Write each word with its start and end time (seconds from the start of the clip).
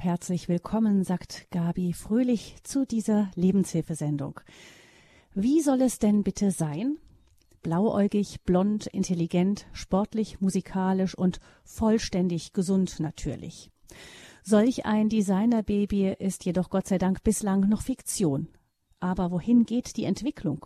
Herzlich 0.00 0.48
willkommen, 0.48 1.04
sagt 1.04 1.50
Gabi 1.50 1.92
Fröhlich 1.92 2.56
zu 2.62 2.86
dieser 2.86 3.30
Lebenshilfesendung. 3.34 4.40
Wie 5.34 5.60
soll 5.60 5.82
es 5.82 5.98
denn 5.98 6.22
bitte 6.22 6.52
sein? 6.52 6.96
Blauäugig, 7.62 8.40
blond, 8.46 8.86
intelligent, 8.86 9.66
sportlich, 9.74 10.40
musikalisch 10.40 11.14
und 11.14 11.38
vollständig 11.64 12.54
gesund 12.54 12.98
natürlich. 12.98 13.70
Solch 14.42 14.86
ein 14.86 15.10
Designerbaby 15.10 16.16
ist 16.18 16.46
jedoch 16.46 16.70
Gott 16.70 16.86
sei 16.86 16.96
Dank 16.96 17.22
bislang 17.22 17.68
noch 17.68 17.82
Fiktion. 17.82 18.48
Aber 19.00 19.30
wohin 19.30 19.66
geht 19.66 19.98
die 19.98 20.04
Entwicklung? 20.04 20.64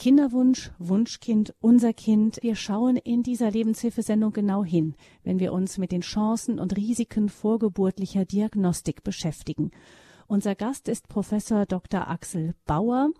Kinderwunsch, 0.00 0.70
Wunschkind, 0.78 1.54
unser 1.60 1.92
Kind. 1.92 2.38
Wir 2.40 2.56
schauen 2.56 2.96
in 2.96 3.22
dieser 3.22 3.50
Lebenshilfesendung 3.50 4.32
genau 4.32 4.64
hin, 4.64 4.94
wenn 5.24 5.40
wir 5.40 5.52
uns 5.52 5.76
mit 5.76 5.92
den 5.92 6.00
Chancen 6.00 6.58
und 6.58 6.74
Risiken 6.74 7.28
vorgeburtlicher 7.28 8.24
Diagnostik 8.24 9.04
beschäftigen. 9.04 9.72
Unser 10.26 10.54
Gast 10.54 10.88
ist 10.88 11.08
Professor 11.08 11.66
Dr. 11.66 12.08
Axel 12.08 12.54
Bauer. 12.64 13.10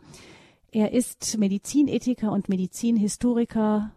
Er 0.73 0.93
ist 0.93 1.37
Medizinethiker 1.37 2.33
und 2.33 2.49
Medizinhistoriker 2.49 3.93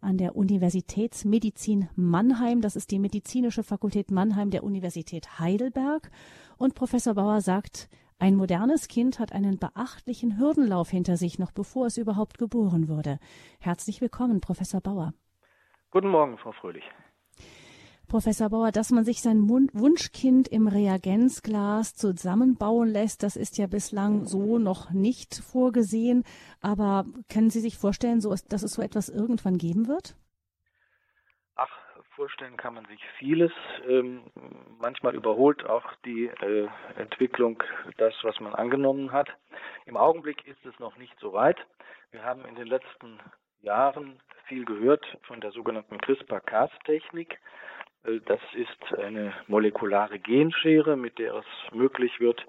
an 0.00 0.16
der 0.16 0.36
Universitätsmedizin 0.36 1.88
Mannheim. 1.96 2.60
Das 2.60 2.76
ist 2.76 2.92
die 2.92 3.00
medizinische 3.00 3.64
Fakultät 3.64 4.12
Mannheim 4.12 4.50
der 4.50 4.62
Universität 4.62 5.40
Heidelberg. 5.40 6.12
Und 6.56 6.76
Professor 6.76 7.14
Bauer 7.14 7.40
sagt, 7.40 7.88
ein 8.18 8.34
modernes 8.34 8.88
Kind 8.88 9.20
hat 9.20 9.32
einen 9.32 9.58
beachtlichen 9.58 10.38
Hürdenlauf 10.38 10.90
hinter 10.90 11.16
sich, 11.16 11.38
noch 11.38 11.52
bevor 11.52 11.86
es 11.86 11.96
überhaupt 11.96 12.38
geboren 12.38 12.88
wurde. 12.88 13.18
Herzlich 13.60 14.00
willkommen, 14.00 14.40
Professor 14.40 14.80
Bauer. 14.80 15.14
Guten 15.90 16.08
Morgen, 16.08 16.36
Frau 16.38 16.52
Fröhlich. 16.52 16.84
Professor 18.08 18.48
Bauer, 18.48 18.72
dass 18.72 18.90
man 18.90 19.04
sich 19.04 19.20
sein 19.20 19.48
Wunschkind 19.48 20.48
im 20.48 20.66
Reagenzglas 20.66 21.94
zusammenbauen 21.94 22.88
lässt, 22.88 23.22
das 23.22 23.36
ist 23.36 23.58
ja 23.58 23.66
bislang 23.66 24.24
so 24.24 24.58
noch 24.58 24.90
nicht 24.90 25.34
vorgesehen. 25.36 26.24
Aber 26.60 27.04
können 27.28 27.50
Sie 27.50 27.60
sich 27.60 27.76
vorstellen, 27.76 28.20
dass 28.48 28.62
es 28.62 28.72
so 28.72 28.82
etwas 28.82 29.10
irgendwann 29.10 29.58
geben 29.58 29.88
wird? 29.88 30.16
Vorstellen 32.18 32.56
kann 32.56 32.74
man 32.74 32.84
sich 32.86 33.00
vieles. 33.16 33.52
Ähm, 33.88 34.24
manchmal 34.80 35.14
überholt 35.14 35.64
auch 35.64 35.84
die 36.04 36.26
äh, 36.26 36.68
Entwicklung 36.96 37.62
das, 37.96 38.12
was 38.22 38.40
man 38.40 38.56
angenommen 38.56 39.12
hat. 39.12 39.28
Im 39.86 39.96
Augenblick 39.96 40.44
ist 40.44 40.66
es 40.66 40.76
noch 40.80 40.96
nicht 40.96 41.16
so 41.20 41.32
weit. 41.32 41.64
Wir 42.10 42.24
haben 42.24 42.44
in 42.44 42.56
den 42.56 42.66
letzten 42.66 43.20
Jahren 43.60 44.20
viel 44.48 44.64
gehört 44.64 45.06
von 45.28 45.40
der 45.40 45.52
sogenannten 45.52 45.96
CRISPR-Cas-Technik. 45.98 47.38
Äh, 48.02 48.18
das 48.26 48.40
ist 48.54 48.98
eine 48.98 49.32
molekulare 49.46 50.18
Genschere, 50.18 50.96
mit 50.96 51.20
der 51.20 51.34
es 51.34 51.46
möglich 51.72 52.18
wird, 52.18 52.44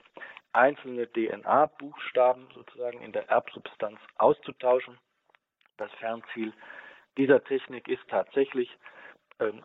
einzelne 0.52 1.06
DNA-Buchstaben 1.12 2.48
sozusagen 2.56 3.02
in 3.04 3.12
der 3.12 3.30
Erbsubstanz 3.30 4.00
auszutauschen. 4.16 4.98
Das 5.78 5.92
Fernziel 6.00 6.54
dieser 7.18 7.44
Technik 7.44 7.88
ist 7.88 8.08
tatsächlich, 8.08 8.76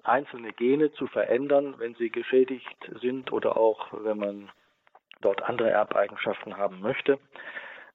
einzelne 0.03 0.53
Gene 0.53 0.93
zu 0.93 1.07
verändern, 1.07 1.75
wenn 1.79 1.95
sie 1.95 2.11
geschädigt 2.11 2.91
sind 3.01 3.33
oder 3.33 3.57
auch 3.57 3.89
wenn 4.05 4.19
man 4.19 4.51
dort 5.21 5.43
andere 5.43 5.71
Erbeigenschaften 5.71 6.57
haben 6.57 6.81
möchte. 6.81 7.19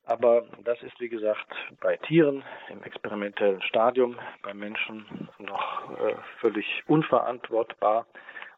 Aber 0.05 0.44
das 0.63 0.81
ist, 0.81 1.00
wie 1.00 1.09
gesagt, 1.09 1.47
bei 1.81 1.95
Tieren 1.97 2.44
im 2.69 2.81
experimentellen 2.83 3.61
Stadium, 3.61 4.17
bei 4.41 4.53
Menschen 4.55 5.30
noch 5.38 6.00
äh, 6.00 6.16
völlig 6.39 6.83
unverantwortbar. 6.88 8.07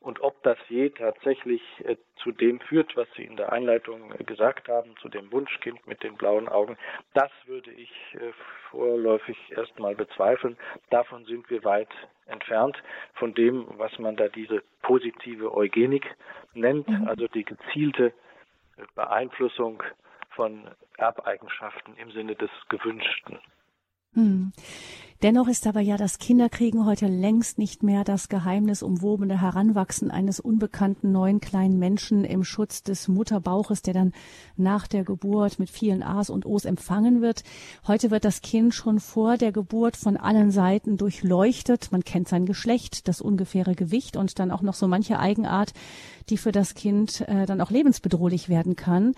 Und 0.02 0.20
ob 0.22 0.42
das 0.42 0.58
je 0.68 0.90
tatsächlich 0.90 1.62
äh, 1.84 1.96
zu 2.16 2.32
dem 2.32 2.60
führt, 2.60 2.98
was 2.98 3.08
Sie 3.16 3.24
in 3.24 3.38
der 3.38 3.52
Einleitung 3.52 4.12
äh, 4.12 4.24
gesagt 4.24 4.68
haben, 4.68 4.96
zu 5.00 5.10
dem 5.10 5.32
Wunschkind 5.32 5.86
mit 5.86 6.02
den 6.02 6.16
blauen 6.16 6.50
Augen, 6.50 6.76
das 7.14 7.30
würde 7.46 7.72
ich 7.72 7.92
äh, 8.16 8.34
vorläufig 8.72 9.38
erstmal 9.56 9.94
bezweifeln. 9.94 10.58
Davon 10.90 11.26
sind 11.26 11.48
wir 11.52 11.64
weit 11.64 11.92
entfernt 12.26 12.82
von 13.14 13.36
dem, 13.36 13.68
was 13.78 13.98
man 14.00 14.16
da 14.16 14.28
diese 14.28 14.64
positive 14.82 15.54
Eugenik 15.54 16.16
nennt, 16.54 16.90
mhm. 16.90 17.08
also 17.08 17.28
die 17.28 17.46
gezielte 17.46 18.08
äh, 18.08 18.84
Beeinflussung 18.96 19.84
von 20.32 20.68
Erbeigenschaften 20.98 21.96
im 21.98 22.10
Sinne 22.12 22.36
des 22.36 22.50
Gewünschten. 22.70 23.40
Hm. 24.14 24.52
Dennoch 25.22 25.48
ist 25.48 25.68
aber 25.68 25.82
ja 25.82 25.98
das 25.98 26.18
Kinderkriegen 26.18 26.84
heute 26.84 27.06
längst 27.06 27.60
nicht 27.60 27.84
mehr 27.84 28.04
das 28.04 28.28
geheimnisumwobene 28.28 29.40
Heranwachsen 29.40 30.10
eines 30.10 30.40
unbekannten 30.40 31.12
neuen 31.12 31.40
kleinen 31.40 31.78
Menschen 31.78 32.26
im 32.26 32.44
Schutz 32.44 32.82
des 32.82 33.08
Mutterbauches, 33.08 33.84
der 33.84 33.94
dann 33.94 34.14
nach 34.58 34.88
der 34.88 35.04
Geburt 35.04 35.60
mit 35.60 35.70
vielen 35.70 36.02
A's 36.02 36.32
und 36.32 36.48
O's 36.48 36.66
empfangen 36.66 37.22
wird. 37.22 37.44
Heute 37.86 38.10
wird 38.10 38.26
das 38.26 38.42
Kind 38.42 38.74
schon 38.74 39.00
vor 39.00 39.38
der 39.38 39.52
Geburt 39.52 39.96
von 39.96 40.18
allen 40.18 40.50
Seiten 40.50 40.98
durchleuchtet. 40.98 41.92
Man 41.92 42.04
kennt 42.04 42.28
sein 42.28 42.48
Geschlecht, 42.48 43.08
das 43.08 43.22
ungefähre 43.22 43.76
Gewicht 43.76 44.18
und 44.18 44.40
dann 44.40 44.50
auch 44.50 44.64
noch 44.64 44.74
so 44.74 44.88
manche 44.88 45.20
Eigenart, 45.20 45.74
die 46.30 46.38
für 46.38 46.52
das 46.52 46.74
Kind 46.74 47.22
äh, 47.28 47.46
dann 47.46 47.62
auch 47.62 47.70
lebensbedrohlich 47.70 48.50
werden 48.50 48.76
kann. 48.76 49.14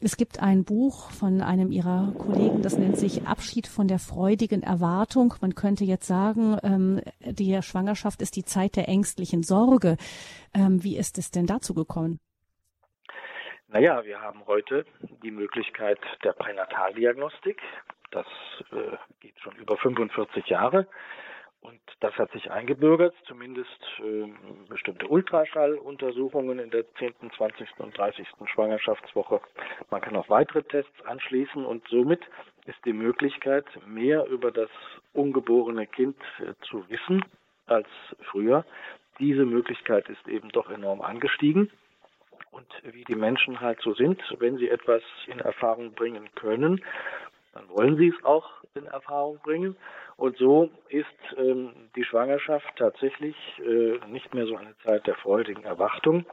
Es 0.00 0.16
gibt 0.16 0.40
ein 0.40 0.64
Buch 0.64 1.10
von 1.10 1.40
einem 1.40 1.72
ihrer 1.72 2.12
Kollegen, 2.18 2.60
das 2.60 2.76
nennt 2.76 2.98
sich 2.98 3.26
Abschied 3.26 3.66
von 3.66 3.88
der 3.88 3.98
freudigen 3.98 4.62
Erwartung. 4.62 5.34
Man 5.44 5.54
könnte 5.54 5.84
jetzt 5.84 6.06
sagen, 6.06 6.56
ähm, 6.62 7.02
die 7.20 7.60
Schwangerschaft 7.60 8.22
ist 8.22 8.34
die 8.34 8.46
Zeit 8.46 8.76
der 8.76 8.88
ängstlichen 8.88 9.42
Sorge. 9.42 9.98
Ähm, 10.54 10.82
wie 10.82 10.96
ist 10.96 11.18
es 11.18 11.30
denn 11.30 11.44
dazu 11.44 11.74
gekommen? 11.74 12.18
Naja, 13.68 14.02
wir 14.06 14.22
haben 14.22 14.46
heute 14.46 14.86
die 15.22 15.30
Möglichkeit 15.30 15.98
der 16.24 16.32
Pränataldiagnostik. 16.32 17.60
Das 18.10 18.24
äh, 18.72 18.96
geht 19.20 19.38
schon 19.38 19.54
über 19.56 19.76
45 19.76 20.46
Jahre. 20.46 20.88
Das 22.04 22.18
hat 22.18 22.30
sich 22.32 22.50
eingebürgert, 22.50 23.14
zumindest 23.26 23.80
äh, 23.98 24.30
bestimmte 24.68 25.06
Ultraschalluntersuchungen 25.08 26.58
in 26.58 26.68
der 26.68 26.84
10., 26.96 27.14
20. 27.34 27.66
und 27.78 27.96
30. 27.96 28.28
Schwangerschaftswoche. 28.44 29.40
Man 29.90 30.02
kann 30.02 30.14
auch 30.14 30.28
weitere 30.28 30.62
Tests 30.64 30.92
anschließen 31.06 31.64
und 31.64 31.88
somit 31.88 32.20
ist 32.66 32.76
die 32.84 32.92
Möglichkeit, 32.92 33.64
mehr 33.86 34.26
über 34.26 34.52
das 34.52 34.68
ungeborene 35.14 35.86
Kind 35.86 36.18
äh, 36.40 36.52
zu 36.68 36.86
wissen 36.90 37.24
als 37.64 37.88
früher. 38.30 38.66
Diese 39.18 39.46
Möglichkeit 39.46 40.06
ist 40.10 40.28
eben 40.28 40.50
doch 40.50 40.68
enorm 40.68 41.00
angestiegen. 41.00 41.70
Und 42.50 42.66
wie 42.82 43.04
die 43.04 43.16
Menschen 43.16 43.60
halt 43.60 43.80
so 43.80 43.94
sind, 43.94 44.22
wenn 44.40 44.58
sie 44.58 44.68
etwas 44.68 45.02
in 45.26 45.40
Erfahrung 45.40 45.94
bringen 45.94 46.28
können, 46.34 46.84
dann 47.54 47.68
wollen 47.68 47.96
sie 47.96 48.08
es 48.08 48.24
auch 48.24 48.50
in 48.74 48.86
Erfahrung 48.86 49.38
bringen. 49.42 49.76
Und 50.16 50.36
so 50.36 50.70
ist 50.88 51.06
ähm, 51.36 51.72
die 51.96 52.04
Schwangerschaft 52.04 52.66
tatsächlich 52.76 53.36
äh, 53.58 53.98
nicht 54.08 54.34
mehr 54.34 54.46
so 54.46 54.56
eine 54.56 54.76
Zeit 54.78 55.06
der 55.06 55.14
freudigen 55.14 55.64
Erwartung, 55.64 56.26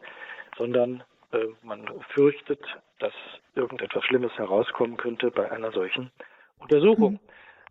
sondern 0.58 1.04
äh, 1.32 1.46
man 1.64 1.88
fürchtet, 2.10 2.62
dass 3.00 3.14
irgendetwas 3.56 4.04
Schlimmes 4.06 4.34
herauskommen 4.38 4.98
könnte 4.98 5.32
bei 5.32 5.52
einer 5.52 5.72
solchen 5.72 6.12
Untersuchung. 6.60 7.14
Mhm. 7.14 7.20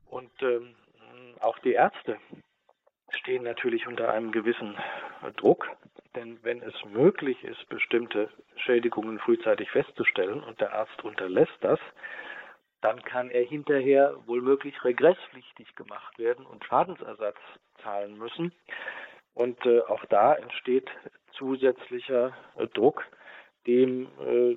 Und 0.06 0.43
ähm, 0.43 0.75
auch 1.41 1.59
die 1.60 1.72
Ärzte 1.72 2.19
stehen 3.10 3.43
natürlich 3.43 3.87
unter 3.87 4.12
einem 4.12 4.33
gewissen 4.33 4.77
Druck, 5.37 5.69
denn 6.15 6.39
wenn 6.43 6.62
es 6.62 6.75
möglich 6.93 7.43
ist, 7.44 7.69
bestimmte 7.69 8.28
Schädigungen 8.56 9.19
frühzeitig 9.19 9.71
festzustellen 9.71 10.43
und 10.43 10.60
der 10.60 10.72
Arzt 10.75 11.03
unterlässt 11.05 11.56
das, 11.60 11.81
dann 12.81 13.03
kann 13.03 13.31
er 13.31 13.45
hinterher 13.45 14.15
wohlmöglich 14.27 14.85
regresspflichtig 14.85 15.75
gemacht 15.77 16.19
werden 16.19 16.47
und 16.47 16.65
Schadensersatz 16.65 17.39
zahlen 17.83 18.17
müssen. 18.19 18.53
Und 19.35 19.65
äh, 19.67 19.81
auch 19.81 20.05
da 20.07 20.35
entsteht 20.35 20.91
zusätzlicher 21.33 22.33
äh, 22.57 22.67
Druck, 22.69 23.05
dem 23.67 24.09
äh, 24.27 24.57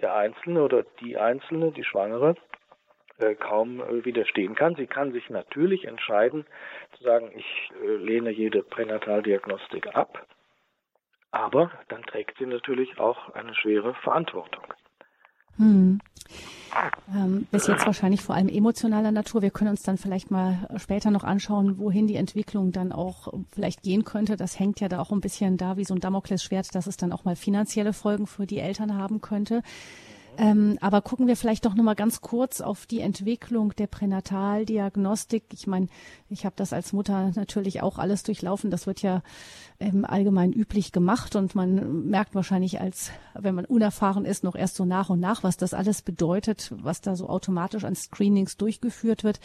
der 0.00 0.14
Einzelne 0.14 0.62
oder 0.62 0.84
die 1.00 1.16
Einzelne, 1.16 1.72
die 1.72 1.84
Schwangere, 1.84 2.36
äh, 3.18 3.34
kaum 3.34 3.80
äh, 3.80 4.04
widerstehen 4.04 4.54
kann. 4.54 4.74
Sie 4.76 4.86
kann 4.86 5.12
sich 5.12 5.28
natürlich 5.30 5.84
entscheiden, 5.84 6.46
zu 6.96 7.04
sagen, 7.04 7.30
ich 7.34 7.70
äh, 7.82 7.96
lehne 7.96 8.30
jede 8.30 8.62
Pränataldiagnostik 8.62 9.94
ab, 9.94 10.26
aber 11.30 11.70
dann 11.88 12.02
trägt 12.02 12.38
sie 12.38 12.46
natürlich 12.46 12.98
auch 12.98 13.34
eine 13.34 13.54
schwere 13.54 13.94
Verantwortung. 13.94 14.64
Hm. 15.56 16.00
Ähm, 17.12 17.46
bis 17.50 17.66
jetzt 17.66 17.84
wahrscheinlich 17.84 18.22
vor 18.22 18.36
allem 18.36 18.48
emotionaler 18.48 19.10
Natur. 19.10 19.42
Wir 19.42 19.50
können 19.50 19.70
uns 19.70 19.82
dann 19.82 19.98
vielleicht 19.98 20.30
mal 20.30 20.68
später 20.76 21.10
noch 21.10 21.24
anschauen, 21.24 21.78
wohin 21.78 22.06
die 22.06 22.14
Entwicklung 22.14 22.70
dann 22.70 22.92
auch 22.92 23.32
vielleicht 23.50 23.82
gehen 23.82 24.04
könnte. 24.04 24.36
Das 24.36 24.58
hängt 24.58 24.80
ja 24.80 24.88
da 24.88 25.00
auch 25.00 25.10
ein 25.10 25.20
bisschen 25.20 25.56
da 25.56 25.76
wie 25.76 25.84
so 25.84 25.94
ein 25.94 26.00
Damoklesschwert, 26.00 26.74
dass 26.74 26.86
es 26.86 26.96
dann 26.96 27.12
auch 27.12 27.24
mal 27.24 27.34
finanzielle 27.34 27.92
Folgen 27.92 28.26
für 28.26 28.46
die 28.46 28.58
Eltern 28.58 28.96
haben 28.96 29.20
könnte. 29.20 29.62
Ähm, 30.40 30.78
aber 30.80 31.02
gucken 31.02 31.26
wir 31.26 31.36
vielleicht 31.36 31.66
doch 31.66 31.74
nochmal 31.74 31.94
ganz 31.94 32.22
kurz 32.22 32.62
auf 32.62 32.86
die 32.86 33.00
Entwicklung 33.00 33.74
der 33.76 33.86
Pränataldiagnostik. 33.86 35.44
Ich 35.52 35.66
meine, 35.66 35.88
ich 36.30 36.46
habe 36.46 36.54
das 36.56 36.72
als 36.72 36.94
Mutter 36.94 37.30
natürlich 37.36 37.82
auch 37.82 37.98
alles 37.98 38.22
durchlaufen. 38.22 38.70
Das 38.70 38.86
wird 38.86 39.02
ja 39.02 39.22
ähm, 39.80 40.06
allgemein 40.06 40.54
üblich 40.54 40.92
gemacht 40.92 41.36
und 41.36 41.54
man 41.54 42.08
merkt 42.08 42.34
wahrscheinlich 42.34 42.80
als, 42.80 43.10
wenn 43.34 43.54
man 43.54 43.66
unerfahren 43.66 44.24
ist, 44.24 44.42
noch 44.42 44.54
erst 44.54 44.76
so 44.76 44.86
nach 44.86 45.10
und 45.10 45.20
nach, 45.20 45.42
was 45.42 45.58
das 45.58 45.74
alles 45.74 46.00
bedeutet, 46.00 46.72
was 46.74 47.02
da 47.02 47.16
so 47.16 47.28
automatisch 47.28 47.84
an 47.84 47.94
Screenings 47.94 48.56
durchgeführt 48.56 49.24
wird. 49.24 49.40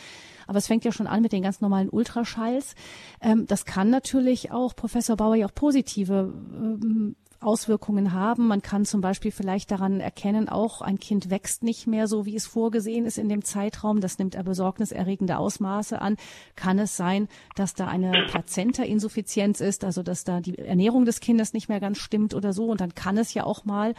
Aber 0.48 0.60
es 0.60 0.68
fängt 0.68 0.86
ja 0.86 0.94
schon 0.94 1.08
an 1.08 1.22
mit 1.22 1.34
den 1.34 1.44
ganz 1.44 1.60
normalen 1.60 1.90
Ultraschalls. 1.90 2.74
Ähm, 3.20 3.46
das 3.48 3.66
kann 3.66 3.90
natürlich 3.90 4.52
auch, 4.52 4.74
Professor 4.78 5.18
Bauer, 5.18 5.36
ja 5.36 5.48
auch 5.48 5.56
positive 5.56 6.34
ähm, 6.54 7.18
Auswirkungen 7.46 8.12
haben. 8.12 8.48
Man 8.48 8.62
kann 8.62 8.86
zum 8.86 9.02
Beispiel 9.02 9.32
vielleicht 9.32 9.72
daran 9.72 10.00
erkennen, 10.00 10.50
auch 10.50 10.82
ein 10.82 11.00
Kind 11.00 11.30
wächst 11.30 11.64
nicht 11.64 11.88
mehr 11.88 12.08
so, 12.08 12.26
wie 12.26 12.36
es 12.36 12.46
vorgesehen 12.46 13.06
ist 13.06 13.18
in 13.18 13.30
dem 13.30 13.44
Zeitraum. 13.44 14.02
Das 14.02 14.18
nimmt 14.18 14.36
er 14.36 14.44
besorgniserregende 14.44 15.38
Ausmaße 15.38 16.02
an. 16.02 16.18
Kann 16.56 16.80
es 16.80 16.98
sein, 16.98 17.28
dass 17.56 17.74
da 17.74 17.88
eine 17.88 18.26
Plazenta-Insuffizienz 18.28 19.62
ist, 19.62 19.84
also 19.84 20.04
dass 20.04 20.24
da 20.24 20.42
die 20.42 20.58
Ernährung 20.58 21.06
des 21.06 21.20
Kindes 21.20 21.54
nicht 21.54 21.70
mehr 21.70 21.80
ganz 21.80 22.00
stimmt 22.00 22.34
oder 22.34 22.52
so? 22.52 22.66
Und 22.66 22.82
dann 22.82 22.96
kann 22.96 23.18
es 23.18 23.34
ja 23.34 23.44
auch 23.44 23.64
mal 23.66 23.94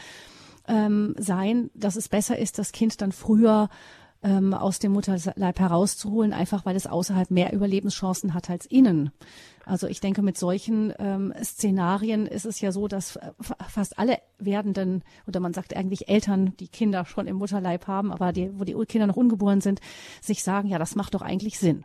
ähm, 0.69 1.15
sein, 1.19 1.71
dass 1.75 1.97
es 1.97 2.09
besser 2.09 2.39
ist, 2.39 2.59
das 2.59 2.73
Kind 2.73 3.01
dann 3.01 3.13
früher 3.13 3.69
ähm, 4.26 4.52
aus 4.52 4.78
dem 4.78 4.93
Mutterleib 4.93 5.58
herauszuholen, 5.58 6.32
einfach 6.32 6.67
weil 6.67 6.76
es 6.76 6.87
außerhalb 6.87 7.31
mehr 7.31 7.52
Überlebenschancen 7.52 8.34
hat 8.34 8.50
als 8.50 8.67
innen. 8.67 9.12
Also 9.64 9.87
ich 9.87 10.00
denke, 10.00 10.23
mit 10.23 10.37
solchen 10.37 10.93
ähm, 10.99 11.32
Szenarien 11.43 12.26
ist 12.26 12.44
es 12.44 12.61
ja 12.61 12.73
so, 12.73 12.88
dass 12.88 13.19
fast 13.69 13.99
alle 13.99 14.19
werdenden, 14.38 15.05
oder 15.26 15.40
man 15.40 15.52
sagt 15.52 15.76
eigentlich 15.76 16.08
Eltern, 16.08 16.56
die 16.58 16.69
Kinder 16.69 17.05
schon 17.05 17.26
im 17.26 17.37
Mutterleib 17.37 17.87
haben, 17.87 18.12
aber 18.12 18.32
die, 18.32 18.50
wo 18.58 18.64
die 18.64 18.75
Kinder 18.87 19.06
noch 19.06 19.17
ungeboren 19.17 19.61
sind, 19.61 19.81
sich 20.20 20.43
sagen, 20.43 20.69
ja, 20.69 20.78
das 20.78 20.96
macht 20.96 21.14
doch 21.14 21.23
eigentlich 21.23 21.58
Sinn. 21.58 21.84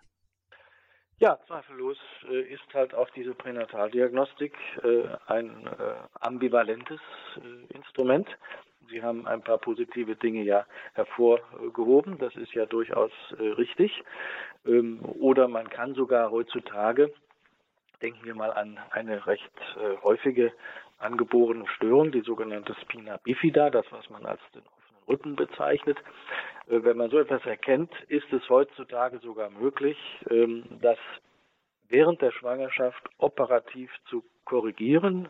Ja, 1.20 1.38
zweifellos 1.46 1.98
äh, 2.32 2.42
ist 2.52 2.74
halt 2.74 2.96
auch 2.96 3.10
diese 3.12 3.36
Pränataldiagnostik 3.36 4.56
äh, 4.82 5.04
ein 5.28 5.68
äh, 5.68 5.94
ambivalentes 6.20 7.00
äh, 7.38 7.76
Instrument. 7.76 8.28
Sie 8.90 9.02
haben 9.02 9.28
ein 9.28 9.42
paar 9.42 9.58
positive 9.58 10.16
Dinge 10.16 10.44
ja 10.44 10.66
hervorgehoben, 10.94 12.18
das 12.18 12.36
ist 12.36 12.54
ja 12.54 12.66
durchaus 12.66 13.12
äh, 13.40 13.44
richtig. 13.44 14.04
Ähm, 14.66 15.00
oder 15.20 15.48
man 15.48 15.70
kann 15.70 15.94
sogar 15.94 16.32
heutzutage 16.32 17.12
Denken 18.02 18.26
wir 18.26 18.36
mal 18.36 18.52
an 18.52 18.80
eine 18.92 19.28
recht 19.28 19.52
äh, 19.78 19.98
häufige 20.02 20.52
angeborene 20.98 21.68
Störung, 21.68 22.12
die 22.12 22.22
sogenannte 22.22 22.76
Spina 22.82 23.18
bifida, 23.18 23.70
das 23.70 23.86
was 23.92 24.10
man 24.10 24.26
als 24.26 24.42
den 24.54 24.62
offenen 24.62 25.04
Rücken 25.08 25.36
bezeichnet. 25.36 25.98
Äh, 26.68 26.84
wenn 26.84 26.98
man 26.98 27.12
so 27.12 27.20
etwas 27.20 27.46
erkennt, 27.46 27.92
ist 28.08 28.32
es 28.34 28.48
heutzutage 28.50 29.20
sogar 29.20 29.52
möglich, 29.52 29.98
ähm, 30.30 30.64
dass 30.82 30.98
während 31.90 32.22
der 32.22 32.32
Schwangerschaft 32.32 33.08
operativ 33.20 33.92
zu 34.10 34.24
korrigieren, 34.46 35.28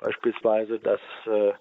beispielsweise 0.00 0.80
dass 0.80 1.00
äh, 1.26 1.52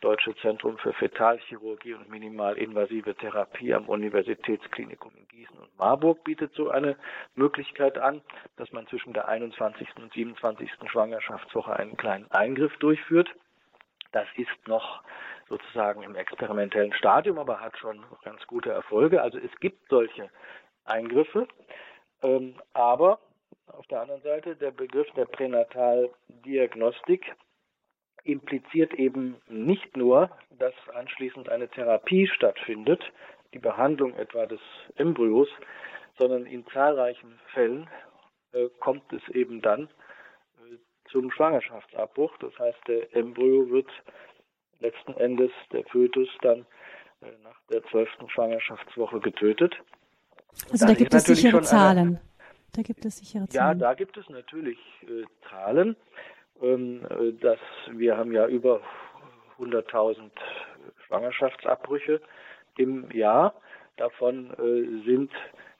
Deutsche 0.00 0.34
Zentrum 0.36 0.78
für 0.78 0.92
Fetalchirurgie 0.92 1.94
und 1.94 2.10
minimalinvasive 2.10 3.14
Therapie 3.14 3.72
am 3.72 3.88
Universitätsklinikum 3.88 5.12
in 5.16 5.26
Gießen 5.28 5.56
und 5.56 5.78
Marburg 5.78 6.22
bietet 6.22 6.52
so 6.54 6.68
eine 6.70 6.96
Möglichkeit 7.34 7.96
an, 7.96 8.20
dass 8.56 8.70
man 8.72 8.86
zwischen 8.88 9.14
der 9.14 9.28
21. 9.28 9.88
und 9.96 10.12
27. 10.12 10.70
Schwangerschaftswoche 10.90 11.74
einen 11.74 11.96
kleinen 11.96 12.30
Eingriff 12.30 12.76
durchführt. 12.76 13.30
Das 14.12 14.26
ist 14.36 14.68
noch 14.68 15.02
sozusagen 15.48 16.02
im 16.02 16.14
experimentellen 16.14 16.92
Stadium, 16.92 17.38
aber 17.38 17.60
hat 17.60 17.78
schon 17.78 18.04
ganz 18.22 18.46
gute 18.46 18.70
Erfolge. 18.70 19.22
Also 19.22 19.38
es 19.38 19.56
gibt 19.60 19.88
solche 19.88 20.28
Eingriffe, 20.84 21.48
ähm, 22.22 22.56
aber 22.74 23.18
auf 23.68 23.86
der 23.86 24.02
anderen 24.02 24.22
Seite 24.22 24.56
der 24.56 24.72
Begriff 24.72 25.10
der 25.12 25.24
Pränataldiagnostik 25.24 27.34
impliziert 28.26 28.94
eben 28.94 29.36
nicht 29.48 29.96
nur, 29.96 30.30
dass 30.58 30.74
anschließend 30.94 31.48
eine 31.48 31.68
Therapie 31.68 32.26
stattfindet, 32.26 33.02
die 33.54 33.58
Behandlung 33.58 34.14
etwa 34.14 34.46
des 34.46 34.60
Embryos, 34.96 35.48
sondern 36.18 36.46
in 36.46 36.66
zahlreichen 36.68 37.38
Fällen 37.52 37.88
äh, 38.52 38.68
kommt 38.80 39.12
es 39.12 39.22
eben 39.34 39.60
dann 39.62 39.84
äh, 39.84 40.76
zum 41.10 41.30
Schwangerschaftsabbruch. 41.30 42.36
Das 42.38 42.58
heißt, 42.58 42.78
der 42.88 43.14
Embryo 43.14 43.70
wird 43.70 43.90
letzten 44.80 45.14
Endes, 45.14 45.50
der 45.72 45.84
Fötus, 45.84 46.28
dann 46.42 46.66
äh, 47.20 47.26
nach 47.42 47.60
der 47.70 47.82
zwölften 47.84 48.28
Schwangerschaftswoche 48.28 49.20
getötet. 49.20 49.74
Also 50.70 50.86
da 50.86 50.94
gibt 50.94 51.14
es 51.14 51.24
sichere 51.24 51.60
Zahlen. 51.62 51.98
Eine, 51.98 52.20
da 52.72 52.82
gibt 52.82 53.04
es 53.04 53.18
sichere 53.18 53.48
Zahlen. 53.48 53.78
Ja, 53.78 53.88
da 53.88 53.94
gibt 53.94 54.16
es 54.16 54.28
natürlich 54.28 54.78
äh, 55.02 55.24
Zahlen. 55.48 55.96
Ähm, 56.62 57.06
dass 57.40 57.58
wir 57.90 58.16
haben 58.16 58.32
ja 58.32 58.46
über 58.46 58.80
100.000 59.58 60.30
Schwangerschaftsabbrüche 61.06 62.20
im 62.76 63.10
Jahr. 63.10 63.54
Davon 63.96 64.50
äh, 64.52 65.04
sind 65.04 65.32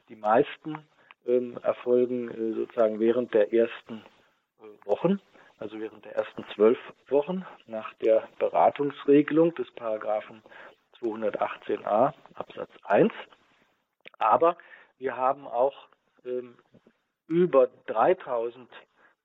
die 0.08 0.16
meisten 0.16 0.86
ähm, 1.26 1.58
erfolgen 1.62 2.30
äh, 2.30 2.54
sozusagen 2.54 3.00
während 3.00 3.34
der 3.34 3.52
ersten 3.52 4.04
äh, 4.60 4.86
Wochen, 4.86 5.20
also 5.58 5.78
während 5.80 6.04
der 6.04 6.16
ersten 6.16 6.44
zwölf 6.54 6.78
Wochen 7.08 7.44
nach 7.66 7.92
der 7.94 8.28
Beratungsregelung 8.38 9.54
des 9.54 9.70
Paragraphen 9.72 10.42
218a 11.00 12.12
Absatz 12.34 12.70
1. 12.84 13.12
Aber 14.18 14.56
wir 14.98 15.16
haben 15.16 15.46
auch 15.46 15.88
ähm, 16.24 16.56
über 17.26 17.68
3000 17.86 18.68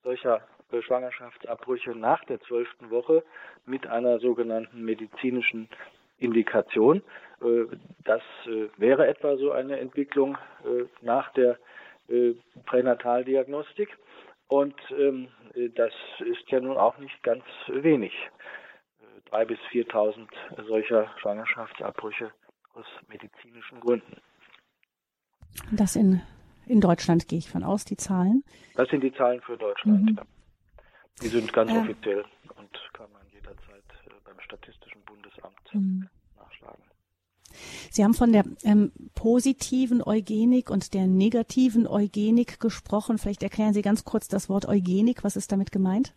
solcher 0.02 0.42
Schwangerschaftsabbrüche 0.80 1.90
nach 1.90 2.24
der 2.24 2.40
zwölften 2.40 2.90
Woche 2.90 3.22
mit 3.66 3.86
einer 3.86 4.18
sogenannten 4.20 4.82
medizinischen 4.82 5.68
Indikation. 6.22 7.02
Äh, 7.42 7.64
das 8.04 8.22
äh, 8.46 8.68
wäre 8.76 9.06
etwa 9.06 9.36
so 9.36 9.52
eine 9.52 9.78
Entwicklung 9.78 10.38
äh, 10.64 10.84
nach 11.00 11.32
der 11.32 11.58
Pränataldiagnostik. 12.66 13.96
Und 14.48 14.74
ähm, 14.90 15.28
das 15.76 15.92
ist 16.18 16.50
ja 16.50 16.60
nun 16.60 16.76
auch 16.76 16.98
nicht 16.98 17.22
ganz 17.22 17.44
wenig. 17.68 18.12
Drei 19.30 19.46
bis 19.46 19.58
4.000 19.70 20.26
solcher 20.66 21.08
Schwangerschaftsabbrüche 21.20 22.32
aus 22.74 22.84
medizinischen 23.08 23.80
Gründen. 23.80 24.16
Das 25.70 25.96
in, 25.96 26.20
in 26.66 26.80
Deutschland 26.80 27.28
gehe 27.28 27.38
ich 27.38 27.48
von 27.48 27.62
aus, 27.62 27.84
die 27.84 27.96
Zahlen? 27.96 28.44
Das 28.74 28.88
sind 28.88 29.02
die 29.02 29.12
Zahlen 29.14 29.40
für 29.40 29.56
Deutschland. 29.56 30.02
Mhm. 30.02 30.16
Ja. 30.16 30.24
Die 31.20 31.28
sind 31.28 31.52
ganz 31.52 31.70
äh, 31.70 31.78
offiziell 31.78 32.24
und 32.56 32.70
kann 32.92 33.10
man 33.12 33.22
jederzeit 33.32 33.84
äh, 34.06 34.10
beim 34.24 34.40
Statistischen 34.40 35.02
Bundesamt 35.04 35.74
mhm. 35.74 36.08
nachschlagen. 36.36 36.82
Sie 37.90 38.02
haben 38.02 38.14
von 38.14 38.32
der 38.32 38.44
ähm, 38.64 38.92
positiven 39.14 40.02
Eugenik 40.02 40.70
und 40.70 40.94
der 40.94 41.06
negativen 41.06 41.86
Eugenik 41.86 42.60
gesprochen. 42.60 43.18
Vielleicht 43.18 43.42
erklären 43.42 43.74
Sie 43.74 43.82
ganz 43.82 44.04
kurz 44.04 44.28
das 44.28 44.48
Wort 44.48 44.66
Eugenik. 44.66 45.24
Was 45.24 45.36
ist 45.36 45.52
damit 45.52 45.70
gemeint? 45.70 46.14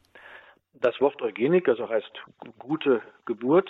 Das 0.74 1.00
Wort 1.02 1.22
Eugenik, 1.22 1.68
also 1.68 1.90
heißt 1.90 2.12
gute 2.60 3.02
Geburt, 3.25 3.70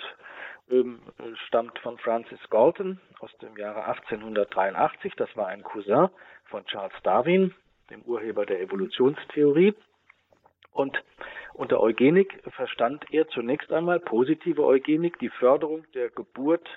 ähm, 0.70 1.00
stammt 1.48 1.77
von 1.79 1.98
Francis 1.98 2.39
Galton 2.50 3.00
aus 3.20 3.32
dem 3.41 3.55
Jahre 3.58 3.86
1883. 3.86 5.13
Das 5.15 5.29
war 5.36 5.48
ein 5.48 5.63
Cousin 5.63 6.10
von 6.46 6.65
Charles 6.65 6.96
Darwin, 7.03 7.53
dem 7.89 8.01
Urheber 8.03 8.46
der 8.46 8.62
Evolutionstheorie. 8.62 9.74
Und 10.75 11.01
unter 11.53 11.79
Eugenik 11.79 12.44
verstand 12.53 13.05
er 13.10 13.29
zunächst 13.29 13.72
einmal 13.72 14.01
positive 14.01 14.62
Eugenik, 14.62 15.17
die 15.20 15.29
Förderung 15.29 15.89
der 15.94 16.10
Geburt 16.10 16.67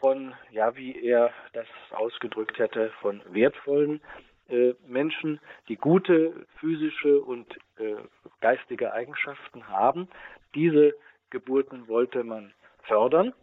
von, 0.00 0.34
ja, 0.50 0.74
wie 0.76 0.98
er 1.04 1.30
das 1.52 1.66
ausgedrückt 1.90 2.58
hätte, 2.58 2.90
von 3.02 3.20
wertvollen 3.28 4.00
äh, 4.48 4.72
Menschen, 4.86 5.40
die 5.68 5.76
gute 5.76 6.46
physische 6.58 7.20
und 7.20 7.54
äh, 7.76 7.96
geistige 8.40 8.94
Eigenschaften 8.94 9.68
haben. 9.68 10.08
Diese 10.54 10.94
Geburten 11.28 11.86
wollte 11.86 12.24
man 12.24 12.54
fördern, 12.84 13.34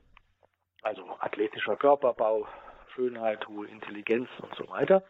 also 0.82 1.06
athletischer 1.20 1.76
Körperbau, 1.76 2.48
Schönheit, 2.96 3.48
hohe 3.48 3.68
Intelligenz 3.68 4.30
und 4.42 4.56
so 4.56 4.68
weiter. 4.68 5.04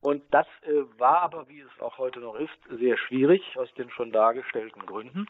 Und 0.00 0.22
das 0.30 0.46
äh, 0.62 0.98
war 0.98 1.22
aber, 1.22 1.48
wie 1.48 1.60
es 1.60 1.80
auch 1.80 1.98
heute 1.98 2.20
noch 2.20 2.36
ist, 2.36 2.56
sehr 2.68 2.96
schwierig 2.96 3.42
aus 3.56 3.72
den 3.74 3.90
schon 3.90 4.12
dargestellten 4.12 4.84
Gründen. 4.86 5.26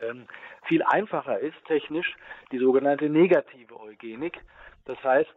Ähm, 0.00 0.26
viel 0.64 0.82
einfacher 0.82 1.38
ist 1.38 1.56
technisch 1.66 2.16
die 2.50 2.58
sogenannte 2.58 3.08
negative 3.08 3.78
Eugenik. 3.80 4.40
Das 4.84 5.02
heißt, 5.02 5.34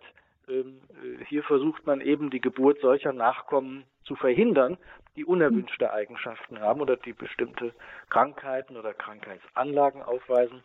ähm, 0.48 0.82
äh, 0.90 1.24
hier 1.26 1.44
versucht 1.44 1.86
man 1.86 2.02
eben 2.02 2.30
die 2.30 2.42
Geburt 2.42 2.80
solcher 2.82 3.14
Nachkommen 3.14 3.86
zu 4.04 4.16
verhindern, 4.16 4.78
die 5.16 5.26
unerwünschte 5.26 5.94
Eigenschaften 5.94 6.60
haben 6.60 6.82
oder 6.82 6.98
die 6.98 7.14
bestimmte 7.14 7.74
Krankheiten 8.10 8.76
oder 8.76 8.94
Krankheitsanlagen 8.94 10.02
aufweisen. 10.02 10.64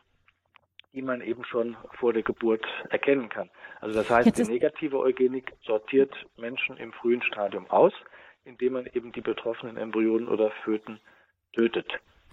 Die 0.92 1.02
man 1.02 1.20
eben 1.20 1.44
schon 1.44 1.76
vor 1.98 2.12
der 2.12 2.22
Geburt 2.22 2.64
erkennen 2.90 3.28
kann. 3.28 3.50
Also 3.80 3.94
das 3.94 4.10
heißt, 4.10 4.36
die 4.38 4.44
negative 4.44 4.98
Eugenik 4.98 5.52
sortiert 5.64 6.12
Menschen 6.36 6.76
im 6.76 6.92
frühen 6.92 7.22
Stadium 7.22 7.70
aus, 7.70 7.92
indem 8.44 8.74
man 8.74 8.86
eben 8.86 9.12
die 9.12 9.20
betroffenen 9.20 9.76
Embryonen 9.76 10.28
oder 10.28 10.50
Föten 10.64 11.00
tötet. 11.52 11.86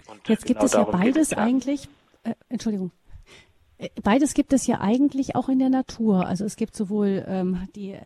Und 0.07 0.27
Jetzt 0.27 0.45
genau 0.45 0.59
gibt 0.59 0.63
es 0.63 0.73
ja 0.73 0.83
beides 0.83 1.33
eigentlich. 1.33 1.87
Äh, 2.23 2.33
Entschuldigung. 2.49 2.91
Äh, 3.77 3.89
beides 4.03 4.33
gibt 4.33 4.53
es 4.53 4.65
ja 4.65 4.81
eigentlich 4.81 5.35
auch 5.35 5.49
in 5.49 5.59
der 5.59 5.69
Natur. 5.69 6.25
Also 6.25 6.45
es 6.45 6.55
gibt 6.55 6.75
sowohl 6.75 7.25
ähm, 7.27 7.67
die 7.75 7.97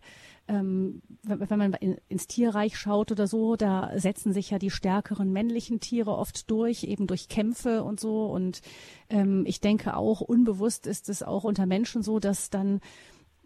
ähm, 0.48 1.02
wenn 1.24 1.60
man 1.60 1.74
in, 1.74 1.98
ins 2.08 2.28
Tierreich 2.28 2.78
schaut 2.78 3.12
oder 3.12 3.28
so, 3.28 3.56
da 3.56 3.92
setzen 3.98 4.34
sich 4.34 4.50
ja 4.50 4.60
die 4.60 4.72
stärkeren 4.72 5.32
männlichen 5.32 5.80
Tiere 5.80 6.12
oft 6.12 6.50
durch, 6.50 6.84
eben 6.84 7.08
durch 7.08 7.30
Kämpfe 7.30 7.84
und 7.84 8.00
so. 8.00 8.26
Und 8.26 8.62
ähm, 9.10 9.44
ich 9.46 9.62
denke 9.62 9.96
auch, 9.96 10.22
unbewusst 10.22 10.88
ist 10.88 11.10
es 11.10 11.24
auch 11.24 11.44
unter 11.44 11.66
Menschen 11.66 12.02
so, 12.04 12.20
dass 12.20 12.50
dann 12.50 12.82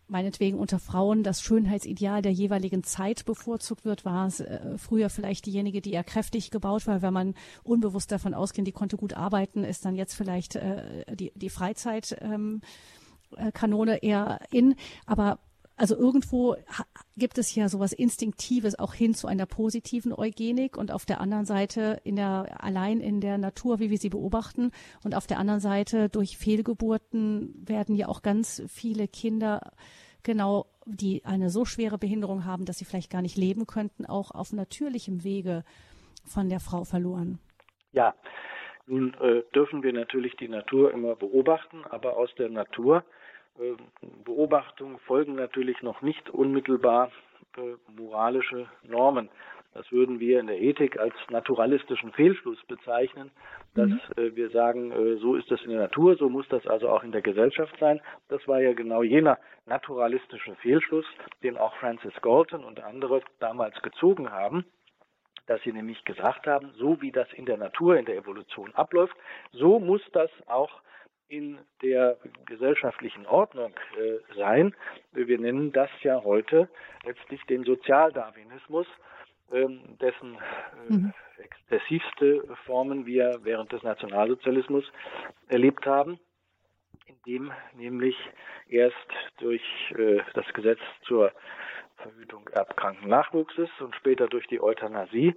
meinetwegen 0.07 0.59
unter 0.59 0.79
Frauen 0.79 1.23
das 1.23 1.41
Schönheitsideal 1.41 2.21
der 2.21 2.31
jeweiligen 2.31 2.83
Zeit 2.83 3.25
bevorzugt 3.25 3.85
wird, 3.85 4.05
war 4.05 4.27
es 4.27 4.39
äh, 4.39 4.77
früher 4.77 5.09
vielleicht 5.09 5.47
diejenige, 5.47 5.81
die 5.81 5.93
eher 5.93 6.03
kräftig 6.03 6.51
gebaut 6.51 6.85
war. 6.87 7.01
Wenn 7.01 7.13
man 7.13 7.33
unbewusst 7.63 8.11
davon 8.11 8.33
ausgeht, 8.33 8.67
die 8.67 8.71
konnte 8.71 8.97
gut 8.97 9.15
arbeiten, 9.15 9.63
ist 9.63 9.83
dann 9.83 9.95
jetzt 9.95 10.13
vielleicht 10.13 10.55
äh, 10.55 11.15
die, 11.15 11.31
die 11.35 11.49
Freizeit. 11.49 12.15
äh, 13.37 13.51
Kanone 13.51 13.97
eher 14.03 14.39
in, 14.51 14.75
aber 15.05 15.39
also 15.77 15.95
irgendwo 15.97 16.55
gibt 17.17 17.37
es 17.37 17.53
ja 17.53 17.67
sowas 17.67 17.91
Instinktives 17.91 18.79
auch 18.79 18.93
hin 18.93 19.13
zu 19.13 19.27
einer 19.27 19.45
positiven 19.45 20.13
Eugenik 20.13 20.77
und 20.77 20.91
auf 20.91 21.05
der 21.05 21.19
anderen 21.19 21.45
Seite 21.45 21.99
in 22.03 22.15
der, 22.15 22.63
allein 22.63 23.01
in 23.01 23.21
der 23.21 23.37
Natur, 23.37 23.79
wie 23.79 23.89
wir 23.89 23.97
sie 23.97 24.09
beobachten 24.09 24.71
und 25.03 25.15
auf 25.15 25.27
der 25.27 25.39
anderen 25.39 25.59
Seite 25.59 26.09
durch 26.09 26.37
Fehlgeburten 26.37 27.53
werden 27.67 27.95
ja 27.95 28.07
auch 28.07 28.21
ganz 28.21 28.63
viele 28.67 29.07
Kinder 29.07 29.71
genau, 30.25 30.65
die 30.85 31.23
eine 31.23 31.49
so 31.49 31.63
schwere 31.63 31.97
Behinderung 31.97 32.45
haben, 32.45 32.65
dass 32.65 32.77
sie 32.77 32.85
vielleicht 32.85 33.11
gar 33.11 33.21
nicht 33.21 33.37
leben 33.37 33.65
könnten, 33.65 34.05
auch 34.05 34.31
auf 34.31 34.51
natürlichem 34.51 35.23
Wege 35.23 35.63
von 36.25 36.49
der 36.49 36.59
Frau 36.59 36.83
verloren. 36.83 37.39
Ja, 37.93 38.13
nun 38.87 39.13
äh, 39.15 39.43
dürfen 39.53 39.83
wir 39.83 39.93
natürlich 39.93 40.35
die 40.35 40.49
Natur 40.49 40.91
immer 40.91 41.15
beobachten, 41.15 41.85
aber 41.89 42.17
aus 42.17 42.29
der 42.37 42.49
Natur 42.49 43.03
Beobachtungen 44.23 44.99
folgen 44.99 45.35
natürlich 45.35 45.81
noch 45.81 46.01
nicht 46.01 46.29
unmittelbar 46.29 47.11
äh, 47.57 47.75
moralische 47.91 48.67
Normen. 48.83 49.29
Das 49.73 49.91
würden 49.91 50.19
wir 50.19 50.39
in 50.39 50.47
der 50.47 50.61
Ethik 50.61 50.97
als 50.97 51.13
naturalistischen 51.29 52.13
Fehlschluss 52.13 52.63
bezeichnen, 52.65 53.31
dass 53.75 53.89
mhm. 53.89 53.99
äh, 54.17 54.35
wir 54.35 54.49
sagen, 54.49 54.91
äh, 54.91 55.17
so 55.17 55.35
ist 55.35 55.51
das 55.51 55.61
in 55.63 55.69
der 55.69 55.81
Natur, 55.81 56.15
so 56.15 56.29
muss 56.29 56.47
das 56.49 56.65
also 56.65 56.89
auch 56.89 57.03
in 57.03 57.11
der 57.11 57.21
Gesellschaft 57.21 57.75
sein. 57.79 58.01
Das 58.29 58.45
war 58.47 58.61
ja 58.61 58.73
genau 58.73 59.03
jener 59.03 59.37
naturalistische 59.65 60.55
Fehlschluss, 60.55 61.05
den 61.43 61.57
auch 61.57 61.75
Francis 61.75 62.13
Galton 62.21 62.63
und 62.63 62.81
andere 62.83 63.21
damals 63.39 63.81
gezogen 63.81 64.31
haben 64.31 64.65
dass 65.47 65.61
sie 65.61 65.71
nämlich 65.71 66.03
gesagt 66.05 66.47
haben, 66.47 66.71
so 66.75 66.99
wie 67.03 67.11
das 67.11 67.31
in 67.33 67.45
der 67.45 67.57
Natur, 67.57 67.97
in 67.97 68.05
der 68.05 68.17
Evolution 68.17 68.73
abläuft, 68.73 69.15
so 69.51 69.79
muss 69.79 70.01
das 70.11 70.31
auch 70.47 70.81
in 71.27 71.57
der 71.81 72.17
gesellschaftlichen 72.45 73.25
Ordnung 73.25 73.73
äh, 73.97 74.35
sein. 74.35 74.75
Wir 75.11 75.39
nennen 75.39 75.71
das 75.71 75.89
ja 76.01 76.23
heute 76.23 76.69
letztlich 77.03 77.41
den 77.45 77.63
Sozialdarwinismus, 77.63 78.87
ähm, 79.51 79.97
dessen 79.99 80.35
äh, 80.35 80.93
mhm. 80.93 81.13
exzessivste 81.37 82.43
Formen 82.65 83.05
wir 83.05 83.39
während 83.43 83.71
des 83.71 83.83
Nationalsozialismus 83.83 84.85
erlebt 85.47 85.85
haben, 85.85 86.19
indem 87.07 87.51
nämlich 87.75 88.15
erst 88.67 88.95
durch 89.39 89.63
äh, 89.97 90.21
das 90.33 90.45
Gesetz 90.53 90.79
zur 91.03 91.31
Verhütung 91.97 92.47
erbkranken 92.49 93.09
Nachwuchses 93.09 93.69
und 93.79 93.95
später 93.95 94.27
durch 94.27 94.47
die 94.47 94.61
Euthanasie 94.61 95.35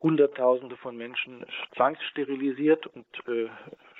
Hunderttausende 0.00 0.76
von 0.76 0.96
Menschen 0.96 1.46
zwangssterilisiert 1.74 2.86
und 2.88 3.06
äh, 3.26 3.48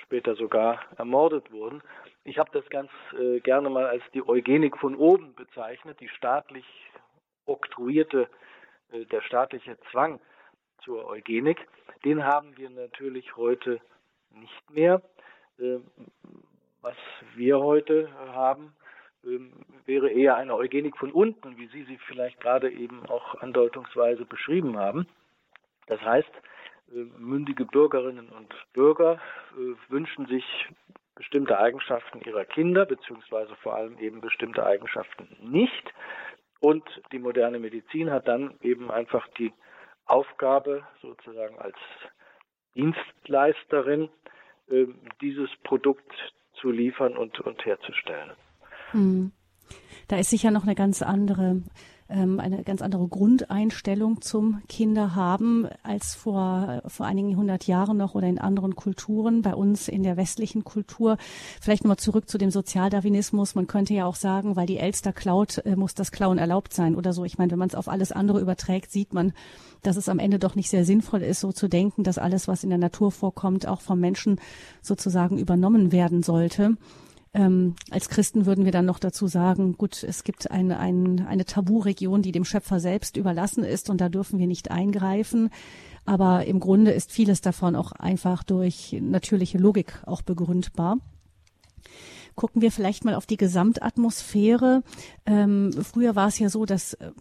später 0.05 0.35
sogar 0.35 0.79
ermordet 0.97 1.51
wurden. 1.51 1.81
Ich 2.23 2.37
habe 2.37 2.49
das 2.53 2.67
ganz 2.69 2.89
äh, 3.19 3.39
gerne 3.39 3.69
mal 3.69 3.85
als 3.85 4.03
die 4.13 4.27
Eugenik 4.27 4.77
von 4.77 4.95
oben 4.95 5.33
bezeichnet, 5.35 5.99
die 5.99 6.09
staatlich 6.09 6.65
oktroyierte, 7.45 8.27
äh, 8.91 9.05
der 9.05 9.21
staatliche 9.21 9.77
Zwang 9.91 10.19
zur 10.83 11.05
Eugenik. 11.07 11.67
Den 12.03 12.23
haben 12.23 12.55
wir 12.57 12.69
natürlich 12.69 13.35
heute 13.35 13.79
nicht 14.31 14.71
mehr. 14.71 15.01
Äh, 15.59 15.79
was 16.81 16.95
wir 17.35 17.59
heute 17.59 18.11
haben, 18.33 18.75
ähm, 19.23 19.53
wäre 19.85 20.09
eher 20.09 20.35
eine 20.35 20.55
Eugenik 20.55 20.97
von 20.97 21.11
unten, 21.11 21.57
wie 21.57 21.67
Sie 21.67 21.83
sie 21.83 21.97
vielleicht 21.97 22.39
gerade 22.39 22.71
eben 22.71 23.05
auch 23.07 23.41
andeutungsweise 23.41 24.25
beschrieben 24.25 24.77
haben. 24.77 25.07
Das 25.87 25.99
heißt, 26.01 26.29
mündige 27.17 27.65
Bürgerinnen 27.65 28.29
und 28.29 28.53
Bürger 28.73 29.19
äh, 29.57 29.91
wünschen 29.91 30.27
sich 30.27 30.43
bestimmte 31.15 31.57
Eigenschaften 31.57 32.21
ihrer 32.21 32.45
Kinder, 32.45 32.85
beziehungsweise 32.85 33.55
vor 33.55 33.75
allem 33.75 33.97
eben 33.99 34.21
bestimmte 34.21 34.65
Eigenschaften 34.65 35.27
nicht. 35.41 35.93
Und 36.59 36.83
die 37.11 37.19
moderne 37.19 37.59
Medizin 37.59 38.11
hat 38.11 38.27
dann 38.27 38.55
eben 38.61 38.91
einfach 38.91 39.27
die 39.37 39.53
Aufgabe, 40.05 40.83
sozusagen 41.01 41.57
als 41.57 41.77
Dienstleisterin, 42.75 44.09
äh, 44.69 44.87
dieses 45.21 45.49
Produkt 45.63 46.11
zu 46.59 46.69
liefern 46.69 47.17
und, 47.17 47.39
und 47.39 47.65
herzustellen. 47.65 48.31
Hm. 48.91 49.31
Da 50.07 50.17
ist 50.17 50.29
sicher 50.29 50.51
noch 50.51 50.63
eine 50.63 50.75
ganz 50.75 51.01
andere 51.01 51.63
ähm, 52.09 52.39
eine 52.39 52.63
ganz 52.63 52.81
andere 52.81 53.07
Grundeinstellung 53.07 54.21
zum 54.21 54.61
Kinderhaben 54.67 55.67
als 55.83 56.15
vor, 56.15 56.81
vor 56.87 57.05
einigen 57.05 57.35
hundert 57.35 57.67
Jahren 57.67 57.97
noch 57.97 58.15
oder 58.15 58.27
in 58.27 58.39
anderen 58.39 58.75
Kulturen, 58.75 59.41
bei 59.41 59.55
uns 59.55 59.87
in 59.87 60.03
der 60.03 60.17
westlichen 60.17 60.63
Kultur. 60.63 61.17
Vielleicht 61.59 61.83
nochmal 61.83 61.97
zurück 61.97 62.29
zu 62.29 62.37
dem 62.37 62.51
Sozialdarwinismus. 62.51 63.55
Man 63.55 63.67
könnte 63.67 63.93
ja 63.93 64.05
auch 64.05 64.15
sagen, 64.15 64.55
weil 64.55 64.67
die 64.67 64.77
Elster 64.77 65.13
klaut, 65.13 65.59
äh, 65.65 65.75
muss 65.75 65.95
das 65.95 66.11
Klauen 66.11 66.37
erlaubt 66.37 66.73
sein 66.73 66.95
oder 66.95 67.13
so. 67.13 67.25
Ich 67.25 67.37
meine, 67.37 67.51
wenn 67.51 67.59
man 67.59 67.69
es 67.69 67.75
auf 67.75 67.87
alles 67.87 68.11
andere 68.11 68.39
überträgt, 68.39 68.91
sieht 68.91 69.13
man, 69.13 69.33
dass 69.81 69.97
es 69.97 70.09
am 70.09 70.19
Ende 70.19 70.39
doch 70.39 70.55
nicht 70.55 70.69
sehr 70.69 70.85
sinnvoll 70.85 71.21
ist, 71.21 71.39
so 71.39 71.51
zu 71.51 71.67
denken, 71.67 72.03
dass 72.03 72.17
alles, 72.17 72.47
was 72.47 72.63
in 72.63 72.69
der 72.69 72.79
Natur 72.79 73.11
vorkommt, 73.11 73.67
auch 73.67 73.81
vom 73.81 73.99
Menschen 73.99 74.39
sozusagen 74.81 75.37
übernommen 75.37 75.91
werden 75.91 76.23
sollte. 76.23 76.77
Ähm, 77.35 77.75
als 77.91 78.07
Christen 78.07 78.45
würden 78.45 78.63
wir 78.63 78.71
dann 78.71 78.85
noch 78.85 78.97
dazu 78.97 79.27
sagen, 79.27 79.77
gut, 79.77 80.03
es 80.03 80.23
gibt 80.23 80.49
eine, 80.51 80.79
eine, 80.79 81.27
eine 81.27 81.43
Taburegion, 81.43 82.21
die 82.21 82.31
dem 82.31 82.45
Schöpfer 82.45 82.79
selbst 82.79 83.17
überlassen 83.17 83.65
ist 83.65 83.89
und 83.89 83.99
da 83.99 84.07
dürfen 84.07 84.39
wir 84.39 84.47
nicht 84.47 84.71
eingreifen. 84.71 85.49
Aber 86.05 86.45
im 86.45 86.61
Grunde 86.61 86.91
ist 86.91 87.11
vieles 87.11 87.41
davon 87.41 87.75
auch 87.75 87.91
einfach 87.91 88.43
durch 88.43 88.95
natürliche 89.01 89.57
Logik 89.57 90.01
auch 90.05 90.21
begründbar. 90.21 90.97
Gucken 92.35 92.61
wir 92.61 92.71
vielleicht 92.71 93.03
mal 93.03 93.15
auf 93.15 93.25
die 93.25 93.37
Gesamtatmosphäre. 93.37 94.83
Ähm, 95.25 95.71
früher 95.83 96.15
war 96.15 96.29
es 96.29 96.39
ja 96.39 96.49
so, 96.49 96.65
dass 96.65 96.93
äh, 96.93 97.11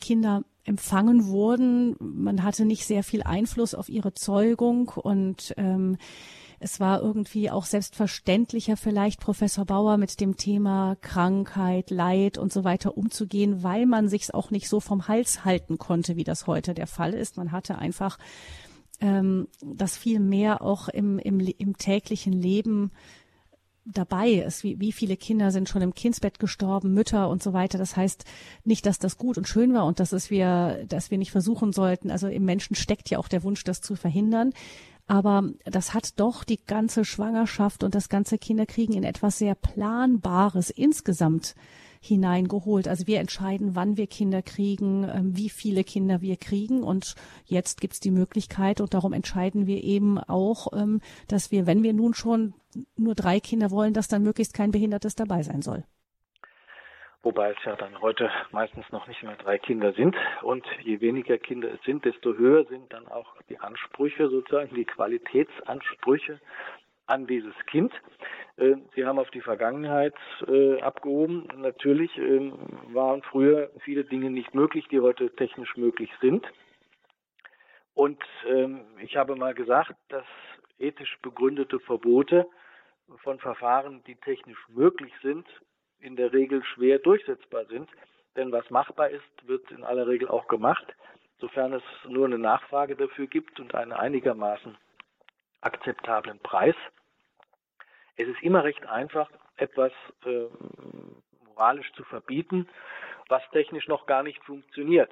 Kinder 0.00 0.42
empfangen 0.64 1.26
wurden. 1.26 1.94
Man 2.00 2.42
hatte 2.42 2.64
nicht 2.64 2.86
sehr 2.86 3.04
viel 3.04 3.22
Einfluss 3.22 3.74
auf 3.74 3.88
ihre 3.88 4.14
Zeugung 4.14 4.88
und 4.88 5.54
ähm, 5.58 5.96
es 6.64 6.80
war 6.80 7.02
irgendwie 7.02 7.50
auch 7.50 7.66
selbstverständlicher 7.66 8.78
vielleicht, 8.78 9.20
Professor 9.20 9.66
Bauer, 9.66 9.98
mit 9.98 10.18
dem 10.18 10.38
Thema 10.38 10.96
Krankheit, 11.02 11.90
Leid 11.90 12.38
und 12.38 12.54
so 12.54 12.64
weiter 12.64 12.96
umzugehen, 12.96 13.62
weil 13.62 13.84
man 13.84 14.08
sich 14.08 14.32
auch 14.32 14.50
nicht 14.50 14.70
so 14.70 14.80
vom 14.80 15.06
Hals 15.06 15.44
halten 15.44 15.76
konnte, 15.76 16.16
wie 16.16 16.24
das 16.24 16.46
heute 16.46 16.72
der 16.72 16.86
Fall 16.86 17.12
ist. 17.12 17.36
Man 17.36 17.52
hatte 17.52 17.76
einfach 17.76 18.18
ähm, 19.02 19.46
das 19.62 19.98
viel 19.98 20.20
mehr 20.20 20.62
auch 20.62 20.88
im, 20.88 21.18
im, 21.18 21.38
im 21.38 21.76
täglichen 21.76 22.32
Leben 22.32 22.92
dabei 23.84 24.30
ist, 24.30 24.64
wie, 24.64 24.80
wie 24.80 24.92
viele 24.92 25.18
Kinder 25.18 25.50
sind 25.50 25.68
schon 25.68 25.82
im 25.82 25.94
Kindsbett 25.94 26.38
gestorben, 26.38 26.94
Mütter 26.94 27.28
und 27.28 27.42
so 27.42 27.52
weiter. 27.52 27.76
Das 27.76 27.94
heißt 27.94 28.24
nicht, 28.64 28.86
dass 28.86 28.98
das 28.98 29.18
gut 29.18 29.36
und 29.36 29.46
schön 29.46 29.74
war 29.74 29.84
und 29.84 30.00
dass 30.00 30.12
es 30.12 30.30
wir, 30.30 30.86
dass 30.88 31.10
wir 31.10 31.18
nicht 31.18 31.30
versuchen 31.30 31.74
sollten. 31.74 32.10
Also 32.10 32.28
im 32.28 32.46
Menschen 32.46 32.74
steckt 32.74 33.10
ja 33.10 33.18
auch 33.18 33.28
der 33.28 33.42
Wunsch, 33.42 33.64
das 33.64 33.82
zu 33.82 33.96
verhindern. 33.96 34.54
Aber 35.06 35.50
das 35.64 35.92
hat 35.92 36.18
doch 36.18 36.44
die 36.44 36.64
ganze 36.64 37.04
Schwangerschaft 37.04 37.84
und 37.84 37.94
das 37.94 38.08
ganze 38.08 38.38
Kinderkriegen 38.38 38.94
in 38.94 39.04
etwas 39.04 39.38
sehr 39.38 39.54
Planbares 39.54 40.70
insgesamt 40.70 41.54
hineingeholt. 42.00 42.86
Also 42.86 43.06
wir 43.06 43.20
entscheiden, 43.20 43.74
wann 43.74 43.96
wir 43.96 44.06
Kinder 44.06 44.42
kriegen, 44.42 45.04
ähm, 45.04 45.36
wie 45.36 45.48
viele 45.48 45.84
Kinder 45.84 46.20
wir 46.20 46.36
kriegen. 46.36 46.82
Und 46.82 47.14
jetzt 47.46 47.80
gibt's 47.80 48.00
die 48.00 48.10
Möglichkeit 48.10 48.80
und 48.80 48.94
darum 48.94 49.12
entscheiden 49.12 49.66
wir 49.66 49.82
eben 49.82 50.18
auch, 50.18 50.68
ähm, 50.74 51.00
dass 51.28 51.50
wir, 51.50 51.66
wenn 51.66 51.82
wir 51.82 51.94
nun 51.94 52.14
schon 52.14 52.54
nur 52.96 53.14
drei 53.14 53.40
Kinder 53.40 53.70
wollen, 53.70 53.94
dass 53.94 54.08
dann 54.08 54.22
möglichst 54.22 54.52
kein 54.52 54.70
Behindertes 54.70 55.14
dabei 55.14 55.42
sein 55.42 55.62
soll 55.62 55.84
wobei 57.24 57.50
es 57.50 57.64
ja 57.64 57.74
dann 57.74 58.00
heute 58.00 58.30
meistens 58.52 58.84
noch 58.92 59.06
nicht 59.08 59.22
mehr 59.22 59.36
drei 59.36 59.58
Kinder 59.58 59.92
sind. 59.94 60.14
Und 60.42 60.64
je 60.82 61.00
weniger 61.00 61.38
Kinder 61.38 61.72
es 61.72 61.82
sind, 61.82 62.04
desto 62.04 62.34
höher 62.34 62.64
sind 62.66 62.92
dann 62.92 63.08
auch 63.08 63.34
die 63.48 63.58
Ansprüche 63.58 64.28
sozusagen, 64.28 64.74
die 64.74 64.84
Qualitätsansprüche 64.84 66.38
an 67.06 67.26
dieses 67.26 67.54
Kind. 67.66 67.92
Äh, 68.56 68.76
Sie 68.94 69.04
haben 69.04 69.18
auf 69.18 69.30
die 69.30 69.40
Vergangenheit 69.40 70.14
äh, 70.46 70.80
abgehoben. 70.80 71.48
Natürlich 71.56 72.16
äh, 72.18 72.52
waren 72.92 73.22
früher 73.22 73.70
viele 73.80 74.04
Dinge 74.04 74.30
nicht 74.30 74.54
möglich, 74.54 74.86
die 74.90 75.00
heute 75.00 75.34
technisch 75.34 75.76
möglich 75.76 76.10
sind. 76.20 76.46
Und 77.94 78.22
ähm, 78.48 78.80
ich 79.00 79.16
habe 79.16 79.36
mal 79.36 79.54
gesagt, 79.54 79.94
dass 80.08 80.24
ethisch 80.78 81.16
begründete 81.22 81.78
Verbote 81.80 82.46
von 83.22 83.38
Verfahren, 83.38 84.02
die 84.06 84.16
technisch 84.16 84.58
möglich 84.68 85.12
sind, 85.22 85.46
in 86.04 86.16
der 86.16 86.32
Regel 86.32 86.62
schwer 86.62 86.98
durchsetzbar 86.98 87.64
sind. 87.66 87.88
Denn 88.36 88.52
was 88.52 88.68
machbar 88.70 89.10
ist, 89.10 89.48
wird 89.48 89.70
in 89.70 89.84
aller 89.84 90.06
Regel 90.06 90.28
auch 90.28 90.48
gemacht, 90.48 90.84
sofern 91.38 91.72
es 91.72 91.82
nur 92.08 92.26
eine 92.26 92.38
Nachfrage 92.38 92.96
dafür 92.96 93.26
gibt 93.26 93.58
und 93.60 93.74
einen 93.74 93.92
einigermaßen 93.92 94.76
akzeptablen 95.60 96.38
Preis. 96.40 96.76
Es 98.16 98.28
ist 98.28 98.42
immer 98.42 98.64
recht 98.64 98.84
einfach, 98.86 99.30
etwas 99.56 99.92
äh, 100.24 100.46
moralisch 101.46 101.90
zu 101.92 102.04
verbieten, 102.04 102.68
was 103.28 103.42
technisch 103.52 103.88
noch 103.88 104.06
gar 104.06 104.22
nicht 104.22 104.42
funktioniert. 104.44 105.10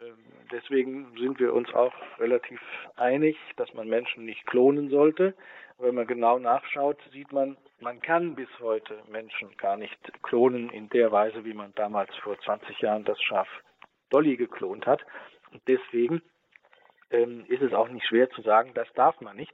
Ähm, 0.00 0.16
deswegen 0.50 1.12
sind 1.18 1.38
wir 1.38 1.52
uns 1.52 1.72
auch 1.74 1.94
relativ 2.18 2.60
einig, 2.96 3.36
dass 3.56 3.72
man 3.74 3.88
Menschen 3.88 4.24
nicht 4.24 4.46
klonen 4.46 4.88
sollte. 4.88 5.34
Wenn 5.78 5.94
man 5.94 6.06
genau 6.06 6.38
nachschaut, 6.38 6.98
sieht 7.12 7.32
man, 7.32 7.56
man 7.80 8.00
kann 8.00 8.34
bis 8.34 8.48
heute 8.60 9.02
Menschen 9.08 9.56
gar 9.56 9.76
nicht 9.76 9.98
klonen 10.22 10.70
in 10.70 10.88
der 10.88 11.12
Weise, 11.12 11.44
wie 11.44 11.54
man 11.54 11.72
damals 11.74 12.14
vor 12.16 12.38
20 12.38 12.80
Jahren 12.80 13.04
das 13.04 13.20
Schaf 13.22 13.48
Dolly 14.10 14.36
geklont 14.36 14.86
hat. 14.86 15.04
Und 15.52 15.62
deswegen 15.68 16.22
ähm, 17.10 17.44
ist 17.48 17.62
es 17.62 17.72
auch 17.72 17.88
nicht 17.88 18.06
schwer 18.06 18.30
zu 18.30 18.42
sagen, 18.42 18.72
das 18.74 18.88
darf 18.94 19.20
man 19.20 19.36
nicht. 19.36 19.52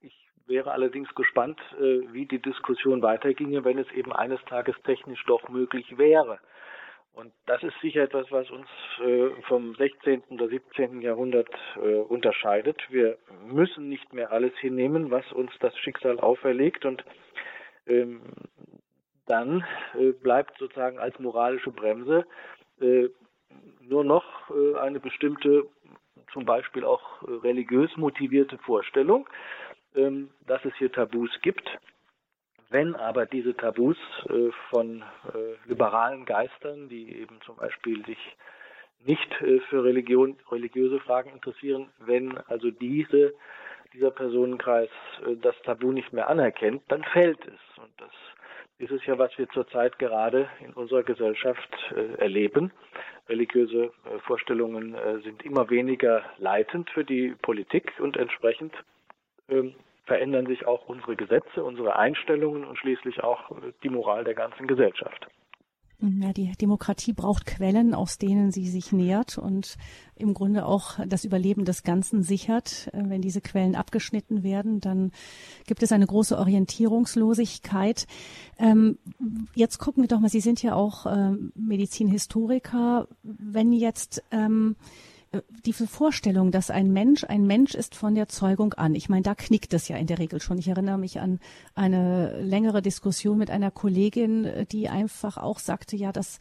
Ich 0.00 0.14
wäre 0.46 0.72
allerdings 0.72 1.14
gespannt, 1.14 1.60
äh, 1.78 2.12
wie 2.12 2.26
die 2.26 2.40
Diskussion 2.40 3.02
weiterginge, 3.02 3.64
wenn 3.64 3.78
es 3.78 3.90
eben 3.92 4.12
eines 4.12 4.42
Tages 4.44 4.76
technisch 4.84 5.24
doch 5.26 5.48
möglich 5.48 5.98
wäre. 5.98 6.38
Und 7.16 7.32
das 7.46 7.62
ist 7.62 7.74
sicher 7.80 8.02
etwas, 8.02 8.30
was 8.30 8.50
uns 8.50 8.68
äh, 9.00 9.30
vom 9.48 9.74
16. 9.74 10.22
oder 10.28 10.48
17. 10.48 11.00
Jahrhundert 11.00 11.48
äh, 11.76 11.94
unterscheidet. 11.94 12.78
Wir 12.90 13.16
müssen 13.46 13.88
nicht 13.88 14.12
mehr 14.12 14.32
alles 14.32 14.52
hinnehmen, 14.58 15.10
was 15.10 15.32
uns 15.32 15.50
das 15.60 15.74
Schicksal 15.78 16.20
auferlegt. 16.20 16.84
Und 16.84 17.02
ähm, 17.86 18.22
dann 19.26 19.64
äh, 19.98 20.12
bleibt 20.12 20.58
sozusagen 20.58 20.98
als 20.98 21.18
moralische 21.18 21.70
Bremse 21.70 22.24
äh, 22.80 23.08
nur 23.80 24.04
noch 24.04 24.24
äh, 24.50 24.78
eine 24.78 25.00
bestimmte, 25.00 25.66
zum 26.32 26.44
Beispiel 26.44 26.84
auch 26.84 27.22
äh, 27.22 27.32
religiös 27.42 27.96
motivierte 27.96 28.58
Vorstellung, 28.58 29.28
ähm, 29.94 30.30
dass 30.46 30.64
es 30.64 30.74
hier 30.76 30.92
Tabus 30.92 31.30
gibt. 31.42 31.68
Wenn 32.68 32.94
aber 32.96 33.26
diese 33.26 33.56
Tabus 33.56 33.96
äh, 34.28 34.50
von 34.70 35.02
äh, 35.02 35.68
liberalen 35.68 36.24
Geistern, 36.24 36.88
die 36.88 37.20
eben 37.20 37.40
zum 37.42 37.56
Beispiel 37.56 38.04
sich 38.06 38.18
nicht 39.04 39.34
für 39.68 39.84
Religion, 39.84 40.36
religiöse 40.50 40.98
Fragen 40.98 41.30
interessieren, 41.30 41.90
wenn 42.00 42.38
also 42.48 42.72
diese, 42.72 43.34
dieser 43.96 44.10
Personenkreis 44.10 44.90
äh, 45.26 45.36
das 45.36 45.54
Tabu 45.64 45.92
nicht 45.92 46.12
mehr 46.12 46.28
anerkennt, 46.28 46.82
dann 46.88 47.02
fällt 47.04 47.40
es. 47.46 47.78
Und 47.78 47.90
das 47.98 48.10
ist 48.78 48.90
es 48.90 49.04
ja, 49.06 49.18
was 49.18 49.36
wir 49.38 49.48
zurzeit 49.48 49.98
gerade 49.98 50.48
in 50.60 50.72
unserer 50.74 51.02
Gesellschaft 51.02 51.70
äh, 51.94 52.20
erleben. 52.20 52.72
Religiöse 53.28 53.84
äh, 53.84 54.18
Vorstellungen 54.26 54.96
sind 55.24 55.44
immer 55.44 55.68
weniger 55.70 56.22
leitend 56.38 56.90
für 56.90 57.04
die 57.04 57.34
Politik 57.42 57.92
und 57.98 58.16
entsprechend 58.16 58.74
ähm, 59.48 59.74
verändern 60.04 60.46
sich 60.46 60.66
auch 60.66 60.88
unsere 60.88 61.16
Gesetze, 61.16 61.64
unsere 61.64 61.96
Einstellungen 61.96 62.64
und 62.64 62.78
schließlich 62.78 63.24
auch 63.24 63.50
die 63.82 63.88
Moral 63.88 64.22
der 64.22 64.34
ganzen 64.34 64.68
Gesellschaft. 64.68 65.26
Ja, 66.00 66.34
die 66.34 66.52
Demokratie 66.60 67.14
braucht 67.14 67.46
Quellen, 67.46 67.94
aus 67.94 68.18
denen 68.18 68.52
sie 68.52 68.68
sich 68.68 68.92
nährt 68.92 69.38
und 69.38 69.78
im 70.14 70.34
Grunde 70.34 70.66
auch 70.66 70.98
das 71.06 71.24
Überleben 71.24 71.64
des 71.64 71.84
Ganzen 71.84 72.22
sichert. 72.22 72.90
Äh, 72.92 73.04
wenn 73.08 73.22
diese 73.22 73.40
Quellen 73.40 73.74
abgeschnitten 73.74 74.42
werden, 74.42 74.80
dann 74.80 75.12
gibt 75.66 75.82
es 75.82 75.92
eine 75.92 76.06
große 76.06 76.36
Orientierungslosigkeit. 76.38 78.06
Ähm, 78.58 78.98
jetzt 79.54 79.78
gucken 79.78 80.02
wir 80.02 80.08
doch 80.08 80.20
mal, 80.20 80.28
Sie 80.28 80.40
sind 80.40 80.62
ja 80.62 80.74
auch 80.74 81.06
ähm, 81.06 81.52
Medizinhistoriker. 81.54 83.08
Wenn 83.22 83.72
jetzt 83.72 84.22
ähm, 84.30 84.76
diese 85.64 85.86
Vorstellung, 85.86 86.50
dass 86.50 86.70
ein 86.70 86.92
Mensch 86.92 87.24
ein 87.24 87.46
Mensch 87.46 87.74
ist 87.74 87.94
von 87.94 88.14
der 88.14 88.28
Zeugung 88.28 88.74
an. 88.74 88.94
Ich 88.94 89.08
meine, 89.08 89.22
da 89.22 89.34
knickt 89.34 89.72
es 89.74 89.88
ja 89.88 89.96
in 89.96 90.06
der 90.06 90.18
Regel 90.18 90.40
schon. 90.40 90.58
Ich 90.58 90.68
erinnere 90.68 90.98
mich 90.98 91.20
an 91.20 91.40
eine 91.74 92.40
längere 92.42 92.82
Diskussion 92.82 93.38
mit 93.38 93.50
einer 93.50 93.70
Kollegin, 93.70 94.66
die 94.70 94.88
einfach 94.88 95.36
auch 95.36 95.58
sagte, 95.58 95.96
ja, 95.96 96.12
das 96.12 96.38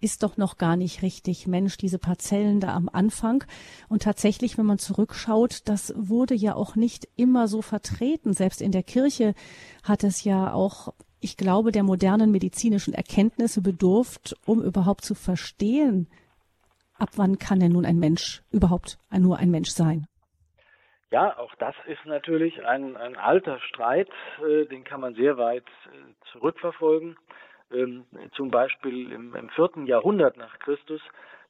ist 0.00 0.22
doch 0.22 0.36
noch 0.36 0.58
gar 0.58 0.76
nicht 0.76 1.02
richtig 1.02 1.46
Mensch, 1.46 1.76
diese 1.76 1.98
Parzellen 1.98 2.60
da 2.60 2.74
am 2.74 2.88
Anfang. 2.88 3.44
Und 3.88 4.02
tatsächlich, 4.02 4.58
wenn 4.58 4.66
man 4.66 4.78
zurückschaut, 4.78 5.62
das 5.64 5.92
wurde 5.96 6.34
ja 6.34 6.54
auch 6.54 6.76
nicht 6.76 7.08
immer 7.16 7.48
so 7.48 7.62
vertreten. 7.62 8.32
Selbst 8.32 8.60
in 8.60 8.72
der 8.72 8.82
Kirche 8.82 9.34
hat 9.82 10.04
es 10.04 10.24
ja 10.24 10.52
auch 10.52 10.92
ich 11.20 11.36
glaube, 11.36 11.72
der 11.72 11.82
modernen 11.82 12.30
medizinischen 12.30 12.94
Erkenntnisse 12.94 13.60
bedurft, 13.60 14.36
um 14.46 14.62
überhaupt 14.62 15.04
zu 15.04 15.14
verstehen, 15.14 16.06
ab 16.98 17.10
wann 17.16 17.38
kann 17.38 17.60
denn 17.60 17.72
nun 17.72 17.86
ein 17.86 17.98
Mensch 17.98 18.42
überhaupt 18.50 18.98
nur 19.10 19.38
ein 19.38 19.50
Mensch 19.50 19.70
sein? 19.70 20.06
Ja, 21.10 21.38
auch 21.38 21.54
das 21.54 21.74
ist 21.86 22.04
natürlich 22.04 22.64
ein, 22.66 22.96
ein 22.96 23.16
alter 23.16 23.58
Streit, 23.60 24.10
äh, 24.46 24.66
den 24.66 24.84
kann 24.84 25.00
man 25.00 25.14
sehr 25.14 25.38
weit 25.38 25.64
äh, 25.86 26.14
zurückverfolgen. 26.32 27.16
Ähm, 27.72 28.04
zum 28.32 28.50
Beispiel 28.50 29.10
im, 29.12 29.34
im 29.34 29.48
vierten 29.50 29.86
Jahrhundert 29.86 30.36
nach 30.36 30.58
Christus 30.58 31.00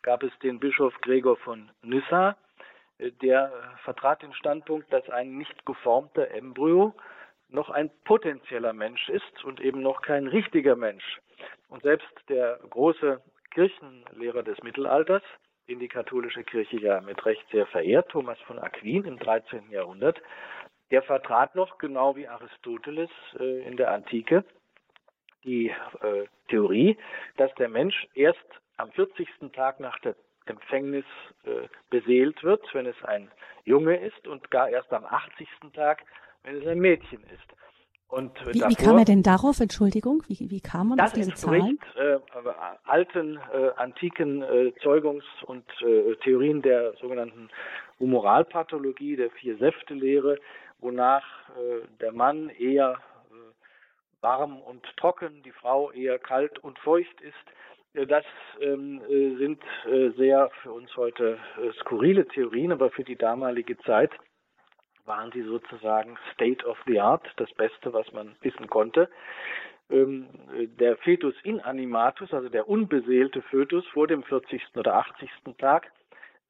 gab 0.02 0.22
es 0.22 0.30
den 0.44 0.60
Bischof 0.60 0.94
Gregor 1.00 1.36
von 1.38 1.70
Nyssa, 1.82 2.36
äh, 2.98 3.10
der 3.10 3.52
vertrat 3.82 4.22
den 4.22 4.32
Standpunkt, 4.32 4.92
dass 4.92 5.08
ein 5.10 5.36
nicht 5.36 5.66
geformter 5.66 6.30
Embryo 6.30 6.94
noch 7.48 7.70
ein 7.70 7.90
potenzieller 8.04 8.72
Mensch 8.72 9.08
ist 9.08 9.44
und 9.44 9.60
eben 9.60 9.80
noch 9.80 10.02
kein 10.02 10.28
richtiger 10.28 10.76
Mensch. 10.76 11.20
Und 11.68 11.82
selbst 11.82 12.08
der 12.28 12.60
große 12.70 13.20
Kirchenlehrer 13.50 14.42
des 14.42 14.62
Mittelalters, 14.62 15.22
den 15.68 15.78
die 15.78 15.88
katholische 15.88 16.44
Kirche 16.44 16.78
ja 16.80 17.00
mit 17.00 17.24
Recht 17.26 17.44
sehr 17.50 17.66
verehrt, 17.66 18.10
Thomas 18.10 18.38
von 18.46 18.58
Aquin 18.58 19.04
im 19.04 19.18
13. 19.18 19.70
Jahrhundert, 19.70 20.20
der 20.90 21.02
vertrat 21.02 21.54
noch, 21.54 21.78
genau 21.78 22.16
wie 22.16 22.28
Aristoteles 22.28 23.10
äh, 23.38 23.62
in 23.66 23.76
der 23.76 23.92
Antike, 23.92 24.44
die 25.44 25.68
äh, 25.68 26.24
Theorie, 26.48 26.96
dass 27.36 27.54
der 27.54 27.68
Mensch 27.68 28.06
erst 28.14 28.38
am 28.76 28.90
40. 28.92 29.28
Tag 29.52 29.80
nach 29.80 29.98
der 30.00 30.14
Empfängnis 30.46 31.04
äh, 31.44 31.68
beseelt 31.90 32.42
wird, 32.42 32.62
wenn 32.72 32.86
es 32.86 33.02
ein 33.04 33.30
Junge 33.64 33.96
ist, 33.96 34.26
und 34.26 34.50
gar 34.50 34.70
erst 34.70 34.92
am 34.92 35.04
80. 35.04 35.48
Tag, 35.74 36.02
wenn 36.42 36.56
es 36.56 36.66
ein 36.66 36.78
Mädchen 36.78 37.22
ist. 37.24 37.52
Und 38.08 38.32
wie, 38.46 38.60
davor, 38.60 38.70
wie 38.70 38.74
kam 38.74 38.98
er 38.98 39.04
denn 39.04 39.22
darauf, 39.22 39.60
Entschuldigung? 39.60 40.22
Wie, 40.28 40.50
wie 40.50 40.60
kam 40.62 40.88
man 40.88 41.00
auf 41.00 41.12
diese 41.12 41.34
Zahlen? 41.34 41.78
Äh, 41.94 42.16
alten, 42.84 43.38
äh, 43.52 43.70
antiken 43.76 44.42
äh, 44.42 44.72
Zeugungs- 44.82 45.44
und 45.44 45.64
äh, 45.82 46.14
Theorien 46.24 46.62
der 46.62 46.94
sogenannten 46.94 47.50
Humoralpathologie, 48.00 49.16
der 49.16 49.30
Vier-Säfte-Lehre, 49.32 50.38
wonach 50.78 51.24
äh, 51.50 51.86
der 52.00 52.12
Mann 52.12 52.48
eher 52.48 52.92
äh, 53.30 54.22
warm 54.22 54.58
und 54.62 54.86
trocken, 54.96 55.42
die 55.42 55.52
Frau 55.52 55.90
eher 55.90 56.18
kalt 56.18 56.58
und 56.60 56.78
feucht 56.78 57.20
ist. 57.20 58.08
Das 58.08 58.24
ähm, 58.60 59.00
sind 59.38 59.60
sehr 60.16 60.50
für 60.62 60.72
uns 60.72 60.94
heute 60.94 61.38
skurrile 61.80 62.28
Theorien, 62.28 62.70
aber 62.70 62.90
für 62.90 63.02
die 63.02 63.16
damalige 63.16 63.78
Zeit 63.78 64.12
waren 65.08 65.32
sie 65.32 65.42
sozusagen 65.42 66.16
State 66.32 66.64
of 66.66 66.78
the 66.86 67.00
Art, 67.00 67.26
das 67.36 67.52
Beste, 67.54 67.92
was 67.92 68.12
man 68.12 68.36
wissen 68.42 68.68
konnte. 68.68 69.08
Ähm, 69.90 70.28
der 70.78 70.96
Fetus 70.98 71.34
inanimatus, 71.42 72.32
also 72.32 72.48
der 72.48 72.68
unbeseelte 72.68 73.42
Fötus 73.42 73.86
vor 73.88 74.06
dem 74.06 74.22
40. 74.22 74.62
oder 74.76 74.94
80. 74.94 75.30
Tag, 75.56 75.90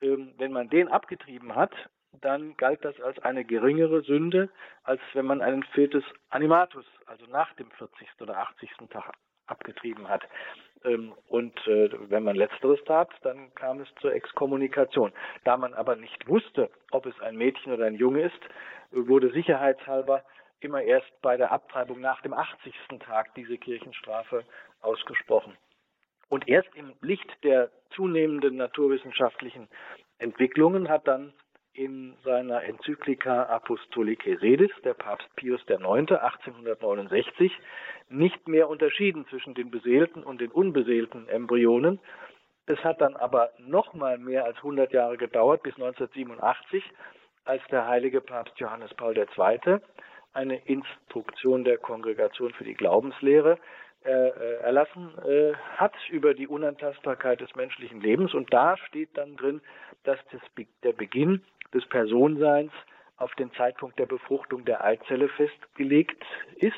ähm, 0.01 0.35
wenn 0.39 0.53
man 0.53 0.69
den 0.69 0.89
abgetrieben 0.89 1.55
hat, 1.55 1.73
dann 2.21 2.57
galt 2.57 2.85
das 2.85 3.01
als 3.01 3.19
eine 3.21 3.45
geringere 3.45 4.03
Sünde, 4.03 4.49
als 4.83 5.01
wenn 5.13 5.27
man 5.27 5.41
einen 5.41 5.63
Fetus 5.63 6.05
animatus, 6.31 6.85
also 7.07 7.27
nach 7.27 7.53
dem 7.55 7.71
40. 7.73 8.09
oder 8.21 8.39
80. 8.39 8.71
Tag 8.91 9.13
abgetrieben 9.49 10.09
hat. 10.09 10.23
Ähm, 10.85 11.13
und 11.29 11.55
äh, 11.67 11.91
wenn 12.09 12.25
man 12.25 12.37
letzteres 12.37 12.83
tat, 12.85 13.11
dann 13.23 13.53
kam 13.55 13.81
es 13.81 13.89
zur 14.01 14.13
Exkommunikation. 14.13 15.13
Da 15.45 15.57
man 15.57 15.75
aber 15.75 15.97
nicht 15.97 16.29
wusste, 16.29 16.71
ob 16.93 17.07
es 17.07 17.19
ein 17.21 17.37
Mädchen 17.37 17.73
oder 17.73 17.87
ein 17.87 17.97
Junge 17.97 18.23
ist, 18.23 18.41
wurde 18.91 19.31
sicherheitshalber 19.33 20.23
immer 20.61 20.83
erst 20.83 21.11
bei 21.23 21.37
der 21.37 21.53
Abtreibung 21.53 22.01
nach 22.01 22.21
dem 22.23 22.33
80. 22.33 22.75
Tag 23.01 23.35
diese 23.35 23.59
Kirchenstrafe 23.59 24.45
ausgesprochen. 24.81 25.57
Und 26.29 26.49
erst 26.49 26.75
im 26.75 26.93
Licht 27.01 27.31
der 27.43 27.71
zunehmenden 27.91 28.57
naturwissenschaftlichen 28.57 29.69
Entwicklungen 30.19 30.89
hat 30.89 31.07
dann 31.07 31.33
in 31.79 32.15
seiner 32.25 32.65
Enzyklika 32.65 33.45
Apostolicae 33.45 34.37
Sedis, 34.39 34.73
der 34.83 34.95
Papst 34.95 35.29
Pius 35.37 35.61
IX. 35.69 35.81
1869, 36.11 37.53
nicht 38.09 38.49
mehr 38.49 38.69
unterschieden 38.69 39.27
zwischen 39.29 39.55
den 39.55 39.71
beseelten 39.71 40.25
und 40.25 40.41
den 40.41 40.51
unbeseelten 40.51 41.29
Embryonen. 41.29 42.01
Es 42.67 42.83
hat 42.83 43.01
dann 43.01 43.15
aber 43.15 43.51
noch 43.59 43.95
mal 43.95 44.19
mehr 44.19 44.45
als 44.45 44.57
100 44.57 44.93
Jahre 44.93 45.17
gedauert, 45.17 45.63
bis 45.63 45.75
1987, 45.75 46.83
als 47.45 47.63
der 47.71 47.87
heilige 47.87 48.21
Papst 48.21 48.59
Johannes 48.59 48.93
Paul 48.95 49.17
II. 49.17 49.79
eine 50.33 50.57
Instruktion 50.67 51.63
der 51.63 51.79
Kongregation 51.79 52.53
für 52.55 52.65
die 52.65 52.75
Glaubenslehre 52.75 53.57
äh, 54.05 54.11
äh, 54.11 54.55
erlassen 54.63 55.11
äh, 55.27 55.55
hat 55.77 55.95
über 56.09 56.33
die 56.33 56.49
Unantastbarkeit 56.49 57.41
des 57.41 57.55
menschlichen 57.55 58.01
Lebens. 58.01 58.35
Und 58.35 58.53
da 58.53 58.77
steht 58.77 59.11
dann 59.15 59.37
drin, 59.37 59.61
dass 60.05 60.19
das, 60.33 60.41
der 60.83 60.93
Beginn 60.93 61.43
des 61.75 61.87
Personseins 61.87 62.73
auf 63.17 63.35
den 63.35 63.53
Zeitpunkt 63.55 63.99
der 63.99 64.07
Befruchtung 64.07 64.65
der 64.65 64.85
Eizelle 64.85 65.29
festgelegt 65.29 66.23
ist. 66.57 66.75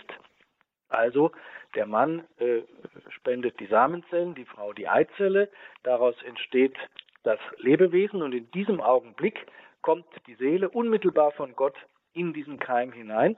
Also 0.89 1.33
der 1.75 1.87
Mann 1.87 2.25
äh, 2.39 2.63
spendet 3.11 3.61
die 3.61 3.67
Samenzellen, 3.67 4.35
die 4.35 4.45
Frau 4.45 4.73
die 4.73 4.89
Eizelle, 4.89 5.49
daraus 5.83 6.21
entsteht 6.25 6.77
das 7.23 7.39
Lebewesen 7.59 8.23
und 8.23 8.33
in 8.33 8.51
diesem 8.51 8.81
Augenblick 8.81 9.47
kommt 9.83 10.07
die 10.27 10.35
Seele 10.35 10.69
unmittelbar 10.69 11.33
von 11.33 11.55
Gott 11.55 11.77
in 12.13 12.33
diesen 12.33 12.59
Keim 12.59 12.93
hinein. 12.93 13.37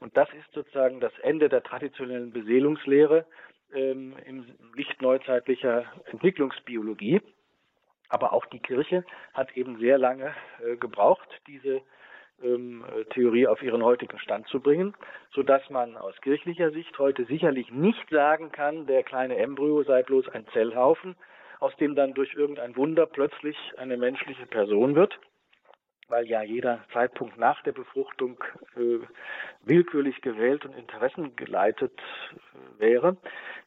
Und 0.00 0.16
das 0.16 0.28
ist 0.30 0.52
sozusagen 0.52 1.00
das 1.00 1.12
Ende 1.22 1.48
der 1.48 1.62
traditionellen 1.62 2.32
Beseelungslehre 2.32 3.26
ähm, 3.72 4.14
im 4.26 4.46
Licht 4.74 5.00
neuzeitlicher 5.02 5.84
Entwicklungsbiologie. 6.06 7.20
Aber 8.14 8.32
auch 8.32 8.46
die 8.46 8.60
Kirche 8.60 9.04
hat 9.32 9.56
eben 9.56 9.76
sehr 9.80 9.98
lange 9.98 10.32
äh, 10.64 10.76
gebraucht, 10.76 11.28
diese 11.48 11.80
ähm, 12.44 12.84
Theorie 13.10 13.48
auf 13.48 13.60
ihren 13.60 13.82
heutigen 13.82 14.20
Stand 14.20 14.46
zu 14.46 14.60
bringen, 14.60 14.94
so 15.32 15.42
dass 15.42 15.68
man 15.68 15.96
aus 15.96 16.14
kirchlicher 16.20 16.70
Sicht 16.70 16.96
heute 17.00 17.24
sicherlich 17.24 17.72
nicht 17.72 18.08
sagen 18.10 18.52
kann, 18.52 18.86
der 18.86 19.02
kleine 19.02 19.36
Embryo 19.36 19.82
sei 19.82 20.04
bloß 20.04 20.28
ein 20.28 20.46
Zellhaufen, 20.52 21.16
aus 21.58 21.74
dem 21.78 21.96
dann 21.96 22.14
durch 22.14 22.34
irgendein 22.34 22.76
Wunder 22.76 23.06
plötzlich 23.06 23.56
eine 23.78 23.96
menschliche 23.96 24.46
Person 24.46 24.94
wird, 24.94 25.18
weil 26.08 26.26
ja 26.26 26.42
jeder 26.42 26.84
Zeitpunkt 26.92 27.38
nach 27.38 27.62
der 27.62 27.72
Befruchtung 27.72 28.42
äh, 28.76 28.98
willkürlich 29.64 30.20
gewählt 30.20 30.64
und 30.64 30.74
interessengeleitet 30.76 31.92
äh, 31.98 32.80
wäre, 32.80 33.16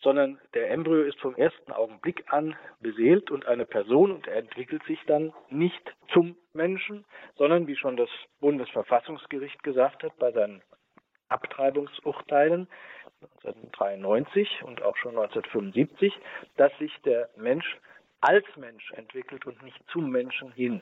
sondern 0.02 0.40
der 0.54 0.70
Embryo 0.72 1.04
ist 1.04 1.20
vom 1.20 1.36
ersten 1.36 1.72
Augenblick 1.72 2.26
an 2.28 2.56
beseelt 2.80 3.32
und 3.32 3.46
eine 3.48 3.66
Person 3.66 4.12
und 4.12 4.28
er 4.28 4.38
entwickelt 4.38 4.84
sich 4.84 5.00
dann 5.08 5.34
nicht 5.50 5.96
zum 6.14 6.36
Menschen, 6.54 7.06
sondern 7.36 7.68
wie 7.68 7.76
schon 7.76 7.98
das 7.98 8.10
Bundesverfassungsgericht 8.40 9.64
gesagt 9.64 10.04
hat 10.04 10.18
bei 10.18 10.32
seinen 10.32 10.62
Abtreibungsurteilen 11.30 12.68
1993 13.44 14.64
und 14.64 14.82
auch 14.82 14.96
schon 14.98 15.18
1975, 15.18 16.14
dass 16.56 16.72
sich 16.78 16.94
der 17.04 17.30
Mensch 17.36 17.78
als 18.22 18.46
Mensch 18.56 18.92
entwickelt 18.94 19.46
und 19.46 19.62
nicht 19.64 19.80
zum 19.92 20.10
Menschen 20.10 20.52
hin. 20.52 20.82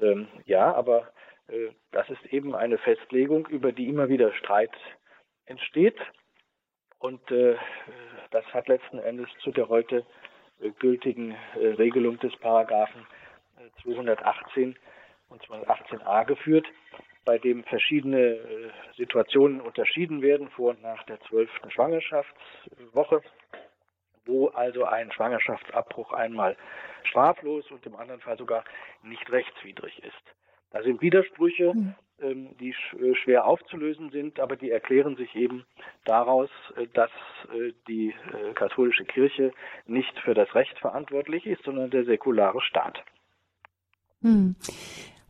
Ähm, 0.00 0.28
ja, 0.46 0.74
aber 0.74 1.12
äh, 1.48 1.70
das 1.92 2.08
ist 2.10 2.24
eben 2.26 2.54
eine 2.54 2.78
Festlegung, 2.78 3.46
über 3.46 3.72
die 3.72 3.88
immer 3.88 4.08
wieder 4.08 4.32
Streit 4.34 4.72
entsteht. 5.46 5.98
Und 6.98 7.30
äh, 7.30 7.56
das 8.30 8.44
hat 8.52 8.68
letzten 8.68 8.98
Endes 8.98 9.28
zu 9.42 9.50
der 9.50 9.68
heute 9.68 10.04
äh, 10.60 10.70
gültigen 10.78 11.34
äh, 11.54 11.68
Regelung 11.68 12.18
des 12.18 12.36
Paragraphen 12.36 13.06
218 13.82 14.72
äh, 14.72 14.74
und 15.28 15.42
218a 15.42 16.24
geführt, 16.26 16.66
bei 17.24 17.38
dem 17.38 17.64
verschiedene 17.64 18.18
äh, 18.18 18.70
Situationen 18.96 19.60
unterschieden 19.60 20.22
werden 20.22 20.48
vor 20.50 20.70
und 20.70 20.82
nach 20.82 21.02
der 21.04 21.20
zwölften 21.22 21.70
Schwangerschaftswoche 21.70 23.22
wo 24.30 24.48
also 24.48 24.84
ein 24.84 25.10
Schwangerschaftsabbruch 25.12 26.12
einmal 26.12 26.56
straflos 27.04 27.70
und 27.70 27.84
im 27.84 27.96
anderen 27.96 28.20
Fall 28.20 28.38
sogar 28.38 28.64
nicht 29.02 29.30
rechtswidrig 29.30 30.02
ist. 30.04 30.34
Da 30.70 30.82
sind 30.82 31.02
Widersprüche, 31.02 31.74
mhm. 31.74 31.94
ähm, 32.20 32.48
die 32.60 32.72
sch 32.72 32.94
äh, 32.94 33.14
schwer 33.16 33.46
aufzulösen 33.46 34.10
sind, 34.10 34.38
aber 34.38 34.56
die 34.56 34.70
erklären 34.70 35.16
sich 35.16 35.34
eben 35.34 35.66
daraus, 36.04 36.50
äh, 36.76 36.86
dass 36.94 37.10
äh, 37.52 37.72
die 37.88 38.10
äh, 38.10 38.52
katholische 38.54 39.04
Kirche 39.04 39.52
nicht 39.86 40.16
für 40.20 40.34
das 40.34 40.54
Recht 40.54 40.78
verantwortlich 40.78 41.46
ist, 41.46 41.64
sondern 41.64 41.90
der 41.90 42.04
säkulare 42.04 42.60
Staat. 42.60 43.02
Mhm. 44.20 44.54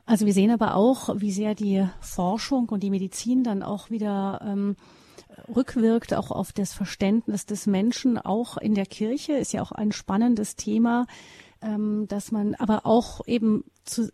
Also 0.05 0.27
wir 0.27 0.33
sehen 0.33 0.51
aber 0.51 0.75
auch, 0.75 1.21
wie 1.21 1.31
sehr 1.31 1.55
die 1.55 1.87
Forschung 2.01 2.69
und 2.69 2.83
die 2.83 2.91
Medizin 2.91 3.45
dann 3.45 3.63
auch 3.63 3.91
wieder 3.91 4.41
ähm, 4.45 4.77
rückwirkt 5.55 6.15
auch 6.15 6.31
auf 6.31 6.53
das 6.53 6.73
Verständnis 6.73 7.47
des 7.47 7.67
Menschen, 7.67 8.19
auch 8.19 8.57
in 8.57 8.75
der 8.75 8.87
Kirche, 8.87 9.35
ist 9.35 9.53
ja 9.53 9.63
auch 9.63 9.73
ein 9.73 9.93
spannendes 9.93 10.57
Thema, 10.57 11.07
ähm, 11.63 12.07
dass 12.09 12.33
man 12.33 12.55
aber 12.55 12.87
auch 12.87 13.27
eben 13.27 13.65
zu, 13.85 14.11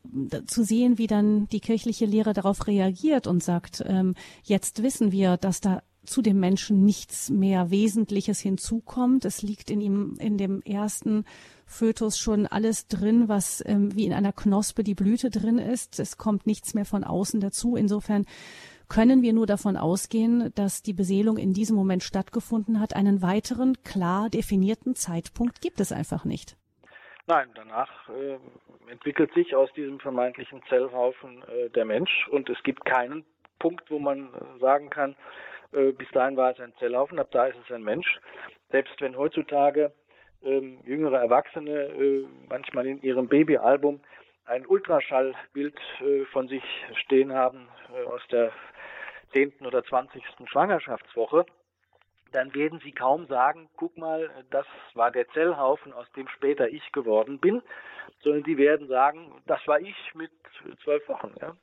zu 0.47 0.65
sehen, 0.65 0.99
wie 0.99 1.07
dann 1.07 1.47
die 1.49 1.61
kirchliche 1.61 2.07
Lehre 2.07 2.33
darauf 2.33 2.67
reagiert 2.67 3.27
und 3.27 3.43
sagt, 3.43 3.85
ähm, 3.87 4.15
jetzt 4.43 4.83
wissen 4.83 5.13
wir, 5.13 5.37
dass 5.37 5.61
da 5.61 5.83
zu 6.07 6.23
dem 6.23 6.39
Menschen 6.39 6.85
nichts 6.85 7.31
mehr 7.31 7.71
Wesentliches 7.71 8.41
hinzukommt. 8.41 9.25
Es 9.25 9.43
liegt 9.43 9.71
in 9.71 9.81
ihm, 9.81 10.17
in 10.19 10.39
dem 10.39 10.63
ersten 10.63 11.25
Fötus 11.67 12.17
schon 12.17 12.47
alles 12.47 12.87
drin, 12.87 13.29
was 13.29 13.63
ähm, 13.67 13.95
wie 13.95 14.07
in 14.07 14.13
einer 14.13 14.33
Knospe 14.33 14.85
die 14.85 14.95
Blüte 14.95 15.31
drin 15.31 15.59
ist. 15.59 15.99
Es 15.99 16.17
kommt 16.17 16.47
nichts 16.47 16.75
mehr 16.75 16.85
von 16.85 17.05
außen 17.05 17.41
dazu. 17.41 17.77
Insofern 17.77 18.25
können 18.89 19.23
wir 19.23 19.33
nur 19.33 19.47
davon 19.47 19.77
ausgehen, 19.77 20.53
dass 20.55 20.83
die 20.83 20.93
Beseelung 20.93 21.39
in 21.39 21.53
diesem 21.53 21.77
Moment 21.77 22.03
stattgefunden 22.03 22.81
hat. 22.81 22.95
Einen 22.95 23.23
weiteren 23.23 23.75
klar 23.83 24.29
definierten 24.31 24.95
Zeitpunkt 24.95 25.61
gibt 25.61 25.81
es 25.81 25.93
einfach 25.93 26.25
nicht. 26.25 26.57
Nein, 27.27 27.49
danach 27.55 28.09
äh, 28.09 28.39
entwickelt 28.91 29.33
sich 29.35 29.57
aus 29.57 29.73
diesem 29.73 29.99
vermeintlichen 29.99 30.63
Zellhaufen 30.69 31.43
äh, 31.43 31.71
der 31.71 31.85
Mensch 31.85 32.29
und 32.31 32.49
es 32.49 32.63
gibt 32.63 32.85
keinen 32.85 33.25
Punkt, 33.59 33.91
wo 33.91 33.99
man 33.99 34.33
äh, 34.33 34.59
sagen 34.61 34.91
kann, 34.91 35.17
äh, 35.73 35.93
bis 35.93 36.09
dahin 36.13 36.37
war 36.37 36.53
es 36.53 36.61
ein 36.61 36.73
Zellhaufen, 36.79 37.19
ab 37.19 37.29
da 37.33 37.47
ist 37.47 37.59
es 37.65 37.75
ein 37.75 37.83
Mensch. 37.83 38.21
Selbst 38.71 39.01
wenn 39.01 39.17
heutzutage 39.17 39.93
ähm, 40.45 40.79
jüngere 40.85 41.19
Erwachsene 41.19 41.73
äh, 41.73 42.27
manchmal 42.49 42.87
in 42.87 43.03
ihrem 43.03 43.27
Babyalbum 43.27 44.01
ein 44.45 44.65
Ultraschallbild 44.65 45.77
äh, 46.01 46.25
von 46.27 46.47
sich 46.47 46.63
stehen 47.05 47.33
haben 47.33 47.69
aus 48.09 48.21
der 48.31 48.53
10. 49.33 49.67
oder 49.67 49.85
20. 49.85 50.23
Schwangerschaftswoche, 50.47 51.47
dann 52.33 52.55
werden 52.55 52.81
sie 52.85 52.93
kaum 52.93 53.27
sagen, 53.27 53.69
guck 53.77 53.97
mal, 53.97 54.31
das 54.51 54.67
war 54.95 55.11
der 55.11 55.29
Zellhaufen, 55.29 55.93
aus 55.93 56.07
dem 56.13 56.29
später 56.29 56.69
ich 56.69 56.93
geworden 56.93 57.39
bin, 57.39 57.63
sondern 58.23 58.43
die 58.43 58.59
werden 58.59 58.89
sagen, 58.89 59.43
das 59.47 59.61
war 59.67 59.81
ich 59.81 59.97
mit 60.15 60.31
zwölf 60.83 61.09
Wochen. 61.09 61.33
Ja? 61.41 61.57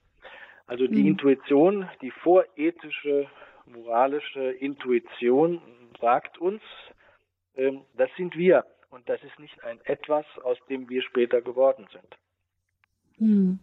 Also 0.66 0.88
die 0.88 1.02
mhm. 1.02 1.10
Intuition, 1.10 1.90
die 2.02 2.12
vorethische, 2.12 3.30
moralische 3.66 4.52
Intuition 4.52 5.62
sagt 6.00 6.38
uns, 6.38 6.62
ähm, 7.56 7.82
das 7.96 8.10
sind 8.18 8.36
wir 8.36 8.66
und 8.90 9.08
das 9.10 9.22
ist 9.24 9.38
nicht 9.40 9.64
ein 9.64 9.80
etwas, 9.84 10.26
aus 10.44 10.58
dem 10.70 10.90
wir 10.90 11.02
später 11.02 11.42
geworden 11.42 11.88
sind. 11.92 12.18
Mhm. 13.18 13.60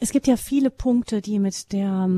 Es 0.00 0.12
gibt 0.12 0.26
ja 0.26 0.36
viele 0.36 0.70
Punkte, 0.70 1.20
die 1.22 1.38
mit 1.38 1.72
der 1.72 2.08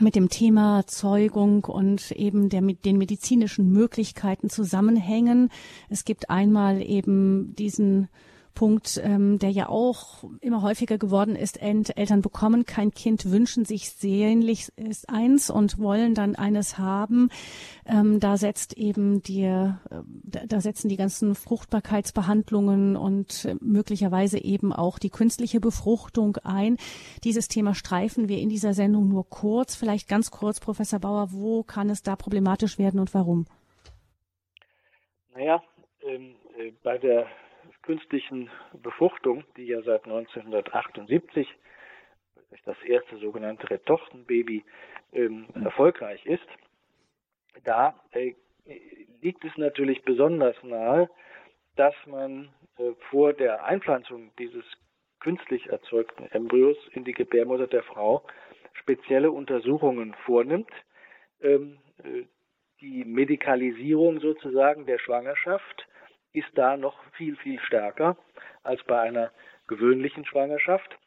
mit 0.00 0.16
dem 0.16 0.28
Thema 0.28 0.86
Zeugung 0.86 1.64
und 1.64 2.10
eben 2.12 2.48
der, 2.48 2.62
mit 2.62 2.84
den 2.84 2.98
medizinischen 2.98 3.70
Möglichkeiten 3.70 4.50
zusammenhängen. 4.50 5.50
Es 5.88 6.04
gibt 6.04 6.30
einmal 6.30 6.82
eben 6.82 7.54
diesen 7.56 8.08
Punkt, 8.54 9.00
ähm, 9.02 9.38
der 9.38 9.50
ja 9.50 9.68
auch 9.68 10.24
immer 10.40 10.62
häufiger 10.62 10.98
geworden 10.98 11.36
ist. 11.36 11.60
Eltern 11.60 12.22
bekommen 12.22 12.64
kein 12.64 12.92
Kind, 12.92 13.30
wünschen 13.30 13.64
sich 13.64 13.90
sehnlich 13.90 14.72
eins 15.08 15.50
und 15.50 15.78
wollen 15.78 16.14
dann 16.14 16.36
eines 16.36 16.78
haben. 16.78 17.30
Ähm, 17.86 18.20
da 18.20 18.36
setzt 18.36 18.76
eben 18.76 19.22
die, 19.22 19.42
äh, 19.42 19.72
da 20.22 20.60
setzen 20.60 20.88
die 20.88 20.96
ganzen 20.96 21.34
Fruchtbarkeitsbehandlungen 21.34 22.96
und 22.96 23.48
möglicherweise 23.60 24.38
eben 24.38 24.72
auch 24.72 24.98
die 24.98 25.10
künstliche 25.10 25.60
Befruchtung 25.60 26.36
ein. 26.38 26.76
Dieses 27.24 27.48
Thema 27.48 27.74
streifen 27.74 28.28
wir 28.28 28.38
in 28.38 28.48
dieser 28.48 28.74
Sendung 28.74 29.08
nur 29.08 29.28
kurz. 29.28 29.74
Vielleicht 29.74 30.08
ganz 30.08 30.30
kurz, 30.30 30.60
Professor 30.60 31.00
Bauer, 31.00 31.32
wo 31.32 31.62
kann 31.62 31.90
es 31.90 32.02
da 32.02 32.16
problematisch 32.16 32.78
werden 32.78 33.00
und 33.00 33.12
warum? 33.14 33.46
Naja, 35.34 35.62
ähm, 36.02 36.36
äh, 36.58 36.72
bei 36.82 36.98
der 36.98 37.26
künstlichen 37.84 38.50
Befruchtung, 38.72 39.44
die 39.56 39.66
ja 39.66 39.82
seit 39.82 40.04
1978 40.04 41.48
durch 42.48 42.62
das 42.62 42.82
erste 42.84 43.18
sogenannte 43.18 43.68
Retortenbaby 43.68 44.64
ähm, 45.12 45.46
erfolgreich 45.62 46.24
ist, 46.24 46.46
da 47.64 47.94
äh, 48.12 48.34
liegt 49.20 49.44
es 49.44 49.56
natürlich 49.56 50.02
besonders 50.02 50.56
nahe, 50.62 51.10
dass 51.76 51.94
man 52.06 52.50
äh, 52.78 52.92
vor 53.10 53.32
der 53.32 53.64
Einpflanzung 53.64 54.32
dieses 54.38 54.64
künstlich 55.20 55.66
erzeugten 55.66 56.26
Embryos 56.30 56.76
in 56.92 57.04
die 57.04 57.12
Gebärmutter 57.12 57.66
der 57.66 57.82
Frau 57.82 58.24
spezielle 58.72 59.30
Untersuchungen 59.30 60.14
vornimmt. 60.24 60.70
Ähm, 61.40 61.78
äh, 62.02 62.24
die 62.80 63.04
Medikalisierung 63.04 64.20
sozusagen 64.20 64.84
der 64.84 64.98
Schwangerschaft 64.98 65.86
ist 66.34 66.50
da 66.54 66.76
noch 66.76 67.02
viel, 67.12 67.36
viel 67.36 67.58
stärker 67.60 68.16
als 68.62 68.82
bei 68.84 69.00
einer 69.00 69.30
gewöhnlichen 69.66 70.26
Schwangerschaft. 70.26 70.98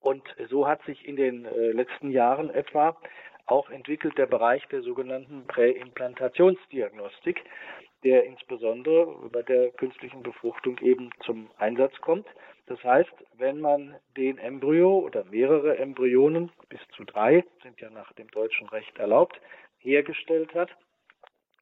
Und 0.00 0.22
so 0.48 0.66
hat 0.66 0.82
sich 0.84 1.06
in 1.06 1.16
den 1.16 1.44
äh, 1.44 1.72
letzten 1.72 2.10
Jahren 2.10 2.50
etwa 2.50 2.96
auch 3.46 3.68
entwickelt 3.68 4.16
der 4.16 4.26
Bereich 4.26 4.66
der 4.68 4.82
sogenannten 4.82 5.46
Präimplantationsdiagnostik, 5.46 7.42
der 8.02 8.24
insbesondere 8.24 9.06
bei 9.30 9.42
der 9.42 9.70
künstlichen 9.72 10.22
Befruchtung 10.22 10.78
eben 10.78 11.10
zum 11.24 11.50
Einsatz 11.58 11.94
kommt. 12.00 12.26
Das 12.66 12.82
heißt, 12.82 13.12
wenn 13.36 13.60
man 13.60 13.96
den 14.16 14.38
Embryo 14.38 14.98
oder 14.98 15.24
mehrere 15.24 15.76
Embryonen, 15.78 16.50
bis 16.68 16.80
zu 16.96 17.04
drei, 17.04 17.44
sind 17.62 17.80
ja 17.80 17.90
nach 17.90 18.12
dem 18.14 18.28
deutschen 18.28 18.68
Recht 18.68 18.96
erlaubt, 18.98 19.38
hergestellt 19.78 20.54
hat, 20.54 20.70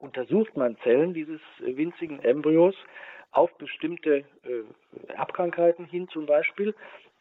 untersucht 0.03 0.57
man 0.57 0.77
Zellen 0.83 1.15
dieses 1.15 1.41
winzigen 1.61 2.19
Embryos 2.23 2.75
auf 3.31 3.57
bestimmte 3.57 4.25
äh, 4.43 5.13
Erbkrankheiten 5.15 5.87
hin 5.87 6.09
zum 6.09 6.27
Beispiel. 6.27 6.75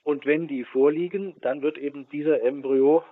Und 0.03 0.25
wenn 0.25 0.47
die 0.47 0.63
vorliegen, 0.63 1.35
dann 1.41 1.61
wird 1.61 1.77
eben 1.77 2.09
dieser 2.09 2.41
Embryo, 2.41 3.03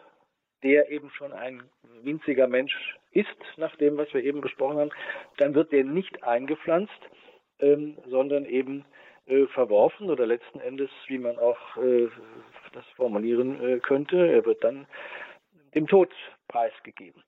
der 0.63 0.89
eben 0.89 1.10
schon 1.12 1.32
ein 1.32 1.63
winziger 2.01 2.47
Mensch 2.47 2.97
ist, 3.12 3.27
nach 3.58 3.75
dem, 3.77 3.97
was 3.97 4.13
wir 4.13 4.23
eben 4.23 4.41
besprochen 4.41 4.77
haben, 4.77 4.91
dann 5.38 5.53
wird 5.53 5.71
der 5.71 5.84
nicht 5.84 6.23
eingepflanzt, 6.23 6.99
ähm, 7.60 7.97
sondern 8.08 8.45
eben 8.45 8.86
äh, 9.27 9.45
verworfen 9.47 10.10
oder 10.10 10.25
letzten 10.25 10.60
Endes, 10.60 10.89
wie 11.08 11.19
man 11.19 11.38
auch 11.38 11.77
äh, 11.77 12.10
das 12.73 12.86
formulieren 12.95 13.63
äh, 13.63 13.79
könnte, 13.79 14.27
er 14.27 14.45
wird 14.45 14.63
dann 14.63 14.88
dem 15.75 15.88
Tod 15.88 16.12
preisgegeben. 16.47 17.23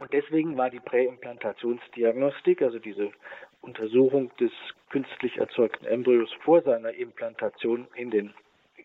Und 0.00 0.14
deswegen 0.14 0.56
war 0.56 0.70
die 0.70 0.80
Präimplantationsdiagnostik, 0.80 2.62
also 2.62 2.78
diese 2.78 3.12
Untersuchung 3.60 4.34
des 4.36 4.50
künstlich 4.88 5.36
erzeugten 5.36 5.84
Embryos 5.84 6.32
vor 6.42 6.62
seiner 6.62 6.94
Implantation 6.94 7.86
in, 7.94 8.10
den, 8.10 8.32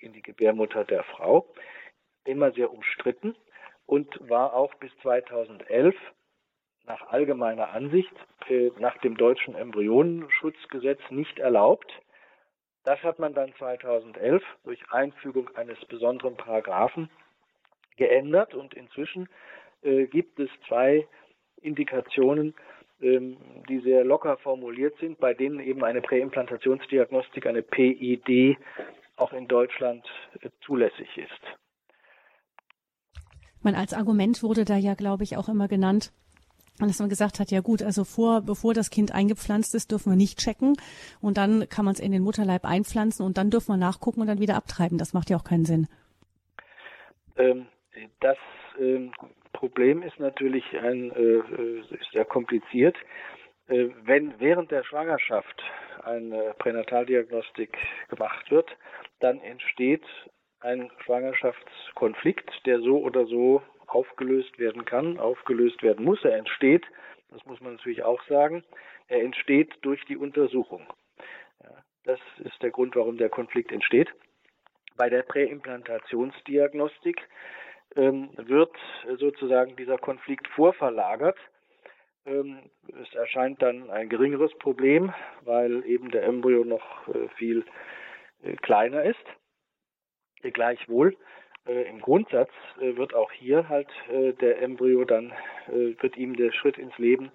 in 0.01 0.11
die 0.11 0.21
Gebärmutter 0.21 0.83
der 0.83 1.03
Frau, 1.03 1.47
immer 2.25 2.51
sehr 2.51 2.69
umstritten 2.69 3.33
und 3.85 4.29
war 4.29 4.53
auch 4.53 4.73
bis 4.75 4.91
2011 5.03 5.95
nach 6.85 7.07
allgemeiner 7.07 7.69
Ansicht 7.69 8.13
äh, 8.49 8.71
nach 8.77 8.97
dem 8.97 9.15
deutschen 9.15 9.55
Embryonenschutzgesetz 9.55 10.99
nicht 11.11 11.39
erlaubt. 11.39 11.93
Das 12.83 13.01
hat 13.03 13.19
man 13.19 13.33
dann 13.33 13.53
2011 13.55 14.43
durch 14.65 14.91
Einfügung 14.91 15.49
eines 15.55 15.79
besonderen 15.85 16.35
Paragraphen 16.35 17.09
geändert 17.95 18.53
und 18.53 18.73
inzwischen 18.73 19.29
äh, 19.85 20.07
gibt 20.07 20.39
es 20.39 20.49
zwei 20.67 21.07
Indikationen, 21.61 22.53
ähm, 23.01 23.37
die 23.69 23.79
sehr 23.79 24.03
locker 24.03 24.37
formuliert 24.37 24.95
sind, 24.99 25.19
bei 25.19 25.33
denen 25.33 25.59
eben 25.59 25.83
eine 25.83 26.01
Präimplantationsdiagnostik, 26.01 27.45
eine 27.45 27.61
PID, 27.61 28.57
auch 29.17 29.33
in 29.33 29.47
Deutschland 29.47 30.05
äh, 30.41 30.49
zulässig 30.65 31.07
ist. 31.17 31.41
Man 33.61 33.75
als 33.75 33.93
Argument 33.93 34.43
wurde 34.43 34.65
da 34.65 34.77
ja, 34.77 34.93
glaube 34.93 35.23
ich, 35.23 35.37
auch 35.37 35.49
immer 35.49 35.67
genannt, 35.67 36.11
dass 36.79 36.99
man 36.99 37.09
gesagt 37.09 37.39
hat, 37.39 37.51
ja 37.51 37.61
gut, 37.61 37.81
also 37.81 38.03
vor, 38.03 38.41
bevor 38.41 38.73
das 38.73 38.89
Kind 38.89 39.13
eingepflanzt 39.13 39.73
ist, 39.75 39.91
dürfen 39.91 40.11
wir 40.11 40.17
nicht 40.17 40.39
checken 40.39 40.75
und 41.21 41.37
dann 41.37 41.67
kann 41.69 41.85
man 41.85 41.93
es 41.93 41.99
in 41.99 42.11
den 42.11 42.21
Mutterleib 42.21 42.65
einpflanzen 42.65 43.25
und 43.25 43.37
dann 43.37 43.49
dürfen 43.49 43.73
wir 43.73 43.77
nachgucken 43.77 44.21
und 44.21 44.27
dann 44.27 44.39
wieder 44.39 44.55
abtreiben. 44.55 44.97
Das 44.97 45.13
macht 45.13 45.29
ja 45.29 45.37
auch 45.37 45.43
keinen 45.43 45.65
Sinn. 45.65 45.87
Ähm, 47.37 47.67
das 48.19 48.37
ähm, 48.79 49.11
Problem 49.55 50.03
ist 50.03 50.19
natürlich 50.19 50.65
ein, 50.77 51.11
äh, 51.11 51.97
sehr 52.11 52.25
kompliziert. 52.25 52.97
Äh, 53.67 53.87
wenn 54.03 54.37
während 54.39 54.69
der 54.69 54.83
Schwangerschaft 54.83 55.63
eine 56.03 56.53
Pränataldiagnostik 56.59 57.77
gemacht 58.09 58.51
wird, 58.51 58.69
dann 59.21 59.39
entsteht 59.41 60.03
ein 60.59 60.91
Schwangerschaftskonflikt, 61.05 62.65
der 62.65 62.79
so 62.81 62.99
oder 62.99 63.25
so 63.25 63.61
aufgelöst 63.87 64.59
werden 64.59 64.83
kann, 64.83 65.19
aufgelöst 65.19 65.81
werden 65.83 66.03
muss. 66.03 66.23
Er 66.25 66.37
entsteht, 66.37 66.85
das 67.29 67.45
muss 67.45 67.61
man 67.61 67.75
natürlich 67.75 68.03
auch 68.03 68.21
sagen, 68.27 68.63
er 69.07 69.21
entsteht 69.21 69.73
durch 69.81 70.03
die 70.05 70.17
Untersuchung. 70.17 70.85
Ja, 71.63 71.83
das 72.03 72.19
ist 72.39 72.61
der 72.61 72.71
Grund, 72.71 72.95
warum 72.95 73.17
der 73.17 73.29
Konflikt 73.29 73.71
entsteht. 73.71 74.11
Bei 74.97 75.09
der 75.09 75.23
Präimplantationsdiagnostik 75.23 77.21
wird 77.95 78.75
sozusagen 79.17 79.75
dieser 79.75 79.97
Konflikt 79.97 80.47
vorverlagert. 80.49 81.37
Ähm, 82.25 82.69
es 83.01 83.13
erscheint 83.13 83.61
dann 83.61 83.89
ein 83.89 84.09
geringeres 84.09 84.53
Problem, 84.57 85.13
weil 85.41 85.85
eben 85.85 86.09
der 86.11 86.23
Embryo 86.23 86.63
noch 86.63 87.07
äh, 87.07 87.27
viel 87.37 87.65
äh, 88.43 88.55
kleiner 88.57 89.03
ist. 89.03 89.23
Gleichwohl 90.41 91.15
äh, 91.65 91.89
im 91.89 91.99
Grundsatz 92.01 92.51
wird 92.77 93.15
auch 93.15 93.31
hier 93.31 93.67
halt 93.67 93.89
der 94.09 94.61
Embryo 94.61 95.05
dann, 95.05 95.33
wird 95.67 96.15
ihm 96.17 96.35
der 96.35 96.51
Schritt 96.51 96.77
ins 96.77 96.95
Leben 96.99 97.31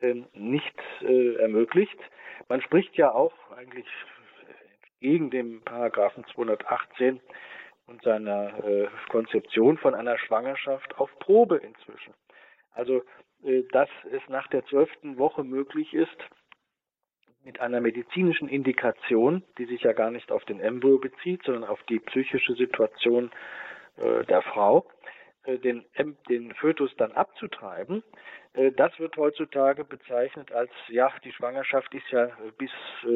ähm, 0.00 0.26
nicht 0.34 0.74
ermöglicht. 1.02 1.98
Man 2.48 2.60
spricht 2.62 2.96
ja 2.96 3.12
auch 3.12 3.32
eigentlich 3.56 3.86
gegen 4.98 5.30
den 5.30 5.62
Paragraphen 5.62 6.24
218 6.34 7.20
und 7.86 8.02
seiner 8.02 8.64
äh, 8.64 8.88
Konzeption 9.10 9.78
von 9.78 9.94
einer 9.94 10.18
Schwangerschaft 10.18 10.98
auf 10.98 11.10
Probe 11.18 11.56
inzwischen. 11.56 12.14
Also, 12.72 13.02
äh, 13.44 13.62
dass 13.72 13.88
es 14.10 14.22
nach 14.28 14.48
der 14.48 14.64
zwölften 14.66 15.18
Woche 15.18 15.44
möglich 15.44 15.92
ist, 15.94 16.16
mit 17.44 17.60
einer 17.60 17.80
medizinischen 17.80 18.48
Indikation, 18.48 19.42
die 19.58 19.64
sich 19.64 19.82
ja 19.82 19.92
gar 19.92 20.10
nicht 20.10 20.30
auf 20.30 20.44
den 20.44 20.60
Embryo 20.60 20.98
bezieht, 20.98 21.42
sondern 21.44 21.64
auf 21.64 21.82
die 21.84 21.98
psychische 21.98 22.54
Situation 22.54 23.30
äh, 23.96 24.24
der 24.24 24.42
Frau, 24.42 24.86
äh, 25.44 25.58
den, 25.58 25.84
den 26.28 26.54
Fötus 26.54 26.94
dann 26.96 27.12
abzutreiben, 27.12 28.04
das 28.54 28.98
wird 28.98 29.16
heutzutage 29.16 29.82
bezeichnet 29.84 30.52
als, 30.52 30.70
ja, 30.88 31.10
die 31.24 31.32
Schwangerschaft 31.32 31.94
ist 31.94 32.10
ja 32.10 32.30
bis 32.58 32.70
äh, 33.04 33.08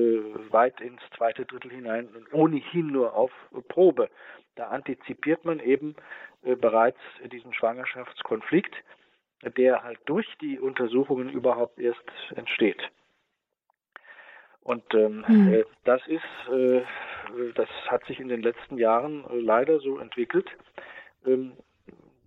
weit 0.51 0.81
ins 0.81 1.03
zweite 1.17 1.45
Drittel 1.45 1.71
hinein 1.71 2.09
ohnehin 2.33 2.87
nur 2.87 3.15
auf 3.15 3.31
Probe. 3.69 4.09
Da 4.55 4.69
antizipiert 4.69 5.45
man 5.45 5.61
eben 5.61 5.95
äh, 6.43 6.57
bereits 6.57 6.99
diesen 7.31 7.53
Schwangerschaftskonflikt, 7.53 8.75
der 9.43 9.83
halt 9.83 9.99
durch 10.07 10.27
die 10.41 10.59
Untersuchungen 10.59 11.29
überhaupt 11.29 11.79
erst 11.79 12.11
entsteht. 12.35 12.81
Und 14.67 14.83
ähm, 14.95 15.25
mhm. 15.29 15.55
äh, 15.55 15.65
das 15.85 16.01
ist, 16.09 16.53
äh, 16.53 16.83
das 17.55 17.69
hat 17.87 18.05
sich 18.07 18.19
in 18.19 18.29
den 18.29 18.43
letzten 18.43 18.79
Jahren 18.79 19.25
äh, 19.31 19.39
leider 19.39 19.79
so 19.79 19.99
entwickelt. 19.99 20.51
Ähm, 21.25 21.53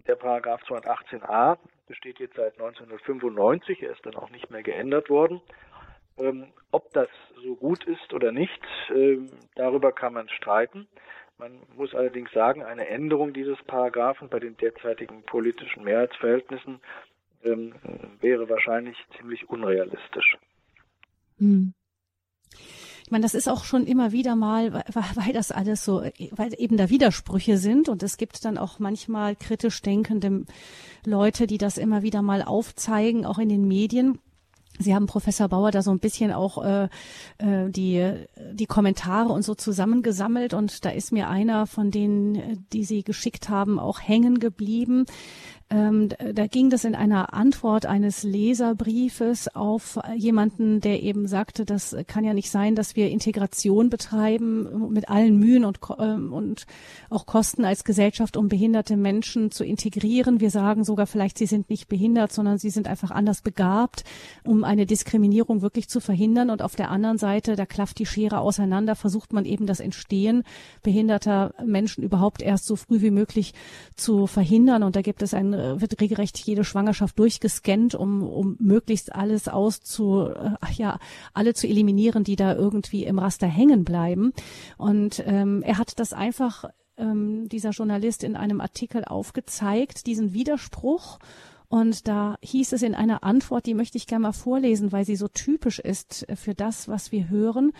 der 0.07 0.15
Paragraph 0.15 0.61
218a 0.63 1.57
besteht 1.89 2.19
jetzt 2.19 2.35
seit 2.35 2.53
1995, 2.53 3.83
er 3.83 3.91
ist 3.91 4.05
dann 4.05 4.15
auch 4.15 4.29
nicht 4.29 4.49
mehr 4.49 4.63
geändert 4.63 5.09
worden. 5.09 5.41
Ähm, 6.17 6.53
ob 6.71 6.93
das 6.93 7.09
so 7.43 7.55
gut 7.55 7.83
ist 7.85 8.13
oder 8.13 8.31
nicht, 8.31 8.61
ähm, 8.93 9.29
darüber 9.55 9.91
kann 9.91 10.13
man 10.13 10.29
streiten. 10.29 10.87
Man 11.37 11.59
muss 11.75 11.95
allerdings 11.95 12.31
sagen, 12.31 12.63
eine 12.63 12.87
Änderung 12.87 13.33
dieses 13.33 13.57
Paragraphen 13.63 14.29
bei 14.29 14.39
den 14.39 14.55
derzeitigen 14.57 15.23
politischen 15.23 15.83
Mehrheitsverhältnissen 15.83 16.79
ähm, 17.43 17.73
wäre 18.19 18.49
wahrscheinlich 18.49 18.97
ziemlich 19.17 19.49
unrealistisch. 19.49 20.37
Hm. 21.37 21.73
Ich 23.09 23.11
meine, 23.11 23.23
das 23.23 23.33
ist 23.33 23.49
auch 23.49 23.63
schon 23.63 23.87
immer 23.87 24.11
wieder 24.11 24.35
mal, 24.35 24.71
weil, 24.71 24.83
weil 25.15 25.33
das 25.33 25.49
alles 25.49 25.83
so, 25.83 26.03
weil 26.29 26.53
eben 26.59 26.77
da 26.77 26.91
Widersprüche 26.91 27.57
sind 27.57 27.89
und 27.89 28.03
es 28.03 28.17
gibt 28.17 28.45
dann 28.45 28.59
auch 28.59 28.77
manchmal 28.77 29.35
kritisch 29.35 29.81
denkende 29.81 30.45
Leute, 31.07 31.47
die 31.47 31.57
das 31.57 31.79
immer 31.79 32.03
wieder 32.03 32.21
mal 32.21 32.43
aufzeigen, 32.43 33.25
auch 33.25 33.39
in 33.39 33.49
den 33.49 33.67
Medien. 33.67 34.19
Sie 34.77 34.93
haben 34.93 35.07
Professor 35.07 35.47
Bauer 35.49 35.71
da 35.71 35.81
so 35.81 35.89
ein 35.89 35.97
bisschen 35.97 36.31
auch 36.31 36.63
äh, 36.63 36.83
äh, 37.39 37.71
die 37.71 38.13
die 38.53 38.67
Kommentare 38.67 39.33
und 39.33 39.41
so 39.41 39.55
zusammengesammelt 39.55 40.53
und 40.53 40.85
da 40.85 40.91
ist 40.91 41.11
mir 41.11 41.29
einer 41.29 41.65
von 41.65 41.89
denen, 41.89 42.67
die 42.73 42.83
Sie 42.83 43.01
geschickt 43.01 43.49
haben, 43.49 43.79
auch 43.79 44.01
hängen 44.01 44.39
geblieben. 44.39 45.07
Ähm, 45.71 46.09
da 46.09 46.47
ging 46.47 46.71
das 46.71 46.83
in 46.83 46.95
einer 46.95 47.33
Antwort 47.33 47.85
eines 47.85 48.23
Leserbriefes 48.23 49.55
auf 49.55 49.99
jemanden, 50.15 50.81
der 50.81 51.03
eben 51.03 51.27
sagte, 51.27 51.63
das 51.63 51.95
kann 52.07 52.23
ja 52.23 52.33
nicht 52.33 52.49
sein, 52.49 52.73
dass 52.73 52.95
wir 52.95 53.11
Integration 53.11 53.91
betreiben 53.91 54.91
mit 54.91 55.09
allen 55.09 55.37
Mühen 55.37 55.65
und, 55.65 55.79
ähm, 55.99 56.33
und 56.33 56.65
auch 57.11 57.27
Kosten 57.27 57.65
als 57.65 57.83
Gesellschaft, 57.83 58.35
um 58.35 58.47
behinderte 58.47 58.97
Menschen 58.97 59.51
zu 59.51 59.63
integrieren. 59.63 60.39
Wir 60.39 60.49
sagen 60.49 60.83
sogar 60.83 61.05
vielleicht, 61.05 61.37
sie 61.37 61.45
sind 61.45 61.69
nicht 61.69 61.87
behindert, 61.87 62.31
sondern 62.31 62.57
sie 62.57 62.71
sind 62.71 62.87
einfach 62.87 63.11
anders 63.11 63.41
begabt, 63.41 64.03
um 64.43 64.63
eine 64.63 64.87
Diskriminierung 64.87 65.61
wirklich 65.61 65.87
zu 65.87 65.99
verhindern. 65.99 66.49
Und 66.49 66.63
auf 66.63 66.75
der 66.75 66.89
anderen 66.89 67.19
Seite, 67.19 67.55
da 67.55 67.67
klafft 67.67 67.99
die 67.99 68.07
Schere 68.07 68.39
auseinander, 68.39 68.95
versucht 68.95 69.33
man 69.33 69.45
eben 69.45 69.67
das 69.67 69.79
Entstehen 69.79 70.43
behinderter 70.81 71.53
Menschen 71.63 72.03
überhaupt 72.03 72.41
erst 72.41 72.65
so 72.65 72.75
früh 72.75 73.01
wie 73.01 73.11
möglich 73.11 73.53
zu 73.95 74.25
verhindern. 74.25 74.81
Und 74.81 74.95
da 74.95 75.03
gibt 75.03 75.21
es 75.21 75.35
ein 75.35 75.58
äh, 75.59 75.81
wird 75.81 75.99
regelrecht 76.01 76.37
jede 76.39 76.63
Schwangerschaft 76.63 77.19
durchgescannt, 77.19 77.95
um, 77.95 78.23
um 78.23 78.55
möglichst 78.59 79.13
alles 79.13 79.47
auszu, 79.47 80.29
äh, 80.29 80.55
ja, 80.73 80.99
alle 81.33 81.53
zu 81.53 81.67
eliminieren, 81.67 82.23
die 82.23 82.35
da 82.35 82.55
irgendwie 82.55 83.03
im 83.03 83.19
Raster 83.19 83.47
hängen 83.47 83.83
bleiben. 83.83 84.33
Und 84.77 85.23
ähm, 85.25 85.61
er 85.63 85.77
hat 85.77 85.99
das 85.99 86.13
einfach, 86.13 86.65
ähm, 86.97 87.49
dieser 87.49 87.71
Journalist, 87.71 88.23
in 88.23 88.35
einem 88.35 88.61
Artikel 88.61 89.03
aufgezeigt, 89.03 90.07
diesen 90.07 90.33
Widerspruch. 90.33 91.19
Und 91.67 92.07
da 92.07 92.37
hieß 92.41 92.73
es 92.73 92.81
in 92.81 92.95
einer 92.95 93.23
Antwort, 93.23 93.65
die 93.67 93.75
möchte 93.75 93.97
ich 93.97 94.07
gerne 94.07 94.23
mal 94.23 94.31
vorlesen, 94.31 94.91
weil 94.91 95.05
sie 95.05 95.15
so 95.15 95.27
typisch 95.27 95.79
ist 95.79 96.25
für 96.33 96.55
das, 96.55 96.87
was 96.87 97.11
wir 97.11 97.29
hören. 97.29 97.73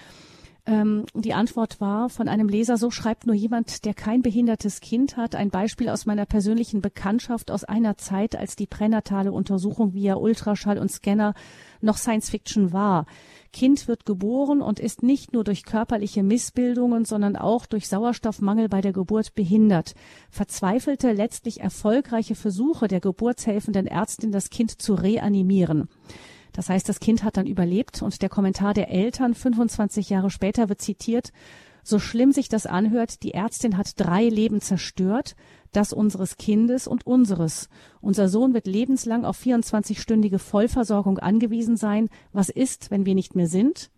Ähm, 0.70 1.06
die 1.16 1.34
Antwort 1.34 1.82
war 1.82 2.10
von 2.10 2.28
einem 2.28 2.48
Leser, 2.48 2.78
so 2.78 2.92
schreibt 2.92 3.26
nur 3.26 3.36
jemand, 3.36 3.86
der 3.86 3.96
kein 3.96 4.22
behindertes 4.22 4.82
Kind 4.82 5.18
hat. 5.18 5.34
Ein 5.34 5.50
Beispiel 5.50 5.90
aus 5.90 6.06
meiner 6.06 6.28
persönlichen 6.28 6.80
Bekanntschaft 6.80 7.50
aus 7.50 7.64
einer 7.64 7.98
Zeit, 7.98 8.36
als 8.36 8.56
die 8.56 8.68
pränatale 8.68 9.32
Untersuchung 9.32 9.96
via 9.96 10.16
Ultraschall 10.16 10.78
und 10.78 10.92
Scanner 10.92 11.34
noch 11.82 11.98
Science 11.98 12.30
Fiction 12.30 12.72
war. 12.72 13.08
Kind 13.52 13.88
wird 13.88 14.06
geboren 14.06 14.62
und 14.62 14.80
ist 14.80 15.02
nicht 15.02 15.34
nur 15.34 15.44
durch 15.44 15.64
körperliche 15.64 16.22
Missbildungen, 16.22 17.04
sondern 17.04 17.36
auch 17.36 17.66
durch 17.66 17.88
Sauerstoffmangel 17.88 18.70
bei 18.70 18.82
der 18.82 18.94
Geburt 18.94 19.34
behindert. 19.34 19.96
Verzweifelte, 20.30 21.14
letztlich 21.14 21.62
erfolgreiche 21.62 22.36
Versuche 22.36 22.88
der 22.88 23.00
geburtshelfenden 23.00 23.88
Ärztin, 23.88 24.32
das 24.32 24.52
Kind 24.52 24.80
zu 24.80 24.94
reanimieren. 24.94 25.90
Das 26.54 26.70
heißt, 26.70 26.88
das 26.90 27.00
Kind 27.00 27.24
hat 27.24 27.38
dann 27.38 27.48
überlebt 27.48 28.02
und 28.02 28.22
der 28.22 28.30
Kommentar 28.30 28.74
der 28.74 28.90
Eltern 28.90 29.34
25 29.34 30.10
Jahre 30.10 30.30
später 30.30 30.70
wird 30.70 30.82
zitiert, 30.82 31.32
so 31.84 31.98
schlimm 31.98 32.32
sich 32.32 32.50
das 32.50 32.66
anhört, 32.66 33.24
die 33.24 33.34
Ärztin 33.34 33.78
hat 33.78 34.00
drei 34.00 34.28
Leben 34.28 34.62
zerstört, 34.62 35.36
das 35.72 35.94
unseres 35.94 36.38
Kindes 36.38 36.88
und 36.88 37.06
unseres. 37.06 37.70
Unser 38.02 38.28
Sohn 38.28 38.54
wird 38.54 38.68
lebenslang 38.68 39.26
auf 39.26 39.40
24-stündige 39.40 40.40
Vollversorgung 40.40 41.20
angewiesen 41.20 41.78
sein. 41.78 42.10
Was 42.32 42.50
ist, 42.50 42.92
wenn 42.92 43.06
wir 43.06 43.16
nicht 43.16 43.36
mehr 43.36 43.48
sind? 43.48 43.92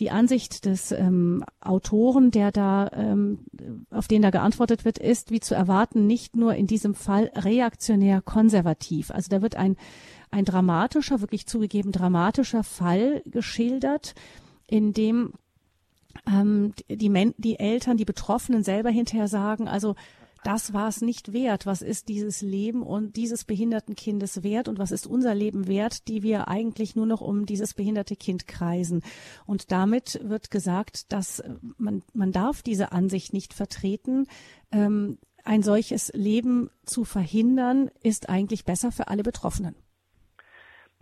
Die 0.00 0.10
Ansicht 0.10 0.64
des 0.64 0.92
ähm, 0.92 1.44
Autoren, 1.60 2.30
der 2.30 2.50
da, 2.50 2.90
ähm, 2.92 3.40
auf 3.90 4.08
den 4.08 4.22
da 4.22 4.30
geantwortet 4.30 4.84
wird, 4.84 4.98
ist, 4.98 5.30
wie 5.30 5.40
zu 5.40 5.54
erwarten, 5.54 6.06
nicht 6.06 6.36
nur 6.36 6.54
in 6.54 6.66
diesem 6.66 6.94
Fall 6.94 7.30
reaktionär 7.34 8.22
konservativ. 8.22 9.10
Also 9.10 9.28
da 9.28 9.42
wird 9.42 9.56
ein 9.56 9.76
ein 10.30 10.44
dramatischer, 10.44 11.20
wirklich 11.20 11.46
zugegeben 11.46 11.92
dramatischer 11.92 12.62
Fall 12.62 13.22
geschildert, 13.26 14.14
in 14.66 14.92
dem 14.92 15.32
ähm, 16.26 16.72
die, 16.88 17.08
Men 17.08 17.34
die 17.36 17.58
Eltern, 17.58 17.96
die 17.96 18.04
Betroffenen 18.04 18.62
selber 18.62 18.90
hinterher 18.90 19.28
sagen, 19.28 19.68
also 19.68 19.96
das 20.44 20.72
war 20.72 20.88
es 20.88 21.02
nicht 21.02 21.32
wert. 21.32 21.66
Was 21.66 21.82
ist 21.82 22.08
dieses 22.08 22.40
Leben 22.40 22.82
und 22.82 23.16
dieses 23.16 23.44
behinderten 23.44 23.94
Kindes 23.94 24.42
wert 24.42 24.68
und 24.68 24.78
was 24.78 24.90
ist 24.90 25.06
unser 25.06 25.34
Leben 25.34 25.66
wert, 25.66 26.08
die 26.08 26.22
wir 26.22 26.48
eigentlich 26.48 26.96
nur 26.96 27.06
noch 27.06 27.20
um 27.20 27.46
dieses 27.46 27.74
behinderte 27.74 28.16
Kind 28.16 28.46
kreisen? 28.46 29.02
Und 29.46 29.70
damit 29.70 30.20
wird 30.22 30.50
gesagt, 30.50 31.12
dass 31.12 31.42
man, 31.76 32.02
man 32.12 32.32
darf 32.32 32.62
diese 32.62 32.92
Ansicht 32.92 33.32
nicht 33.32 33.54
vertreten. 33.54 34.26
Ähm, 34.70 35.18
ein 35.44 35.62
solches 35.62 36.12
Leben 36.14 36.70
zu 36.84 37.04
verhindern, 37.04 37.90
ist 38.02 38.28
eigentlich 38.28 38.64
besser 38.64 38.92
für 38.92 39.08
alle 39.08 39.22
Betroffenen. 39.22 39.74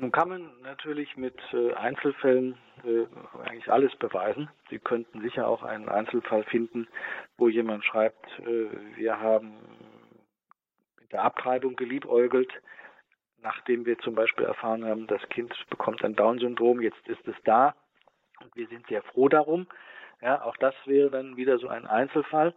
Nun 0.01 0.13
kann 0.13 0.29
man 0.29 0.61
natürlich 0.63 1.17
mit 1.17 1.35
äh, 1.53 1.75
Einzelfällen 1.75 2.57
äh, 2.85 3.07
eigentlich 3.43 3.71
alles 3.71 3.95
beweisen. 3.97 4.49
Sie 4.71 4.79
könnten 4.79 5.21
sicher 5.23 5.49
auch 5.49 5.65
einen 5.65 5.89
Einzelfall 5.89 6.45
finden, 6.45 6.87
wo 7.37 7.49
jemand 7.49 7.85
schreibt, 7.85 8.25
äh, 8.39 8.69
wir 8.95 9.19
haben 9.19 9.57
mit 11.01 11.11
der 11.11 11.25
Abtreibung 11.25 11.75
geliebäugelt, 11.75 12.53
nachdem 13.43 13.87
wir 13.87 13.99
zum 13.99 14.15
Beispiel 14.15 14.47
erfahren 14.47 14.85
haben, 14.85 15.09
das 15.09 15.29
Kind 15.31 15.53
bekommt 15.69 16.05
ein 16.05 16.15
Down-Syndrom, 16.15 16.81
jetzt 16.81 17.09
ist 17.09 17.27
es 17.27 17.37
da 17.43 17.75
und 18.41 18.55
wir 18.55 18.69
sind 18.69 18.87
sehr 18.87 19.03
froh 19.03 19.29
darum. 19.29 19.67
Ja, 20.21 20.45
auch 20.45 20.57
das 20.59 20.77
wäre 20.85 21.11
dann 21.11 21.37
wieder 21.37 21.59
so 21.59 21.67
ein 21.67 21.87
Einzelfall. 21.87 22.55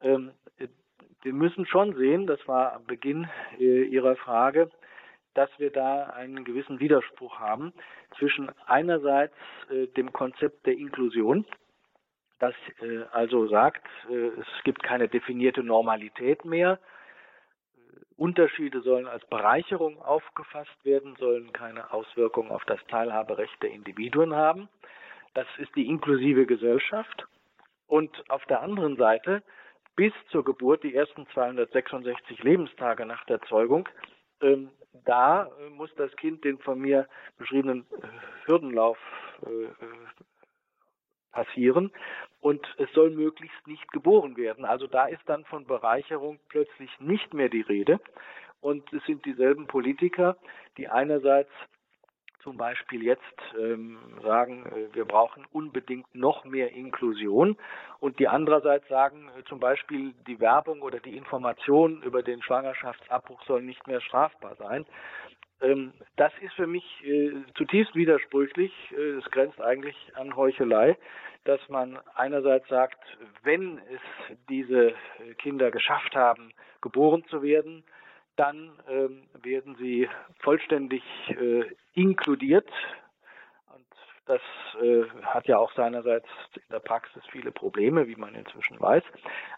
Ähm, 0.00 0.32
wir 1.22 1.32
müssen 1.32 1.64
schon 1.66 1.94
sehen, 1.94 2.26
das 2.26 2.40
war 2.48 2.72
am 2.72 2.84
Beginn 2.86 3.28
Ihrer 3.58 4.16
Frage, 4.16 4.68
dass 5.34 5.50
wir 5.58 5.70
da 5.70 6.04
einen 6.08 6.44
gewissen 6.44 6.80
Widerspruch 6.80 7.38
haben 7.38 7.72
zwischen 8.18 8.50
einerseits 8.66 9.34
äh, 9.70 9.86
dem 9.88 10.12
Konzept 10.12 10.66
der 10.66 10.76
Inklusion, 10.76 11.46
das 12.38 12.54
äh, 12.80 13.04
also 13.12 13.46
sagt, 13.48 13.86
äh, 14.10 14.14
es 14.14 14.46
gibt 14.64 14.82
keine 14.82 15.08
definierte 15.08 15.62
Normalität 15.62 16.44
mehr, 16.44 16.78
Unterschiede 18.16 18.82
sollen 18.82 19.06
als 19.06 19.24
Bereicherung 19.26 20.00
aufgefasst 20.00 20.84
werden, 20.84 21.16
sollen 21.16 21.52
keine 21.52 21.92
Auswirkungen 21.92 22.50
auf 22.50 22.64
das 22.66 22.78
Teilhaberecht 22.86 23.62
der 23.62 23.70
Individuen 23.70 24.34
haben. 24.34 24.68
Das 25.34 25.46
ist 25.58 25.74
die 25.74 25.86
inklusive 25.88 26.46
Gesellschaft. 26.46 27.26
Und 27.86 28.30
auf 28.30 28.44
der 28.46 28.62
anderen 28.62 28.96
Seite 28.96 29.42
bis 29.96 30.12
zur 30.30 30.44
Geburt, 30.44 30.82
die 30.82 30.94
ersten 30.94 31.26
266 31.28 32.42
Lebenstage 32.42 33.04
nach 33.06 33.24
der 33.26 33.40
Zeugung, 33.42 33.88
ähm, 34.40 34.70
da 35.04 35.44
äh, 35.46 35.70
muss 35.70 35.94
das 35.96 36.14
Kind 36.16 36.44
den 36.44 36.58
von 36.58 36.78
mir 36.78 37.08
beschriebenen 37.38 37.86
äh, 37.90 38.46
Hürdenlauf 38.46 38.98
äh, 39.42 39.68
passieren 41.32 41.90
und 42.40 42.66
es 42.78 42.92
soll 42.92 43.10
möglichst 43.10 43.66
nicht 43.66 43.90
geboren 43.92 44.36
werden. 44.36 44.64
Also 44.64 44.86
da 44.86 45.06
ist 45.06 45.22
dann 45.26 45.44
von 45.46 45.66
Bereicherung 45.66 46.38
plötzlich 46.48 46.90
nicht 47.00 47.32
mehr 47.32 47.48
die 47.48 47.62
Rede 47.62 48.00
und 48.60 48.92
es 48.92 49.02
sind 49.04 49.24
dieselben 49.24 49.66
Politiker, 49.66 50.36
die 50.76 50.88
einerseits 50.88 51.50
zum 52.42 52.56
Beispiel 52.56 53.02
jetzt 53.04 53.22
ähm, 53.58 53.98
sagen, 54.22 54.66
äh, 54.66 54.94
wir 54.94 55.04
brauchen 55.04 55.46
unbedingt 55.52 56.14
noch 56.14 56.44
mehr 56.44 56.72
Inklusion 56.72 57.56
und 58.00 58.18
die 58.18 58.28
andererseits 58.28 58.88
sagen, 58.88 59.30
äh, 59.38 59.44
zum 59.44 59.60
Beispiel 59.60 60.12
die 60.26 60.40
Werbung 60.40 60.82
oder 60.82 61.00
die 61.00 61.16
Information 61.16 62.02
über 62.02 62.22
den 62.22 62.42
Schwangerschaftsabbruch 62.42 63.42
soll 63.44 63.62
nicht 63.62 63.86
mehr 63.86 64.00
strafbar 64.00 64.56
sein. 64.56 64.86
Ähm, 65.60 65.92
das 66.16 66.32
ist 66.40 66.54
für 66.54 66.66
mich 66.66 66.84
äh, 67.04 67.32
zutiefst 67.54 67.94
widersprüchlich. 67.94 68.72
Äh, 68.90 69.18
es 69.18 69.24
grenzt 69.30 69.60
eigentlich 69.60 69.96
an 70.14 70.36
Heuchelei, 70.36 70.96
dass 71.44 71.60
man 71.68 71.98
einerseits 72.14 72.68
sagt, 72.68 72.98
wenn 73.42 73.78
es 73.78 74.36
diese 74.48 74.94
Kinder 75.38 75.70
geschafft 75.70 76.14
haben, 76.14 76.52
geboren 76.80 77.24
zu 77.30 77.42
werden, 77.42 77.84
dann 78.42 78.72
ähm, 78.88 79.22
werden 79.40 79.76
sie 79.76 80.08
vollständig 80.40 81.04
äh, 81.28 81.64
inkludiert. 81.94 82.68
Und 83.72 83.86
das 84.26 84.40
äh, 84.82 85.04
hat 85.22 85.46
ja 85.46 85.58
auch 85.58 85.72
seinerseits 85.74 86.26
in 86.56 86.62
der 86.72 86.80
Praxis 86.80 87.22
viele 87.30 87.52
Probleme, 87.52 88.08
wie 88.08 88.16
man 88.16 88.34
inzwischen 88.34 88.80
weiß. 88.80 89.04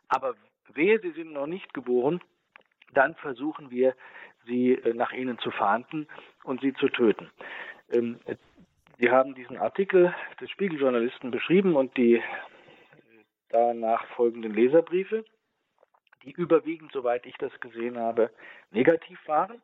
Aber 0.08 0.34
wehe, 0.74 1.00
sie 1.00 1.12
sind 1.12 1.32
noch 1.32 1.46
nicht 1.46 1.72
geboren, 1.72 2.20
dann 2.92 3.14
versuchen 3.14 3.70
wir, 3.70 3.94
sie 4.44 4.72
äh, 4.72 4.92
nach 4.92 5.12
ihnen 5.12 5.38
zu 5.38 5.50
fahnden 5.50 6.06
und 6.42 6.60
sie 6.60 6.74
zu 6.74 6.88
töten. 6.88 7.30
Ähm, 7.90 8.20
Sie 9.00 9.10
haben 9.10 9.34
diesen 9.34 9.56
Artikel 9.56 10.14
des 10.40 10.48
Spiegeljournalisten 10.50 11.32
beschrieben 11.32 11.74
und 11.74 11.96
die 11.96 12.16
äh, 12.18 12.22
danach 13.48 14.06
folgenden 14.14 14.54
Leserbriefe 14.54 15.24
die 16.24 16.32
überwiegend, 16.32 16.92
soweit 16.92 17.26
ich 17.26 17.36
das 17.38 17.52
gesehen 17.60 17.98
habe, 17.98 18.30
negativ 18.70 19.18
waren, 19.26 19.60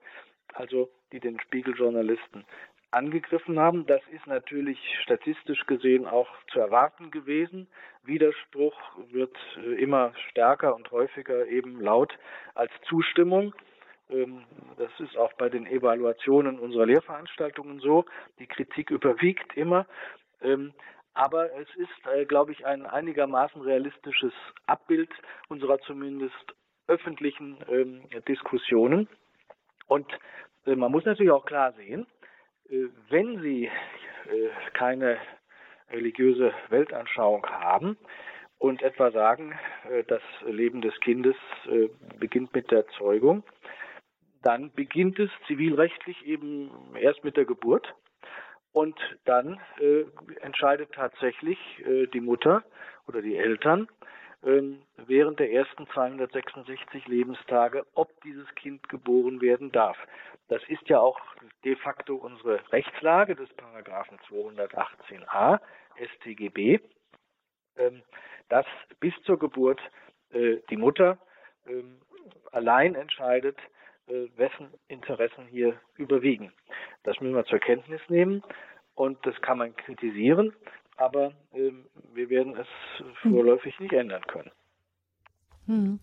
also 0.55 0.91
die 1.13 1.21
den 1.21 1.41
Spiegeljournalisten 1.41 2.45
angegriffen 2.91 3.59
haben. 3.59 3.87
Das 3.87 4.01
ist 4.13 4.27
natürlich 4.27 4.79
statistisch 5.03 5.67
gesehen 5.67 6.07
auch 6.07 6.29
zu 6.53 6.59
erwarten 6.59 7.11
gewesen. 7.11 7.69
Widerspruch 8.05 8.77
wird 9.11 9.37
äh, 9.57 9.75
immer 9.83 10.13
stärker 10.31 10.75
und 10.75 10.91
häufiger 10.91 11.47
eben 11.47 11.81
laut 11.81 12.19
als 12.55 12.73
Zustimmung. 12.89 13.55
Ähm, 14.09 14.45
das 14.77 14.91
ist 14.99 15.17
auch 15.17 15.33
bei 15.35 15.49
den 15.49 15.67
Evaluationen 15.67 16.59
unserer 16.59 16.87
Lehrveranstaltungen 16.87 17.81
so. 17.81 18.05
Die 18.39 18.47
Kritik 18.47 18.91
überwiegt 18.91 19.57
immer. 19.57 19.87
Aber 21.21 21.53
es 21.55 21.69
ist, 21.77 22.07
äh, 22.07 22.25
glaube 22.25 22.53
ich, 22.53 22.65
ein 22.65 22.87
einigermaßen 22.87 23.61
realistisches 23.61 24.33
Abbild 24.65 25.11
unserer 25.51 25.79
zumindest 25.81 26.55
öffentlichen 26.87 27.59
ähm, 27.69 28.09
Diskussionen. 28.27 29.07
Und 29.87 30.07
äh, 30.65 30.75
man 30.75 30.91
muss 30.91 31.05
natürlich 31.05 31.31
auch 31.31 31.45
klar 31.45 31.75
sehen, 31.75 32.07
äh, 32.71 32.87
wenn 33.11 33.43
Sie 33.43 33.67
äh, 33.67 34.49
keine 34.73 35.19
religiöse 35.91 36.55
Weltanschauung 36.71 37.45
haben 37.45 37.99
und 38.57 38.81
etwa 38.81 39.11
sagen, 39.11 39.53
äh, 39.91 40.05
das 40.05 40.23
Leben 40.47 40.81
des 40.81 40.99
Kindes 41.01 41.37
äh, 41.67 41.91
beginnt 42.19 42.55
mit 42.55 42.71
der 42.71 42.87
Zeugung, 42.97 43.45
dann 44.43 44.73
beginnt 44.73 45.19
es 45.19 45.29
zivilrechtlich 45.47 46.25
eben 46.25 46.71
erst 46.97 47.25
mit 47.25 47.37
der 47.37 47.45
Geburt 47.45 47.95
und 48.73 48.99
dann 49.25 49.61
äh, 49.81 50.05
entscheidet 50.41 50.93
tatsächlich 50.93 51.59
äh, 51.85 52.07
die 52.07 52.21
Mutter 52.21 52.63
oder 53.07 53.23
die 53.23 53.37
Eltern 53.37 53.89
äh, 54.43 54.63
während 55.07 55.39
der 55.41 55.53
ersten 55.53 55.87
266 55.89 57.07
Lebenstage, 57.07 57.85
ob 57.95 58.09
dieses 58.23 58.47
Kind 58.55 58.89
geboren 58.89 59.41
werden 59.41 59.73
darf. 59.73 59.99
Das 60.49 60.63
ist 60.69 60.89
ja 60.89 60.99
auch 60.99 61.21
de 61.65 61.77
facto 61.77 62.17
unsere 62.17 62.61
Rechtslage 62.73 63.37
des 63.37 63.49
Paragraphen 63.55 64.19
218a 64.29 65.61
StGB, 66.15 66.81
ähm, 67.77 68.03
dass 68.49 68.67
bis 68.99 69.15
zur 69.25 69.39
Geburt 69.39 69.81
äh, 70.33 70.57
die 70.71 70.77
Mutter 70.77 71.19
ähm, 71.67 72.01
allein 72.53 72.95
entscheidet, 72.95 73.59
äh, 74.11 74.29
wessen 74.37 74.69
Interessen 74.89 75.47
hier 75.47 75.81
überwiegen. 75.97 76.53
Das 77.05 77.21
müssen 77.21 77.35
wir 77.35 77.45
zur 77.45 77.61
Kenntnis 77.61 78.01
nehmen 78.09 78.43
und 78.95 79.25
das 79.25 79.41
kann 79.41 79.59
man 79.59 79.75
kritisieren, 79.77 80.53
aber 80.97 81.33
äh, 81.53 81.71
wir 82.13 82.29
werden 82.29 82.57
es 82.57 82.67
vorläufig 83.23 83.79
nicht 83.81 83.93
ändern 83.93 84.23
können. 84.27 84.51
Hm. 85.67 86.01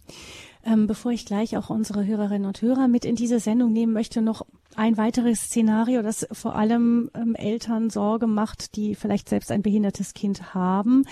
Ähm, 0.66 0.88
bevor 0.88 1.12
ich 1.12 1.26
gleich 1.26 1.58
auch 1.58 1.70
unsere 1.70 2.06
Hörerinnen 2.06 2.48
und 2.48 2.62
Hörer 2.62 2.88
mit 2.88 3.04
in 3.04 3.16
diese 3.16 3.40
Sendung 3.40 3.74
nehmen 3.74 3.94
möchte, 3.94 4.22
noch 4.22 4.46
ein 4.76 4.98
weiteres 4.98 5.42
Szenario, 5.42 6.02
das 6.02 6.28
vor 6.32 6.56
allem 6.56 7.10
ähm, 7.14 7.36
Eltern 7.36 7.90
Sorge 7.90 8.28
macht, 8.28 8.76
die 8.76 8.96
vielleicht 8.96 9.28
selbst 9.30 9.52
ein 9.52 9.62
behindertes 9.62 10.14
Kind 10.14 10.54
haben. 10.54 11.06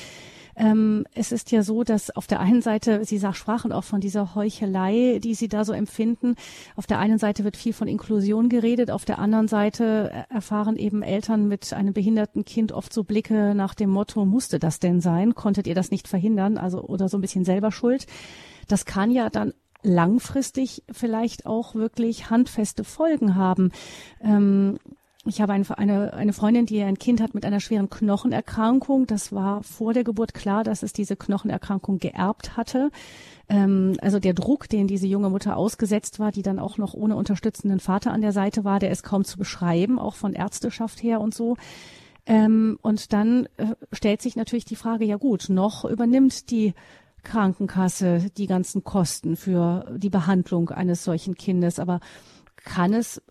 Ähm, 0.55 1.05
es 1.13 1.31
ist 1.31 1.51
ja 1.51 1.63
so, 1.63 1.83
dass 1.83 2.15
auf 2.15 2.27
der 2.27 2.39
einen 2.39 2.61
Seite, 2.61 3.03
Sie 3.05 3.19
sprachen 3.33 3.71
auch 3.71 3.83
von 3.83 3.99
dieser 3.99 4.35
Heuchelei, 4.35 5.19
die 5.23 5.33
Sie 5.35 5.47
da 5.47 5.65
so 5.65 5.73
empfinden. 5.73 6.35
Auf 6.75 6.87
der 6.87 6.99
einen 6.99 7.17
Seite 7.17 7.43
wird 7.43 7.57
viel 7.57 7.73
von 7.73 7.87
Inklusion 7.87 8.49
geredet, 8.49 8.91
auf 8.91 9.05
der 9.05 9.19
anderen 9.19 9.47
Seite 9.47 10.25
erfahren 10.29 10.77
eben 10.77 11.03
Eltern 11.03 11.47
mit 11.47 11.73
einem 11.73 11.93
behinderten 11.93 12.45
Kind 12.45 12.71
oft 12.71 12.93
so 12.93 13.03
Blicke 13.03 13.53
nach 13.55 13.75
dem 13.75 13.89
Motto, 13.89 14.25
musste 14.25 14.59
das 14.59 14.79
denn 14.79 15.01
sein? 15.01 15.35
Konntet 15.35 15.67
ihr 15.67 15.75
das 15.75 15.91
nicht 15.91 16.07
verhindern? 16.07 16.57
Also, 16.57 16.81
oder 16.81 17.09
so 17.09 17.17
ein 17.17 17.21
bisschen 17.21 17.45
selber 17.45 17.71
schuld. 17.71 18.07
Das 18.67 18.85
kann 18.85 19.11
ja 19.11 19.29
dann 19.29 19.53
langfristig 19.85 20.83
vielleicht 20.91 21.45
auch 21.45 21.75
wirklich 21.75 22.29
handfeste 22.29 22.83
Folgen 22.83 23.35
haben. 23.35 23.71
Ähm, 24.21 24.79
ich 25.25 25.41
habe 25.41 25.53
eine, 25.53 25.77
eine, 25.77 26.13
eine 26.13 26.33
Freundin, 26.33 26.65
die 26.65 26.81
ein 26.83 26.99
Kind 26.99 27.19
hat 27.19 27.33
mit 27.33 27.45
einer 27.45 27.59
schweren 27.59 27.89
Knochenerkrankung. 27.89 29.07
Das 29.07 29.31
war 29.31 29.63
vor 29.63 29.93
der 29.93 30.03
Geburt 30.03 30.33
klar, 30.33 30.63
dass 30.63 30.83
es 30.83 30.93
diese 30.93 31.15
Knochenerkrankung 31.15 31.97
geerbt 31.97 32.55
hatte. 32.57 32.91
Ähm, 33.49 33.97
also 34.01 34.19
der 34.19 34.33
Druck, 34.33 34.69
den 34.69 34.87
diese 34.87 35.07
junge 35.07 35.29
Mutter 35.29 35.57
ausgesetzt 35.57 36.19
war, 36.19 36.31
die 36.31 36.43
dann 36.43 36.59
auch 36.59 36.77
noch 36.77 36.93
ohne 36.93 37.15
unterstützenden 37.15 37.79
Vater 37.79 38.11
an 38.11 38.21
der 38.21 38.31
Seite 38.33 38.63
war, 38.63 38.79
der 38.79 38.91
ist 38.91 39.03
kaum 39.03 39.25
zu 39.25 39.37
beschreiben, 39.37 39.97
auch 39.97 40.15
von 40.15 40.33
Ärzteschaft 40.33 41.01
her 41.01 41.19
und 41.21 41.33
so. 41.33 41.57
Ähm, 42.27 42.77
und 42.81 43.11
dann 43.13 43.47
äh, 43.57 43.75
stellt 43.91 44.21
sich 44.21 44.35
natürlich 44.35 44.65
die 44.65 44.75
Frage, 44.75 45.05
ja 45.05 45.17
gut, 45.17 45.47
noch 45.49 45.85
übernimmt 45.85 46.51
die 46.51 46.73
Krankenkasse 47.23 48.27
die 48.37 48.47
ganzen 48.47 48.83
Kosten 48.83 49.35
für 49.35 49.91
die 49.97 50.09
Behandlung 50.09 50.69
eines 50.69 51.03
solchen 51.03 51.35
Kindes. 51.35 51.79
Aber 51.79 51.99
kann 52.63 52.93
es 52.93 53.21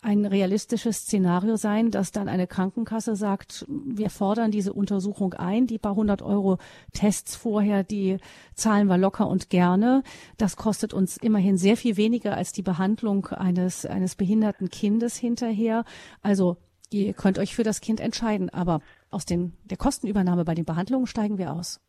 ein 0.00 0.24
realistisches 0.26 0.98
Szenario 0.98 1.56
sein, 1.56 1.90
dass 1.90 2.12
dann 2.12 2.28
eine 2.28 2.46
Krankenkasse 2.46 3.16
sagt, 3.16 3.66
wir 3.68 4.10
fordern 4.10 4.50
diese 4.50 4.72
Untersuchung 4.72 5.34
ein, 5.34 5.66
die 5.66 5.78
paar 5.78 5.96
hundert 5.96 6.22
Euro 6.22 6.58
Tests 6.92 7.34
vorher, 7.34 7.82
die 7.82 8.18
zahlen 8.54 8.86
wir 8.86 8.96
locker 8.96 9.28
und 9.28 9.50
gerne. 9.50 10.02
Das 10.36 10.56
kostet 10.56 10.94
uns 10.94 11.16
immerhin 11.16 11.56
sehr 11.56 11.76
viel 11.76 11.96
weniger 11.96 12.36
als 12.36 12.52
die 12.52 12.62
Behandlung 12.62 13.26
eines, 13.26 13.86
eines 13.86 14.14
behinderten 14.14 14.68
Kindes 14.68 15.16
hinterher. 15.16 15.84
Also 16.22 16.58
ihr 16.90 17.12
könnt 17.12 17.38
euch 17.38 17.56
für 17.56 17.64
das 17.64 17.80
Kind 17.80 18.00
entscheiden, 18.00 18.50
aber 18.50 18.80
aus 19.10 19.26
den, 19.26 19.56
der 19.64 19.76
Kostenübernahme 19.78 20.44
bei 20.44 20.54
den 20.54 20.64
Behandlungen 20.64 21.06
steigen 21.06 21.38
wir 21.38 21.52
aus. 21.52 21.80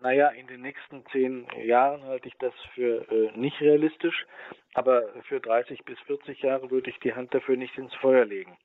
Naja, 0.00 0.28
in 0.30 0.48
den 0.48 0.62
nächsten 0.62 1.04
zehn 1.12 1.46
Jahren 1.64 2.02
halte 2.02 2.26
ich 2.26 2.34
das 2.40 2.52
für 2.74 3.08
äh, 3.10 3.38
nicht 3.38 3.60
realistisch, 3.60 4.26
aber 4.74 5.08
für 5.28 5.40
30 5.40 5.84
bis 5.84 5.98
40 6.00 6.42
Jahre 6.42 6.70
würde 6.70 6.90
ich 6.90 6.98
die 7.00 7.14
Hand 7.14 7.34
dafür 7.34 7.56
nicht 7.56 7.76
ins 7.76 7.94
Feuer 7.94 8.24
legen, 8.24 8.56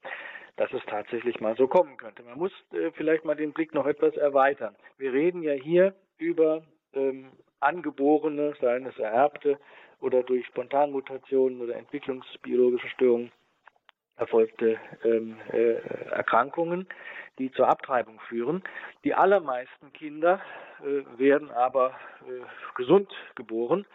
dass 0.56 0.72
es 0.74 0.84
tatsächlich 0.86 1.40
mal 1.40 1.56
so 1.56 1.68
kommen 1.68 1.98
könnte. 1.98 2.24
Man 2.24 2.38
muss 2.38 2.52
äh, 2.72 2.92
vielleicht 2.92 3.26
mal 3.26 3.36
den 3.36 3.54
Blick 3.54 3.74
noch 3.74 3.86
etwas 3.86 4.16
erweitern. 4.16 4.76
Wir 4.98 5.14
reden 5.14 5.44
ja 5.44 5.54
hier 5.54 5.94
über 6.18 6.64
ähm, 6.94 7.32
angeborene, 7.60 8.54
seien 8.62 8.86
es 8.86 8.98
ererbte 8.98 9.60
oder 10.00 10.24
durch 10.24 10.46
Spontanmutationen 10.48 11.62
oder 11.62 11.76
entwicklungsbiologische 11.76 12.90
Störungen 12.90 13.32
erfolgte 14.16 14.80
ähm, 15.04 15.38
äh, 15.52 15.76
Erkrankungen, 16.10 16.88
die 17.38 17.52
zur 17.52 17.68
Abtreibung 17.68 18.20
führen. 18.28 18.64
Die 19.04 19.14
allermeisten 19.14 19.94
Kinder 19.94 20.42
äh, 20.82 21.20
werden 21.20 21.52
aber 21.52 21.96
äh, 22.22 22.42
gesund 22.76 23.12
geboren, 23.36 23.86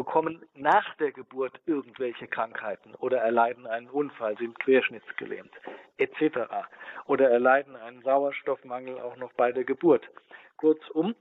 bekommen 0.00 0.42
nach 0.54 0.94
der 0.94 1.12
Geburt 1.12 1.60
irgendwelche 1.66 2.26
Krankheiten 2.26 2.94
oder 2.94 3.18
erleiden 3.18 3.66
einen 3.66 3.90
Unfall, 3.90 4.34
sind 4.38 4.58
querschnittsgelähmt 4.58 5.52
etc. 5.98 6.38
oder 7.04 7.30
erleiden 7.30 7.76
einen 7.76 8.00
Sauerstoffmangel 8.00 8.98
auch 8.98 9.18
noch 9.18 9.30
bei 9.34 9.52
der 9.52 9.64
Geburt. 9.64 10.08
Kurzum, 10.56 11.14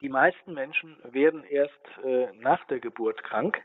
die 0.00 0.08
meisten 0.08 0.52
Menschen 0.52 0.96
werden 1.04 1.44
erst 1.44 1.78
äh, 2.02 2.26
nach 2.40 2.64
der 2.66 2.80
Geburt 2.80 3.22
krank 3.22 3.62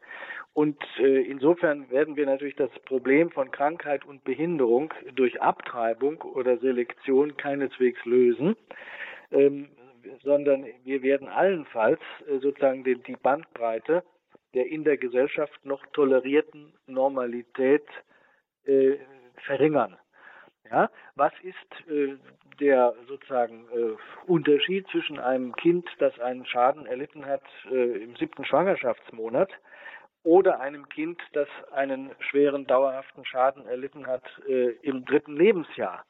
und 0.54 0.78
äh, 1.00 1.24
insofern 1.24 1.90
werden 1.90 2.16
wir 2.16 2.28
natürlich 2.28 2.58
das 2.58 2.70
Problem 2.86 3.32
von 3.32 3.50
Krankheit 3.50 4.06
und 4.06 4.24
Behinderung 4.24 4.94
durch 5.16 5.42
Abtreibung 5.42 6.22
oder 6.22 6.60
Selektion 6.60 7.38
keineswegs 7.38 8.06
lösen, 8.06 8.56
ähm, 9.32 9.70
sondern 10.24 10.66
wir 10.84 11.02
werden 11.02 11.28
allenfalls 11.28 12.00
äh, 12.28 12.40
sozusagen 12.40 12.84
die, 12.84 13.16
Bandbreite 13.16 14.04
der 14.54 14.68
in 14.68 14.84
der 14.84 14.98
Gesellschaft 14.98 15.66
noch 15.66 15.86
tolerierten 15.94 16.74
Normalität 16.86 17.86
äh, 18.66 18.98
verringern. 19.46 19.98
Ja, 20.70 20.90
was 21.16 21.34
ist 21.42 21.90
äh, 21.90 22.18
der 22.60 22.94
sozusagen 23.08 23.68
äh, 23.74 23.96
Unterschied 24.28 24.88
zwischen 24.90 25.20
einem 25.20 25.56
Kind, 25.56 25.88
das 26.00 26.18
einen 26.20 26.46
Schaden 26.46 26.86
erlitten 26.86 27.26
hat 27.26 27.44
äh, 27.70 28.04
im 28.04 28.16
siebten 28.16 28.46
Schwangerschaftsmonat 28.46 29.50
oder 30.24 30.60
einem 30.60 30.88
Kind, 30.90 31.22
das 31.34 31.48
einen 31.74 32.12
schweren 32.20 32.68
dauerhaften 32.68 33.26
Schaden 33.26 33.66
erlitten 33.66 34.08
hat 34.08 34.24
äh, 34.48 34.72
im 34.82 35.04
dritten 35.06 35.36
Lebensjahr? 35.36 36.06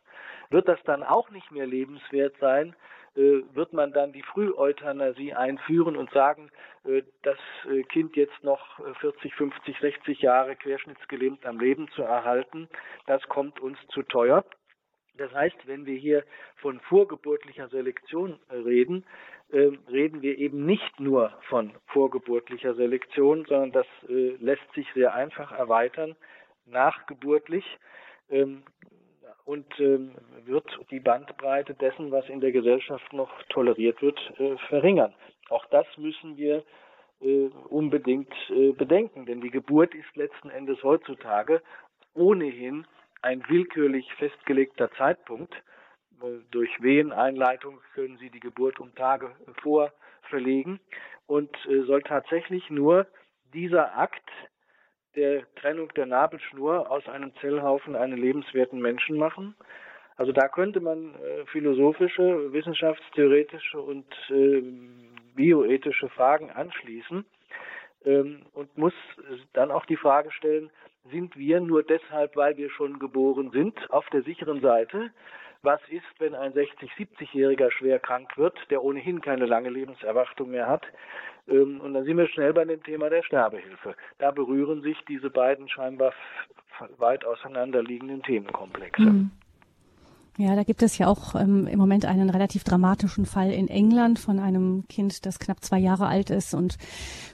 Wird 0.49 0.67
das 0.67 0.79
dann 0.83 1.03
auch 1.03 1.29
nicht 1.31 1.49
mehr 1.51 1.65
lebenswert 1.65 2.35
sein? 2.39 2.75
Äh, 3.13 3.41
wird 3.53 3.73
man 3.73 3.91
dann 3.91 4.13
die 4.13 4.21
Früheuthanasie 4.21 5.33
einführen 5.33 5.97
und 5.97 6.09
sagen, 6.11 6.49
äh, 6.85 7.01
das 7.23 7.37
äh, 7.69 7.83
Kind 7.83 8.15
jetzt 8.15 8.41
noch 8.41 8.79
40, 8.99 9.33
50, 9.35 9.77
60 9.79 10.21
Jahre 10.21 10.55
querschnittsgelähmt 10.55 11.45
am 11.45 11.59
Leben 11.59 11.89
zu 11.89 12.03
erhalten, 12.03 12.69
das 13.07 13.21
kommt 13.23 13.59
uns 13.59 13.77
zu 13.89 14.03
teuer. 14.03 14.45
Das 15.17 15.33
heißt, 15.33 15.67
wenn 15.67 15.85
wir 15.85 15.97
hier 15.97 16.23
von 16.55 16.79
vorgeburtlicher 16.79 17.67
Selektion 17.67 18.39
reden, 18.49 19.05
reden 19.51 20.21
wir 20.21 20.37
eben 20.37 20.65
nicht 20.65 21.01
nur 21.01 21.37
von 21.49 21.73
vorgeburtlicher 21.87 22.73
Selektion, 22.75 23.45
sondern 23.45 23.73
das 23.73 23.87
lässt 24.07 24.73
sich 24.73 24.87
sehr 24.93 25.13
einfach 25.13 25.51
erweitern, 25.51 26.15
nachgeburtlich. 26.65 27.65
Und 29.45 29.67
ähm, 29.79 30.11
wird 30.45 30.65
die 30.91 30.99
Bandbreite 30.99 31.73
dessen, 31.73 32.11
was 32.11 32.27
in 32.29 32.41
der 32.41 32.51
Gesellschaft 32.51 33.11
noch 33.11 33.31
toleriert 33.49 34.01
wird, 34.01 34.19
äh, 34.39 34.57
verringern. 34.69 35.13
Auch 35.49 35.65
das 35.67 35.85
müssen 35.97 36.37
wir 36.37 36.63
äh, 37.21 37.49
unbedingt 37.69 38.33
äh, 38.49 38.71
bedenken, 38.71 39.25
denn 39.25 39.41
die 39.41 39.49
Geburt 39.49 39.93
ist 39.95 40.15
letzten 40.15 40.49
Endes 40.49 40.81
heutzutage 40.83 41.61
ohnehin 42.13 42.85
ein 43.21 43.43
willkürlich 43.47 44.11
festgelegter 44.15 44.91
Zeitpunkt. 44.93 45.53
Äh, 46.21 46.39
durch 46.51 46.69
Weheneinleitung 46.81 47.79
können 47.93 48.17
Sie 48.17 48.29
die 48.29 48.39
Geburt 48.39 48.79
um 48.79 48.93
Tage 48.95 49.35
vor 49.61 49.91
verlegen 50.29 50.79
und 51.27 51.55
äh, 51.67 51.81
soll 51.83 52.01
tatsächlich 52.01 52.69
nur 52.69 53.07
dieser 53.53 53.97
Akt 53.97 54.29
der 55.15 55.43
Trennung 55.55 55.89
der 55.95 56.05
Nabelschnur 56.05 56.89
aus 56.89 57.07
einem 57.07 57.33
Zellhaufen 57.41 57.95
einen 57.95 58.17
lebenswerten 58.17 58.79
Menschen 58.79 59.17
machen. 59.17 59.55
Also 60.17 60.31
da 60.31 60.47
könnte 60.47 60.79
man 60.79 61.15
äh, 61.15 61.45
philosophische, 61.47 62.53
wissenschaftstheoretische 62.53 63.79
und 63.79 64.05
äh, 64.29 64.61
bioethische 65.35 66.09
Fragen 66.09 66.51
anschließen 66.51 67.25
ähm, 68.05 68.43
und 68.53 68.77
muss 68.77 68.93
dann 69.53 69.71
auch 69.71 69.85
die 69.85 69.97
Frage 69.97 70.31
stellen, 70.31 70.69
sind 71.09 71.35
wir 71.35 71.59
nur 71.59 71.83
deshalb, 71.83 72.35
weil 72.35 72.57
wir 72.57 72.69
schon 72.69 72.99
geboren 72.99 73.49
sind, 73.51 73.89
auf 73.91 74.07
der 74.09 74.21
sicheren 74.21 74.61
Seite. 74.61 75.11
Was 75.63 75.81
ist, 75.89 76.19
wenn 76.19 76.33
ein 76.33 76.53
60-, 76.53 76.89
70-Jähriger 76.97 77.69
schwer 77.71 77.99
krank 77.99 78.35
wird, 78.35 78.57
der 78.71 78.83
ohnehin 78.83 79.21
keine 79.21 79.45
lange 79.45 79.69
Lebenserwartung 79.69 80.49
mehr 80.49 80.67
hat? 80.67 80.85
Ähm, 81.47 81.79
und 81.81 81.93
dann 81.93 82.03
sind 82.03 82.17
wir 82.17 82.27
schnell 82.27 82.53
bei 82.53 82.65
dem 82.65 82.81
Thema 82.81 83.09
der 83.09 83.23
Sterbehilfe. 83.23 83.95
Da 84.17 84.31
berühren 84.31 84.81
sich 84.81 84.97
diese 85.07 85.29
beiden 85.29 85.69
scheinbar 85.69 86.13
weit 86.97 87.25
auseinanderliegenden 87.25 88.23
Themenkomplexe. 88.23 89.03
Mhm. 89.03 89.31
Ja, 90.37 90.55
da 90.55 90.63
gibt 90.63 90.81
es 90.81 90.97
ja 90.97 91.07
auch 91.07 91.35
ähm, 91.35 91.67
im 91.67 91.77
Moment 91.77 92.05
einen 92.05 92.29
relativ 92.29 92.63
dramatischen 92.63 93.25
Fall 93.25 93.51
in 93.51 93.67
England 93.67 94.17
von 94.17 94.39
einem 94.39 94.87
Kind, 94.87 95.25
das 95.25 95.39
knapp 95.39 95.61
zwei 95.61 95.77
Jahre 95.77 96.07
alt 96.07 96.29
ist 96.29 96.53
und 96.53 96.77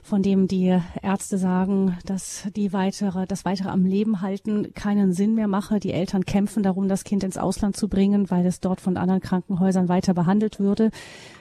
von 0.02 0.20
dem 0.20 0.48
die 0.48 0.76
Ärzte 1.00 1.38
sagen, 1.38 1.96
dass 2.04 2.48
die 2.56 2.72
weitere, 2.72 3.26
das 3.26 3.44
weitere 3.44 3.68
am 3.68 3.84
Leben 3.84 4.20
halten 4.20 4.74
keinen 4.74 5.12
Sinn 5.12 5.36
mehr 5.36 5.46
mache. 5.46 5.78
Die 5.78 5.92
Eltern 5.92 6.24
kämpfen 6.24 6.64
darum, 6.64 6.88
das 6.88 7.04
Kind 7.04 7.22
ins 7.22 7.38
Ausland 7.38 7.76
zu 7.76 7.88
bringen, 7.88 8.30
weil 8.30 8.44
es 8.44 8.58
dort 8.58 8.80
von 8.80 8.96
anderen 8.96 9.20
Krankenhäusern 9.20 9.88
weiter 9.88 10.12
behandelt 10.12 10.58
würde. 10.58 10.90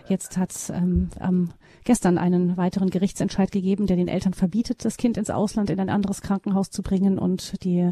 Jetzt 0.07 0.37
hat 0.37 0.51
es 0.51 0.69
ähm, 0.69 1.09
am 1.19 1.49
gestern 1.85 2.19
einen 2.19 2.55
weiteren 2.57 2.91
Gerichtsentscheid 2.91 3.51
gegeben, 3.51 3.87
der 3.87 3.97
den 3.97 4.09
Eltern 4.09 4.35
verbietet, 4.35 4.85
das 4.85 4.97
Kind 4.97 5.17
ins 5.17 5.31
Ausland 5.31 5.71
in 5.71 5.79
ein 5.79 5.89
anderes 5.89 6.21
Krankenhaus 6.21 6.69
zu 6.69 6.83
bringen 6.83 7.17
und 7.17 7.63
die 7.63 7.91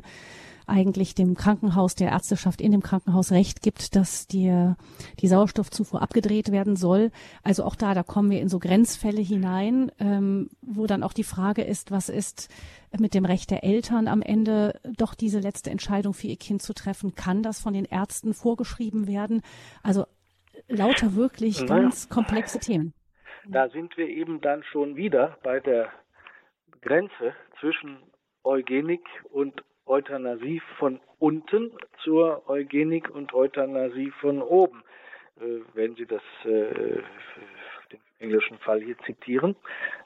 eigentlich 0.67 1.15
dem 1.15 1.35
Krankenhaus, 1.35 1.95
der 1.95 2.09
Ärzteschaft 2.09 2.61
in 2.61 2.71
dem 2.71 2.81
Krankenhaus 2.81 3.31
Recht 3.31 3.61
gibt, 3.61 3.95
dass 3.95 4.27
die, 4.27 4.73
die 5.19 5.27
Sauerstoffzufuhr 5.27 6.01
abgedreht 6.01 6.51
werden 6.51 6.75
soll. 6.75 7.11
Also 7.43 7.63
auch 7.63 7.75
da, 7.75 7.93
da 7.93 8.03
kommen 8.03 8.29
wir 8.29 8.41
in 8.41 8.49
so 8.49 8.59
Grenzfälle 8.59 9.21
hinein, 9.21 9.91
ähm, 9.99 10.49
wo 10.61 10.87
dann 10.87 11.03
auch 11.03 11.13
die 11.13 11.23
Frage 11.23 11.63
ist, 11.63 11.91
was 11.91 12.09
ist 12.09 12.49
mit 12.97 13.13
dem 13.13 13.25
Recht 13.25 13.51
der 13.51 13.63
Eltern 13.63 14.07
am 14.07 14.21
Ende 14.21 14.79
doch 14.97 15.13
diese 15.13 15.39
letzte 15.39 15.69
Entscheidung 15.69 16.13
für 16.13 16.27
ihr 16.27 16.37
Kind 16.37 16.61
zu 16.61 16.73
treffen? 16.73 17.15
Kann 17.15 17.43
das 17.43 17.59
von 17.59 17.73
den 17.73 17.85
Ärzten 17.85 18.33
vorgeschrieben 18.33 19.07
werden? 19.07 19.41
Also 19.83 20.05
lauter 20.67 21.15
wirklich 21.15 21.61
naja. 21.61 21.81
ganz 21.81 22.09
komplexe 22.09 22.59
Themen. 22.59 22.93
Da 23.47 23.69
sind 23.69 23.95
wir 23.97 24.07
eben 24.07 24.41
dann 24.41 24.63
schon 24.63 24.95
wieder 24.95 25.37
bei 25.43 25.59
der 25.59 25.91
Grenze 26.81 27.33
zwischen 27.59 27.97
Eugenik 28.43 29.03
und 29.31 29.63
Euthanasie 29.85 30.61
von 30.77 30.99
unten 31.19 31.71
zur 32.03 32.47
Eugenik 32.49 33.09
und 33.09 33.33
Euthanasie 33.33 34.11
von 34.19 34.41
oben, 34.41 34.83
äh, 35.39 35.61
wenn 35.73 35.95
Sie 35.95 36.05
das 36.05 36.21
äh, 36.43 37.01
den 37.91 37.99
englischen 38.19 38.57
Fall 38.59 38.81
hier 38.81 38.97
zitieren. 38.99 39.55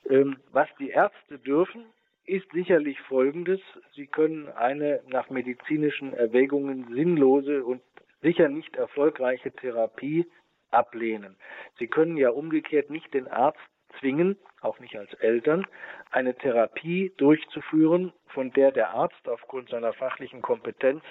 Ähm, 0.09 0.37
was 0.51 0.67
die 0.79 0.89
Ärzte 0.89 1.39
dürfen, 1.39 1.85
ist 2.25 2.51
sicherlich 2.51 2.99
Folgendes. 3.01 3.59
Sie 3.95 4.07
können 4.07 4.49
eine 4.49 5.01
nach 5.07 5.29
medizinischen 5.29 6.13
Erwägungen 6.13 6.93
sinnlose 6.93 7.63
und 7.63 7.81
sicher 8.21 8.49
nicht 8.49 8.75
erfolgreiche 8.75 9.51
Therapie 9.51 10.27
ablehnen. 10.71 11.35
Sie 11.79 11.87
können 11.87 12.17
ja 12.17 12.29
umgekehrt 12.29 12.89
nicht 12.89 13.13
den 13.13 13.27
Arzt 13.27 13.59
zwingen, 13.99 14.37
auch 14.61 14.79
nicht 14.79 14.95
als 14.97 15.13
Eltern, 15.15 15.65
eine 16.11 16.35
Therapie 16.35 17.13
durchzuführen, 17.17 18.13
von 18.27 18.51
der 18.51 18.71
der 18.71 18.91
Arzt 18.91 19.27
aufgrund 19.27 19.69
seiner 19.69 19.93
fachlichen 19.93 20.41
Kompetenz 20.41 21.03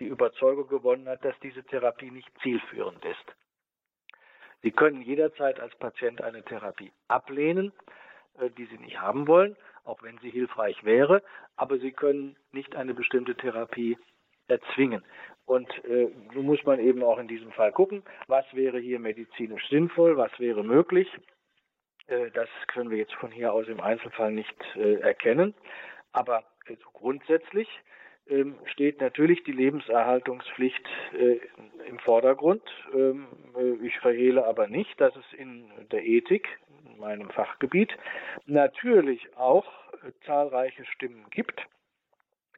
die 0.00 0.06
Überzeugung 0.06 0.68
gewonnen 0.68 1.08
hat, 1.08 1.24
dass 1.24 1.38
diese 1.40 1.64
Therapie 1.64 2.10
nicht 2.10 2.30
zielführend 2.42 3.04
ist. 3.04 3.36
Sie 4.62 4.72
können 4.72 5.02
jederzeit 5.02 5.60
als 5.60 5.74
Patient 5.76 6.22
eine 6.22 6.42
Therapie 6.42 6.92
ablehnen, 7.08 7.72
äh, 8.38 8.50
die 8.50 8.66
Sie 8.66 8.78
nicht 8.78 9.00
haben 9.00 9.26
wollen, 9.26 9.56
auch 9.84 10.02
wenn 10.02 10.18
sie 10.18 10.30
hilfreich 10.30 10.84
wäre, 10.84 11.22
aber 11.56 11.78
Sie 11.78 11.92
können 11.92 12.36
nicht 12.52 12.74
eine 12.74 12.94
bestimmte 12.94 13.36
Therapie 13.36 13.96
erzwingen. 14.48 15.04
Und 15.44 15.68
äh, 15.84 16.10
nun 16.34 16.46
muss 16.46 16.64
man 16.64 16.80
eben 16.80 17.02
auch 17.02 17.18
in 17.18 17.28
diesem 17.28 17.52
Fall 17.52 17.72
gucken, 17.72 18.02
was 18.26 18.44
wäre 18.52 18.78
hier 18.80 18.98
medizinisch 18.98 19.68
sinnvoll, 19.68 20.16
was 20.16 20.36
wäre 20.40 20.64
möglich. 20.64 21.08
Äh, 22.06 22.30
das 22.32 22.48
können 22.68 22.90
wir 22.90 22.98
jetzt 22.98 23.14
von 23.14 23.30
hier 23.30 23.52
aus 23.52 23.68
im 23.68 23.80
Einzelfall 23.80 24.32
nicht 24.32 24.56
äh, 24.76 25.00
erkennen. 25.00 25.54
Aber 26.12 26.44
äh, 26.66 26.76
grundsätzlich 26.92 27.68
ähm, 28.28 28.56
steht 28.66 29.00
natürlich 29.00 29.44
die 29.44 29.52
Lebenserhaltungspflicht 29.52 30.84
im 31.88 31.98
Vordergrund. 32.00 32.62
Ähm, 32.92 33.28
ich 33.82 33.96
verhehle 33.98 34.44
aber 34.44 34.66
nicht, 34.66 35.00
dass 35.00 35.14
es 35.14 35.38
in 35.38 35.70
der 35.92 36.04
Ethik, 36.04 36.48
in 36.84 36.98
meinem 36.98 37.30
Fachgebiet, 37.30 37.96
natürlich 38.46 39.36
auch 39.36 39.66
zahlreiche 40.24 40.84
Stimmen 40.86 41.26
gibt, 41.30 41.62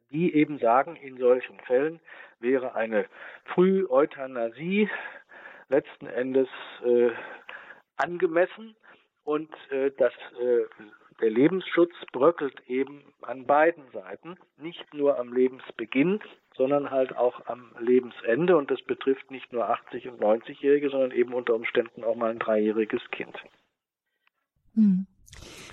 die 0.09 0.33
eben 0.33 0.57
sagen, 0.57 0.95
in 0.95 1.17
solchen 1.17 1.59
Fällen 1.59 1.99
wäre 2.39 2.73
eine 2.73 3.05
Früheuthanasie 3.45 4.89
letzten 5.69 6.07
Endes 6.07 6.47
angemessen 7.97 8.75
und 9.29 9.51
äh, 9.69 9.91
das, 9.95 10.11
äh, 10.41 10.63
der 11.21 11.29
Lebensschutz 11.29 11.91
bröckelt 12.11 12.55
eben 12.67 13.03
an 13.21 13.45
beiden 13.45 13.83
Seiten, 13.93 14.37
nicht 14.57 14.91
nur 14.91 15.19
am 15.19 15.31
Lebensbeginn, 15.31 16.19
sondern 16.57 16.89
halt 16.89 17.15
auch 17.15 17.45
am 17.45 17.69
Lebensende. 17.79 18.57
Und 18.57 18.71
das 18.71 18.81
betrifft 18.81 19.29
nicht 19.29 19.53
nur 19.53 19.69
80- 19.69 20.09
und 20.09 20.19
90-Jährige, 20.19 20.89
sondern 20.89 21.11
eben 21.11 21.35
unter 21.35 21.53
Umständen 21.53 22.03
auch 22.03 22.15
mal 22.15 22.31
ein 22.31 22.39
dreijähriges 22.39 23.01
Kind. 23.11 23.35
Hm. 24.73 25.05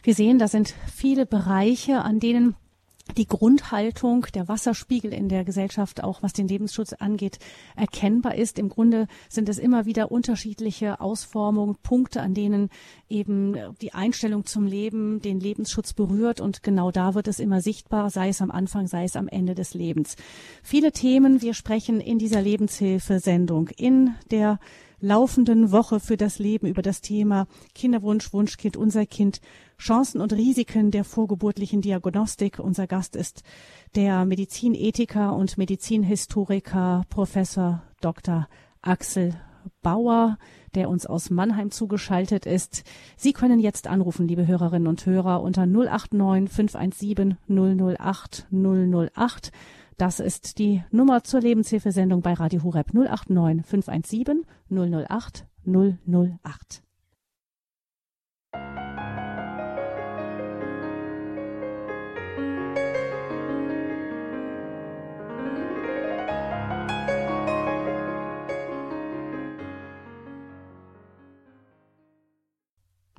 Wir 0.03 0.13
sehen, 0.13 0.39
da 0.39 0.49
sind 0.49 0.75
viele 0.95 1.25
Bereiche, 1.25 2.03
an 2.03 2.21
denen 2.21 2.57
die 3.17 3.27
Grundhaltung, 3.27 4.27
der 4.35 4.49
Wasserspiegel 4.49 5.13
in 5.13 5.29
der 5.29 5.45
Gesellschaft, 5.45 6.03
auch 6.03 6.23
was 6.23 6.33
den 6.33 6.49
Lebensschutz 6.49 6.93
angeht, 6.93 7.39
erkennbar 7.77 8.35
ist. 8.35 8.59
Im 8.59 8.69
Grunde 8.69 9.07
sind 9.29 9.49
es 9.49 9.59
immer 9.59 9.87
wieder 9.87 10.11
unterschiedliche 10.11 11.01
Ausformungen, 11.01 11.77
Punkte, 11.83 12.21
an 12.21 12.35
denen 12.35 12.69
eben 13.09 13.57
die 13.81 13.95
Einstellung 13.95 14.45
zum 14.45 14.67
Leben 14.67 15.21
den 15.21 15.41
Lebensschutz 15.41 15.93
berührt. 15.93 16.41
Und 16.41 16.63
genau 16.63 16.91
da 16.91 17.15
wird 17.15 17.29
es 17.29 17.39
immer 17.39 17.61
sichtbar, 17.61 18.11
sei 18.11 18.29
es 18.29 18.43
am 18.43 18.51
Anfang, 18.51 18.87
sei 18.87 19.05
es 19.05 19.17
am 19.17 19.29
Ende 19.29 19.55
des 19.55 19.75
Lebens. 19.75 20.17
Viele 20.63 20.93
Themen, 20.93 21.43
wir 21.43 21.55
sprechen 21.55 22.01
in 22.01 22.19
dieser 22.19 22.43
Lebenshilfesendung, 22.43 23.69
in 23.69 24.15
der 24.31 24.59
laufenden 25.01 25.73
Woche 25.73 26.01
für 26.01 26.17
das 26.17 26.39
Leben 26.39 26.67
über 26.67 26.83
das 26.83 27.01
Thema 27.01 27.47
Kinderwunsch, 27.75 28.33
Wunschkind, 28.33 28.77
unser 28.77 29.07
Kind, 29.07 29.41
Chancen 29.79 30.21
und 30.21 30.33
Risiken 30.33 30.91
der 30.91 31.05
vorgeburtlichen 31.05 31.81
Diagnostik. 31.83 32.59
Unser 32.59 32.87
Gast 32.87 33.17
ist 33.17 33.43
der 33.95 34.25
Medizinethiker 34.25 35.35
und 35.35 35.59
Medizinhistoriker 35.59 37.05
Professor 37.09 37.83
Dr. 38.01 38.49
Axel 38.83 39.35
Bauer, 39.83 40.39
der 40.75 40.89
uns 40.89 41.07
aus 41.07 41.31
Mannheim 41.31 41.71
zugeschaltet 41.71 42.47
ist. 42.47 42.85
Sie 43.17 43.33
können 43.33 43.59
jetzt 43.59 43.87
anrufen, 43.87 44.29
liebe 44.29 44.47
Hörerinnen 44.47 44.89
und 44.89 45.05
Hörer, 45.07 45.43
unter 45.43 45.67
089 45.67 46.51
517 46.51 47.37
008 47.49 48.47
008. 48.51 49.53
Das 49.99 50.21
ist 50.21 50.59
die 50.59 50.85
Nummer 50.91 51.25
zur 51.25 51.41
Lebenshilfesendung 51.41 52.21
bei 52.21 52.35
Radio 52.35 52.63
Hureb 52.63 52.93
089 52.93 53.65
517 53.65 54.45
008 54.69 55.47
008. 55.65 56.83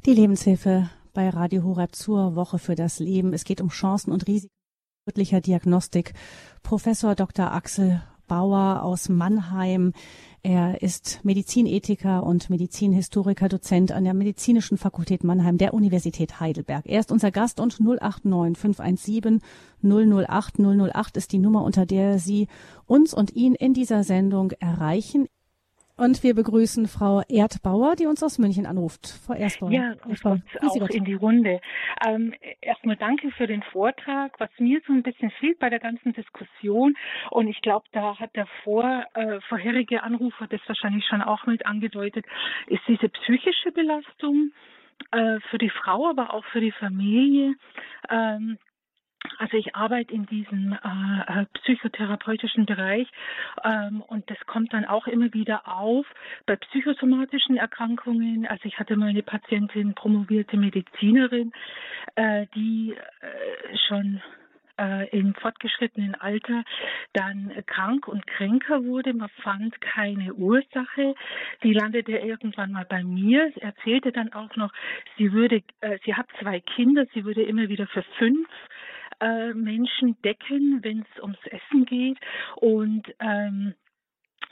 Die 0.06 0.14
Lebenshilfe 0.14 0.92
bei 1.14 1.30
Radio 1.30 1.64
Horeb 1.64 1.96
zur 1.96 2.36
Woche 2.36 2.60
für 2.60 2.76
das 2.76 3.00
Leben. 3.00 3.34
Es 3.34 3.46
geht 3.46 3.62
um 3.62 3.70
Chancen 3.70 4.14
und 4.14 4.28
Risiken 4.28 4.57
geburtlicher 5.08 5.40
Diagnostik. 5.40 6.14
Professor 6.64 7.16
Dr. 7.16 7.54
Axel 7.54 8.04
Bauer 8.28 8.84
aus 8.84 9.08
Mannheim. 9.08 9.94
Er 10.44 10.82
ist 10.82 11.22
Medizinethiker 11.24 12.24
und 12.24 12.50
Medizinhistoriker, 12.50 13.48
Dozent 13.48 13.94
an 13.94 14.04
der 14.04 14.14
Medizinischen 14.14 14.78
Fakultät 14.78 15.24
Mannheim 15.24 15.58
der 15.58 15.74
Universität 15.74 16.42
Heidelberg. 16.42 16.86
Er 16.88 17.00
ist 17.00 17.14
unser 17.14 17.32
Gast 17.32 17.62
und 17.62 17.80
089 17.80 18.58
517 18.58 19.40
008 19.82 20.60
008 20.60 21.16
ist 21.16 21.32
die 21.32 21.40
Nummer, 21.40 21.64
unter 21.64 21.86
der 21.86 22.20
Sie 22.20 22.50
uns 22.86 23.14
und 23.14 23.34
ihn 23.34 23.56
in 23.56 23.74
dieser 23.74 24.04
Sendung 24.04 24.52
erreichen. 24.60 25.28
Und 25.98 26.24
wir 26.24 26.36
begrüßen 26.36 26.88
Frau 26.88 27.24
Erdbauer, 27.28 27.96
die 27.96 28.06
uns 28.06 28.22
aus 28.22 28.38
München 28.38 28.68
anruft. 28.68 29.08
Frau 29.26 29.34
Erdbauer. 29.34 29.72
Ja, 29.72 29.96
Frau, 30.22 30.38
auch 30.62 30.90
in 30.90 31.06
die 31.06 31.16
Runde. 31.16 31.60
Ähm, 32.06 32.34
erstmal 32.62 32.96
danke 32.98 33.32
für 33.32 33.48
den 33.48 33.64
Vortrag. 33.64 34.40
Was 34.40 34.52
mir 34.60 34.80
so 34.86 34.94
ein 34.94 35.02
bisschen 35.02 35.32
fehlt 35.32 35.58
bei 35.58 35.70
der 35.70 35.80
ganzen 35.80 36.14
Diskussion, 36.14 36.96
und 37.32 37.48
ich 37.48 37.62
glaube, 37.62 37.86
da 37.92 38.20
hat 38.20 38.36
der 38.36 38.48
vor, 38.64 39.06
äh, 39.16 39.40
vorherige 39.50 40.04
Anrufer 40.04 40.48
das 40.48 40.62
wahrscheinlich 40.68 41.06
schon 41.06 41.24
auch 41.24 41.48
mit 41.48 41.66
angedeutet, 41.66 42.26
ist 42.68 42.82
diese 42.88 43.10
psychische 43.10 43.72
Belastung 43.72 44.52
äh, 45.12 45.40
für 45.50 45.58
die 45.58 45.72
Frau, 45.72 46.10
aber 46.10 46.34
auch 46.34 46.46
für 46.46 46.62
die 46.62 46.72
Familie. 46.72 47.56
Ähm, 48.10 48.58
also 49.38 49.58
ich 49.58 49.76
arbeite 49.76 50.14
in 50.14 50.26
diesem 50.26 50.74
äh, 50.74 51.42
äh, 51.42 51.46
psychotherapeutischen 51.54 52.66
Bereich 52.66 53.08
ähm, 53.64 54.02
und 54.08 54.30
das 54.30 54.38
kommt 54.48 54.74
dann 54.74 54.86
auch 54.86 55.08
immer 55.08 55.34
wieder 55.34 55.68
auf 55.68 56.06
bei 56.46 56.56
psychosomatischen 56.56 57.58
Erkrankungen. 57.58 58.48
Also 58.48 58.66
ich 58.66 58.80
hatte 58.80 58.96
mal 58.96 59.10
eine 59.10 59.24
Patientin, 59.24 59.94
promovierte 59.94 60.58
Medizinerin, 60.58 61.52
äh, 62.16 62.48
die 62.56 62.96
äh, 63.22 63.78
schon 63.88 64.22
äh, 64.80 65.10
im 65.10 65.34
fortgeschrittenen 65.36 66.16
Alter 66.16 66.64
dann 67.14 67.52
krank 67.66 68.08
und 68.08 68.26
kränker 68.28 68.84
wurde. 68.86 69.14
Man 69.14 69.30
fand 69.42 69.80
keine 69.82 70.34
Ursache. 70.34 71.16
Die 71.64 71.74
landete 71.74 72.18
irgendwann 72.18 72.72
mal 72.72 72.86
bei 72.86 73.04
mir, 73.04 73.52
erzählte 73.58 74.12
dann 74.12 74.34
auch 74.34 74.56
noch, 74.56 74.72
sie 75.18 75.32
würde, 75.34 75.64
äh, 75.82 75.98
sie 76.06 76.14
hat 76.14 76.28
zwei 76.40 76.60
Kinder, 76.60 77.06
sie 77.14 77.26
würde 77.26 77.44
immer 77.44 77.70
wieder 77.70 77.88
für 77.88 78.04
fünf 78.18 78.48
äh, 79.20 79.54
Menschen 79.54 80.22
decken, 80.22 80.84
wenn 80.84 81.02
es 81.02 81.22
ums 81.22 81.40
Essen 81.46 81.86
geht. 81.86 82.18
Und 82.56 83.04
ähm, 83.20 83.74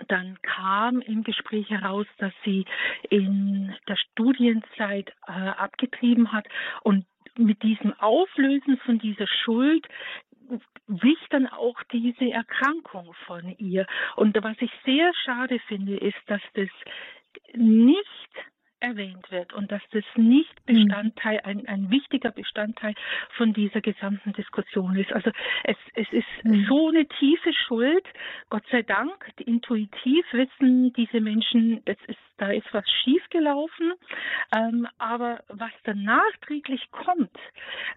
dann 0.08 0.38
kam 0.42 1.02
im 1.02 1.24
Gespräch 1.24 1.70
heraus, 1.70 2.08
dass 2.18 2.34
sie 2.44 2.66
in 3.10 3.74
der 3.88 3.96
Studienzeit 3.96 5.14
äh, 5.28 5.32
abgetrieben 5.32 6.32
hat 6.32 6.48
und 6.84 7.06
mit 7.38 7.64
diesem 7.64 7.94
Auflösen 8.00 8.78
von 8.78 9.00
dieser 9.00 9.28
Schuld 9.28 9.88
wich 10.88 11.20
dann 11.32 11.48
auch 11.48 11.82
diese 11.92 12.32
Erkrankung 12.32 13.14
von 13.26 13.50
ihr. 13.58 13.88
Und 14.16 14.38
was 14.44 14.56
ich 14.60 14.72
sehr 14.86 15.12
schade 15.26 15.60
finde, 15.68 15.98
ist, 15.98 16.18
dass 16.28 16.42
das 16.54 16.70
nicht 17.54 18.32
erwähnt 18.86 19.32
wird 19.32 19.54
und 19.54 19.72
dass 19.72 19.82
das 19.92 20.04
nicht 20.16 20.54
hm. 20.68 20.76
Bestandteil, 20.76 21.42
ein, 21.44 21.68
ein 21.68 21.90
wichtiger 21.90 22.32
Bestandteil 22.32 22.94
von 23.36 23.54
dieser 23.54 23.82
gesamten 23.82 24.34
Diskussion 24.34 24.96
ist. 24.96 25.12
Also 25.12 25.32
es, 25.64 25.78
es 25.96 26.08
ist 26.12 26.44
mhm. 26.44 26.66
so 26.68 26.90
eine 26.90 27.08
tiefe 27.08 27.52
Schuld, 27.54 28.06
Gott 28.50 28.64
sei 28.72 28.84
Dank, 28.84 29.14
intuitiv 29.40 30.26
wissen 30.32 30.94
diese 30.94 31.20
Menschen, 31.20 31.82
es 31.86 31.98
ist, 32.08 32.20
da 32.38 32.52
ist 32.52 32.68
was 32.72 32.86
schiefgelaufen, 33.04 33.94
ähm, 34.56 34.88
aber 34.98 35.44
was 35.48 35.72
dann 35.84 36.04
nachträglich 36.04 36.82
kommt, 36.92 37.38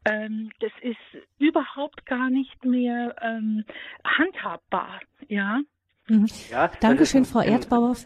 ähm, 0.04 0.50
das 0.60 0.72
ist 0.80 1.26
überhaupt 1.38 2.06
gar 2.06 2.30
nicht 2.30 2.64
mehr 2.64 3.14
ähm, 3.20 3.64
handhabbar, 4.04 5.00
ja. 5.28 5.60
Mhm. 6.08 6.26
ja 6.50 6.68
Dankeschön, 6.80 7.26
Frau 7.26 7.42
Erdbauer 7.42 7.96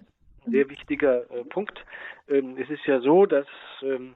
sehr 0.47 0.69
wichtiger 0.69 1.31
äh, 1.31 1.45
Punkt. 1.45 1.85
Ähm, 2.29 2.57
es 2.59 2.69
ist 2.71 2.85
ja 2.87 3.01
so, 3.01 3.27
dass 3.27 3.47
ähm, 3.83 4.15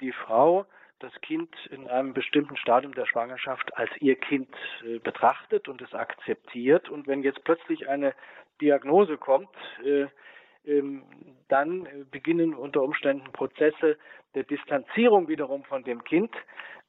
die 0.00 0.12
Frau 0.12 0.66
das 1.00 1.12
Kind 1.20 1.54
in 1.70 1.86
einem 1.86 2.12
bestimmten 2.12 2.56
Stadium 2.56 2.92
der 2.92 3.06
Schwangerschaft 3.06 3.76
als 3.76 3.90
ihr 4.00 4.16
Kind 4.16 4.48
äh, 4.84 4.98
betrachtet 4.98 5.68
und 5.68 5.80
es 5.80 5.94
akzeptiert. 5.94 6.88
Und 6.88 7.06
wenn 7.06 7.22
jetzt 7.22 7.44
plötzlich 7.44 7.88
eine 7.88 8.14
Diagnose 8.60 9.16
kommt, 9.16 9.54
äh, 9.84 10.06
ähm, 10.66 11.02
dann 11.48 11.88
beginnen 12.10 12.54
unter 12.54 12.82
Umständen 12.82 13.32
Prozesse 13.32 13.96
der 14.34 14.42
Distanzierung 14.42 15.28
wiederum 15.28 15.64
von 15.64 15.84
dem 15.84 16.02
Kind. 16.04 16.34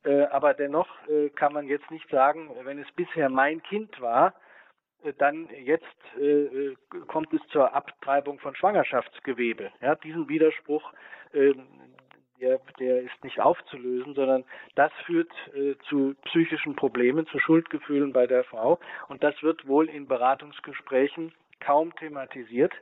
Äh, 0.03 0.23
aber 0.23 0.53
dennoch 0.53 0.87
äh, 1.07 1.29
kann 1.29 1.53
man 1.53 1.67
jetzt 1.67 1.89
nicht 1.91 2.09
sagen, 2.09 2.49
wenn 2.63 2.79
es 2.79 2.91
bisher 2.93 3.29
mein 3.29 3.61
Kind 3.61 4.01
war, 4.01 4.29
äh, 4.29 4.48
dann 5.17 5.47
jetzt 5.63 5.85
äh, 6.19 6.23
äh, 6.23 6.75
kommt 7.07 7.33
es 7.33 7.41
zur 7.51 7.73
Abtreibung 7.73 8.39
von 8.39 8.55
Schwangerschaftsgewebe. 8.55 9.71
Ja, 9.81 9.95
diesen 9.95 10.27
Widerspruch, 10.29 10.93
äh, 11.33 11.53
der, 12.41 12.59
der 12.79 13.01
ist 13.01 13.23
nicht 13.23 13.39
aufzulösen, 13.39 14.13
sondern 14.13 14.45
das 14.75 14.91
führt 15.05 15.31
äh, 15.53 15.75
zu 15.89 16.15
psychischen 16.25 16.75
Problemen, 16.75 17.27
zu 17.27 17.39
Schuldgefühlen 17.39 18.13
bei 18.13 18.27
der 18.27 18.43
Frau. 18.43 18.79
Und 19.07 19.23
das 19.23 19.41
wird 19.43 19.67
wohl 19.67 19.89
in 19.89 20.07
Beratungsgesprächen 20.07 21.33
kaum 21.59 21.93
thematisiert, 21.95 22.73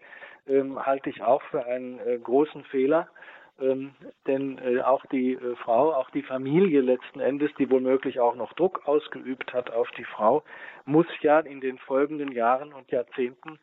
ähm, 0.48 0.86
halte 0.86 1.10
ich 1.10 1.22
auch 1.22 1.42
für 1.44 1.66
einen 1.66 2.00
äh, 2.00 2.18
großen 2.20 2.64
Fehler. 2.66 3.10
Ähm, 3.60 3.96
denn 4.28 4.60
äh, 4.60 4.82
auch 4.82 5.06
die 5.08 5.34
äh, 5.34 5.56
Frau, 5.56 5.94
auch 5.94 6.12
die 6.12 6.22
Familie 6.22 6.82
letzten 6.82 7.20
Endes, 7.20 7.50
die 7.58 7.70
womöglich 7.70 8.20
auch 8.20 8.36
noch 8.36 8.54
Druck 8.54 8.88
ausgeübt 8.88 9.52
hat 9.54 9.72
auf 9.72 9.90
die 9.98 10.04
Frau, 10.04 10.44
muss 10.86 11.08
ja 11.22 11.40
in 11.40 11.60
den 11.60 11.80
folgenden 11.80 12.32
Jahren 12.32 12.72
und 12.72 12.92
Jahrzehnten 12.92 13.58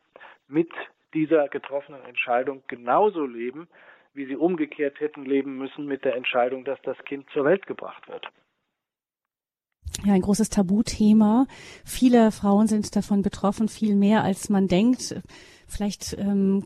mit 0.47 0.69
dieser 1.13 1.47
getroffenen 1.47 2.03
Entscheidung 2.03 2.61
genauso 2.67 3.25
leben, 3.25 3.69
wie 4.13 4.25
sie 4.25 4.35
umgekehrt 4.35 4.99
hätten 4.99 5.23
leben 5.23 5.57
müssen 5.57 5.85
mit 5.85 6.03
der 6.03 6.15
Entscheidung, 6.15 6.65
dass 6.65 6.81
das 6.83 6.97
Kind 7.05 7.29
zur 7.31 7.45
Welt 7.45 7.65
gebracht 7.65 8.07
wird. 8.09 8.27
Ja, 10.03 10.13
ein 10.13 10.21
großes 10.21 10.49
Tabuthema. 10.49 11.47
Viele 11.85 12.31
Frauen 12.31 12.67
sind 12.67 12.95
davon 12.95 13.21
betroffen, 13.21 13.69
viel 13.69 13.95
mehr 13.95 14.23
als 14.23 14.49
man 14.49 14.67
denkt. 14.67 15.15
Vielleicht 15.67 16.15
ähm, 16.19 16.65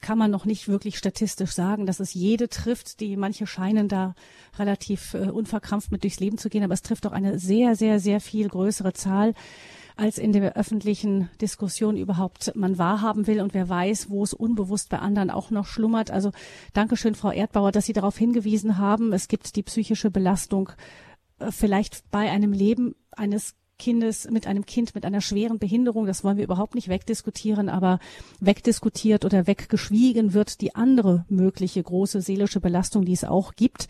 kann 0.00 0.18
man 0.18 0.30
noch 0.30 0.44
nicht 0.44 0.68
wirklich 0.68 0.96
statistisch 0.96 1.52
sagen, 1.52 1.86
dass 1.86 2.00
es 2.00 2.14
jede 2.14 2.48
trifft. 2.48 3.00
Die 3.00 3.16
manche 3.16 3.46
scheinen 3.46 3.88
da 3.88 4.14
relativ 4.58 5.14
äh, 5.14 5.30
unverkrampft 5.30 5.92
mit 5.92 6.02
durchs 6.02 6.20
Leben 6.20 6.38
zu 6.38 6.48
gehen, 6.48 6.64
aber 6.64 6.74
es 6.74 6.82
trifft 6.82 7.04
doch 7.04 7.12
eine 7.12 7.38
sehr, 7.38 7.76
sehr, 7.76 8.00
sehr 8.00 8.20
viel 8.20 8.48
größere 8.48 8.92
Zahl 8.92 9.34
als 10.00 10.16
in 10.16 10.32
der 10.32 10.56
öffentlichen 10.56 11.28
Diskussion 11.42 11.98
überhaupt 11.98 12.56
man 12.56 12.78
wahrhaben 12.78 13.26
will 13.26 13.42
und 13.42 13.52
wer 13.52 13.68
weiß, 13.68 14.08
wo 14.08 14.22
es 14.22 14.32
unbewusst 14.32 14.88
bei 14.88 14.98
anderen 14.98 15.30
auch 15.30 15.50
noch 15.50 15.66
schlummert. 15.66 16.10
Also 16.10 16.32
Dankeschön, 16.72 17.14
Frau 17.14 17.30
Erdbauer, 17.30 17.70
dass 17.70 17.84
Sie 17.84 17.92
darauf 17.92 18.16
hingewiesen 18.16 18.78
haben. 18.78 19.12
Es 19.12 19.28
gibt 19.28 19.56
die 19.56 19.62
psychische 19.62 20.10
Belastung 20.10 20.70
äh, 21.38 21.50
vielleicht 21.50 22.10
bei 22.10 22.30
einem 22.30 22.52
Leben 22.52 22.94
eines 23.12 23.54
Kindes, 23.80 24.30
mit 24.30 24.46
einem 24.46 24.64
Kind 24.64 24.94
mit 24.94 25.04
einer 25.04 25.20
schweren 25.20 25.58
Behinderung, 25.58 26.06
das 26.06 26.22
wollen 26.22 26.36
wir 26.36 26.44
überhaupt 26.44 26.76
nicht 26.76 26.88
wegdiskutieren, 26.88 27.68
aber 27.68 27.98
wegdiskutiert 28.38 29.24
oder 29.24 29.48
weggeschwiegen 29.48 30.34
wird 30.34 30.60
die 30.60 30.76
andere 30.76 31.24
mögliche 31.28 31.82
große 31.82 32.20
seelische 32.20 32.60
Belastung, 32.60 33.04
die 33.04 33.14
es 33.14 33.24
auch 33.24 33.54
gibt. 33.54 33.88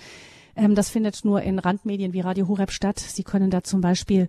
Ähm, 0.57 0.74
das 0.74 0.88
findet 0.88 1.24
nur 1.24 1.43
in 1.43 1.59
Randmedien 1.59 2.12
wie 2.12 2.20
Radio 2.20 2.49
Horeb 2.49 2.70
statt. 2.70 2.99
Sie 2.99 3.24
können 3.24 3.51
da 3.51 3.62
zum 3.62 3.80
Beispiel 3.80 4.28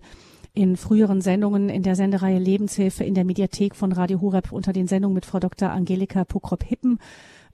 in 0.54 0.76
früheren 0.76 1.20
Sendungen 1.20 1.70
in 1.70 1.82
der 1.82 1.96
Sendereihe 1.96 2.38
Lebenshilfe 2.38 3.04
in 3.04 3.14
der 3.14 3.24
Mediathek 3.24 3.74
von 3.74 3.92
Radio 3.92 4.20
Horeb 4.20 4.52
unter 4.52 4.72
den 4.72 4.86
Sendungen 4.86 5.14
mit 5.14 5.24
Frau 5.24 5.38
Dr. 5.38 5.70
Angelika 5.70 6.24
Pokrop-Hippen 6.24 6.98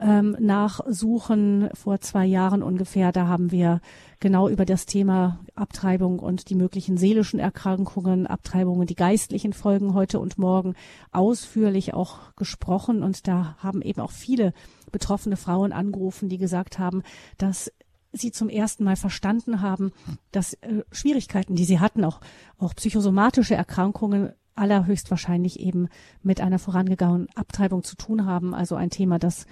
ähm, 0.00 0.36
nachsuchen. 0.38 1.70
Vor 1.74 2.00
zwei 2.00 2.24
Jahren 2.24 2.62
ungefähr, 2.62 3.12
da 3.12 3.26
haben 3.26 3.50
wir 3.50 3.80
genau 4.20 4.48
über 4.48 4.64
das 4.64 4.86
Thema 4.86 5.40
Abtreibung 5.54 6.18
und 6.18 6.50
die 6.50 6.54
möglichen 6.54 6.96
seelischen 6.96 7.40
Erkrankungen, 7.40 8.26
Abtreibungen, 8.26 8.86
die 8.86 8.94
geistlichen 8.94 9.52
Folgen 9.52 9.94
heute 9.94 10.20
und 10.20 10.38
morgen 10.38 10.74
ausführlich 11.12 11.94
auch 11.94 12.34
gesprochen. 12.36 13.02
Und 13.02 13.26
da 13.28 13.56
haben 13.58 13.82
eben 13.82 14.00
auch 14.00 14.12
viele 14.12 14.52
betroffene 14.92 15.36
Frauen 15.36 15.72
angerufen, 15.72 16.28
die 16.28 16.38
gesagt 16.38 16.78
haben, 16.78 17.02
dass 17.36 17.72
sie 18.12 18.32
zum 18.32 18.48
ersten 18.48 18.84
Mal 18.84 18.96
verstanden 18.96 19.60
haben, 19.60 19.92
dass 20.32 20.54
äh, 20.54 20.82
Schwierigkeiten, 20.90 21.56
die 21.56 21.64
sie 21.64 21.78
hatten, 21.78 22.04
auch, 22.04 22.20
auch 22.58 22.74
psychosomatische 22.74 23.54
Erkrankungen 23.54 24.32
allerhöchstwahrscheinlich 24.54 25.60
eben 25.60 25.88
mit 26.22 26.40
einer 26.40 26.58
vorangegangenen 26.58 27.28
Abtreibung 27.34 27.84
zu 27.84 27.96
tun 27.96 28.26
haben. 28.26 28.54
Also 28.54 28.74
ein 28.74 28.90
Thema, 28.90 29.18
das 29.18 29.46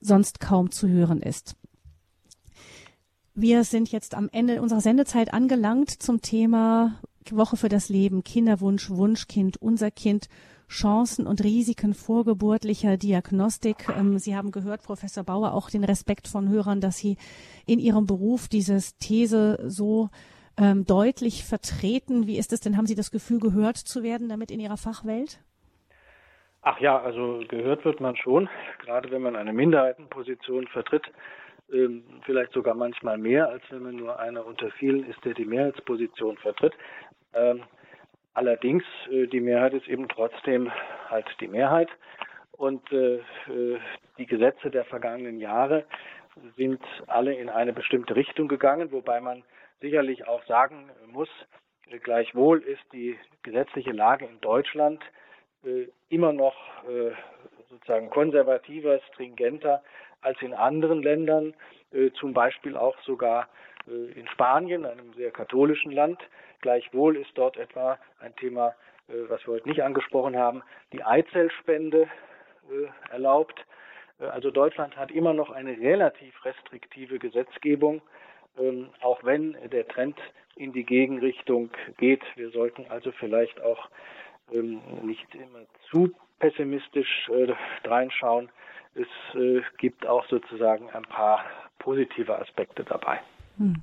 sonst 0.00 0.40
kaum 0.40 0.70
zu 0.70 0.88
hören 0.88 1.20
ist. 1.22 1.56
Wir 3.34 3.64
sind 3.64 3.92
jetzt 3.92 4.14
am 4.14 4.28
Ende 4.32 4.60
unserer 4.60 4.80
Sendezeit 4.80 5.32
angelangt 5.32 5.90
zum 5.90 6.20
Thema 6.20 7.00
Woche 7.30 7.56
für 7.56 7.68
das 7.68 7.88
Leben, 7.88 8.24
Kinderwunsch, 8.24 8.90
Wunschkind, 8.90 9.56
unser 9.58 9.90
Kind, 9.90 10.28
Chancen 10.68 11.26
und 11.26 11.42
Risiken 11.42 11.94
vorgeburtlicher 11.94 12.96
Diagnostik. 12.96 13.88
Ähm, 13.96 14.18
Sie 14.18 14.36
haben 14.36 14.50
gehört, 14.52 14.82
Professor 14.82 15.24
Bauer, 15.24 15.52
auch 15.52 15.68
den 15.68 15.84
Respekt 15.84 16.28
von 16.28 16.48
Hörern, 16.48 16.80
dass 16.80 16.96
Sie 16.96 17.16
in 17.66 17.78
Ihrem 17.78 18.06
Beruf 18.06 18.48
dieses 18.48 18.96
These 18.98 19.58
so 19.66 20.10
ähm, 20.56 20.84
deutlich 20.84 21.44
vertreten. 21.44 22.26
Wie 22.26 22.38
ist 22.38 22.52
es 22.52 22.60
denn? 22.60 22.76
Haben 22.76 22.86
Sie 22.86 22.94
das 22.94 23.10
Gefühl, 23.10 23.40
gehört 23.40 23.76
zu 23.78 24.02
werden 24.02 24.28
damit 24.28 24.50
in 24.50 24.60
Ihrer 24.60 24.76
Fachwelt? 24.76 25.40
Ach 26.62 26.78
ja, 26.78 27.00
also 27.00 27.42
gehört 27.48 27.84
wird 27.84 28.00
man 28.00 28.16
schon, 28.16 28.48
gerade 28.80 29.10
wenn 29.10 29.22
man 29.22 29.34
eine 29.34 29.52
Minderheitenposition 29.52 30.66
vertritt, 30.68 31.10
ähm, 31.72 32.04
vielleicht 32.24 32.52
sogar 32.52 32.74
manchmal 32.74 33.16
mehr, 33.16 33.48
als 33.48 33.62
wenn 33.70 33.82
man 33.82 33.96
nur 33.96 34.18
einer 34.18 34.44
unter 34.44 34.70
vielen 34.72 35.08
ist, 35.08 35.24
der 35.24 35.32
die 35.32 35.46
Mehrheitsposition 35.46 36.36
vertritt. 36.36 36.74
Ähm, 37.32 37.62
allerdings, 38.34 38.84
äh, 39.10 39.26
die 39.26 39.40
Mehrheit 39.40 39.72
ist 39.72 39.88
eben 39.88 40.06
trotzdem 40.08 40.70
halt 41.08 41.26
die 41.40 41.48
Mehrheit 41.48 41.88
und 42.52 42.92
äh, 42.92 43.16
äh, 43.16 43.78
die 44.18 44.26
Gesetze 44.26 44.70
der 44.70 44.84
vergangenen 44.84 45.38
Jahre 45.38 45.86
sind 46.56 46.82
alle 47.06 47.32
in 47.34 47.48
eine 47.48 47.72
bestimmte 47.72 48.16
Richtung 48.16 48.48
gegangen, 48.48 48.92
wobei 48.92 49.20
man 49.20 49.44
sicherlich 49.80 50.28
auch 50.28 50.44
sagen 50.44 50.90
muss, 51.06 51.30
gleichwohl 52.02 52.60
ist 52.62 52.82
die 52.92 53.18
gesetzliche 53.42 53.92
Lage 53.92 54.26
in 54.26 54.40
Deutschland 54.42 55.02
immer 56.08 56.32
noch 56.32 56.54
äh, 56.88 57.12
sozusagen 57.68 58.10
konservativer, 58.10 59.00
stringenter 59.12 59.82
als 60.22 60.40
in 60.42 60.54
anderen 60.54 61.02
Ländern, 61.02 61.54
äh, 61.92 62.10
zum 62.12 62.32
Beispiel 62.32 62.76
auch 62.76 62.98
sogar 63.02 63.48
äh, 63.88 64.18
in 64.18 64.26
Spanien, 64.28 64.84
einem 64.84 65.12
sehr 65.14 65.30
katholischen 65.30 65.92
Land. 65.92 66.20
Gleichwohl 66.60 67.16
ist 67.16 67.30
dort 67.34 67.56
etwa 67.56 67.98
ein 68.20 68.34
Thema, 68.36 68.74
äh, 69.08 69.28
was 69.28 69.46
wir 69.46 69.54
heute 69.54 69.68
nicht 69.68 69.82
angesprochen 69.82 70.36
haben, 70.36 70.62
die 70.92 71.02
Eizellspende 71.02 72.02
äh, 72.02 73.12
erlaubt. 73.12 73.64
Äh, 74.20 74.26
also 74.26 74.50
Deutschland 74.50 74.96
hat 74.96 75.10
immer 75.10 75.32
noch 75.32 75.50
eine 75.50 75.78
relativ 75.78 76.44
restriktive 76.44 77.18
Gesetzgebung, 77.18 78.02
ähm, 78.58 78.90
auch 79.00 79.24
wenn 79.24 79.56
der 79.70 79.86
Trend 79.88 80.18
in 80.56 80.72
die 80.72 80.84
Gegenrichtung 80.84 81.70
geht. 81.96 82.22
Wir 82.36 82.50
sollten 82.50 82.86
also 82.90 83.12
vielleicht 83.12 83.62
auch 83.62 83.88
ähm, 84.52 84.80
nicht 85.02 85.34
immer 85.34 85.64
zu 85.90 86.12
pessimistisch 86.38 87.28
äh, 87.28 87.52
reinschauen. 87.86 88.48
Es 88.94 89.08
äh, 89.34 89.60
gibt 89.78 90.06
auch 90.06 90.26
sozusagen 90.28 90.90
ein 90.90 91.04
paar 91.04 91.44
positive 91.78 92.38
Aspekte 92.38 92.84
dabei. 92.84 93.20
Hm. 93.58 93.82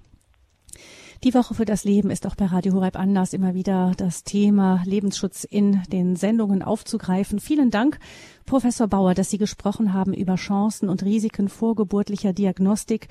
Die 1.23 1.33
Woche 1.33 1.55
für 1.55 1.65
das 1.65 1.83
Leben 1.83 2.11
ist 2.11 2.27
auch 2.27 2.35
bei 2.35 2.45
Radio 2.45 2.73
Horeb 2.73 2.95
Anlass 2.95 3.33
immer 3.33 3.55
wieder 3.55 3.93
das 3.97 4.23
Thema 4.23 4.83
Lebensschutz 4.85 5.45
in 5.45 5.81
den 5.91 6.15
Sendungen 6.15 6.61
aufzugreifen. 6.61 7.39
Vielen 7.39 7.71
Dank, 7.71 7.97
Professor 8.45 8.87
Bauer, 8.87 9.15
dass 9.15 9.31
Sie 9.31 9.39
gesprochen 9.39 9.93
haben 9.93 10.13
über 10.13 10.35
Chancen 10.35 10.89
und 10.89 11.03
Risiken 11.03 11.49
vorgeburtlicher 11.49 12.33
Diagnostik, 12.33 13.07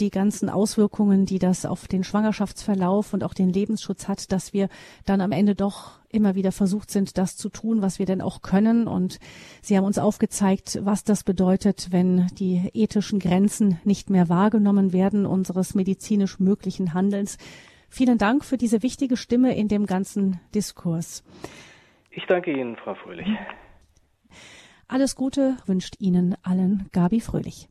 die 0.00 0.10
ganzen 0.10 0.48
Auswirkungen, 0.48 1.26
die 1.26 1.38
das 1.38 1.66
auf 1.66 1.86
den 1.86 2.02
Schwangerschaftsverlauf 2.04 3.12
und 3.12 3.22
auch 3.22 3.34
den 3.34 3.50
Lebensschutz 3.50 4.08
hat, 4.08 4.32
dass 4.32 4.52
wir 4.52 4.68
dann 5.04 5.20
am 5.20 5.32
Ende 5.32 5.54
doch 5.54 6.00
immer 6.08 6.34
wieder 6.34 6.52
versucht 6.52 6.90
sind, 6.90 7.18
das 7.18 7.36
zu 7.36 7.48
tun, 7.48 7.82
was 7.82 7.98
wir 7.98 8.06
denn 8.06 8.20
auch 8.20 8.42
können. 8.42 8.86
Und 8.86 9.18
Sie 9.62 9.76
haben 9.76 9.84
uns 9.84 9.98
aufgezeigt, 9.98 10.78
was 10.82 11.04
das 11.04 11.22
bedeutet, 11.22 11.88
wenn 11.90 12.26
die 12.38 12.70
ethischen 12.72 13.18
Grenzen 13.18 13.78
nicht 13.84 14.10
mehr 14.10 14.28
wahrgenommen 14.28 14.92
werden 14.92 15.26
unseres 15.26 15.74
medizinisch 15.74 16.40
möglichen 16.40 16.94
Handelns. 16.94 17.38
Vielen 17.88 18.18
Dank 18.18 18.44
für 18.44 18.56
diese 18.56 18.82
wichtige 18.82 19.16
Stimme 19.16 19.56
in 19.56 19.68
dem 19.68 19.86
ganzen 19.86 20.40
Diskurs. 20.54 21.24
Ich 22.10 22.24
danke 22.26 22.52
Ihnen, 22.52 22.76
Frau 22.76 22.94
Fröhlich. 22.94 23.26
Alles 24.88 25.14
Gute 25.14 25.56
wünscht 25.66 25.96
Ihnen 26.00 26.36
allen 26.42 26.88
Gabi 26.92 27.20
Fröhlich. 27.20 27.58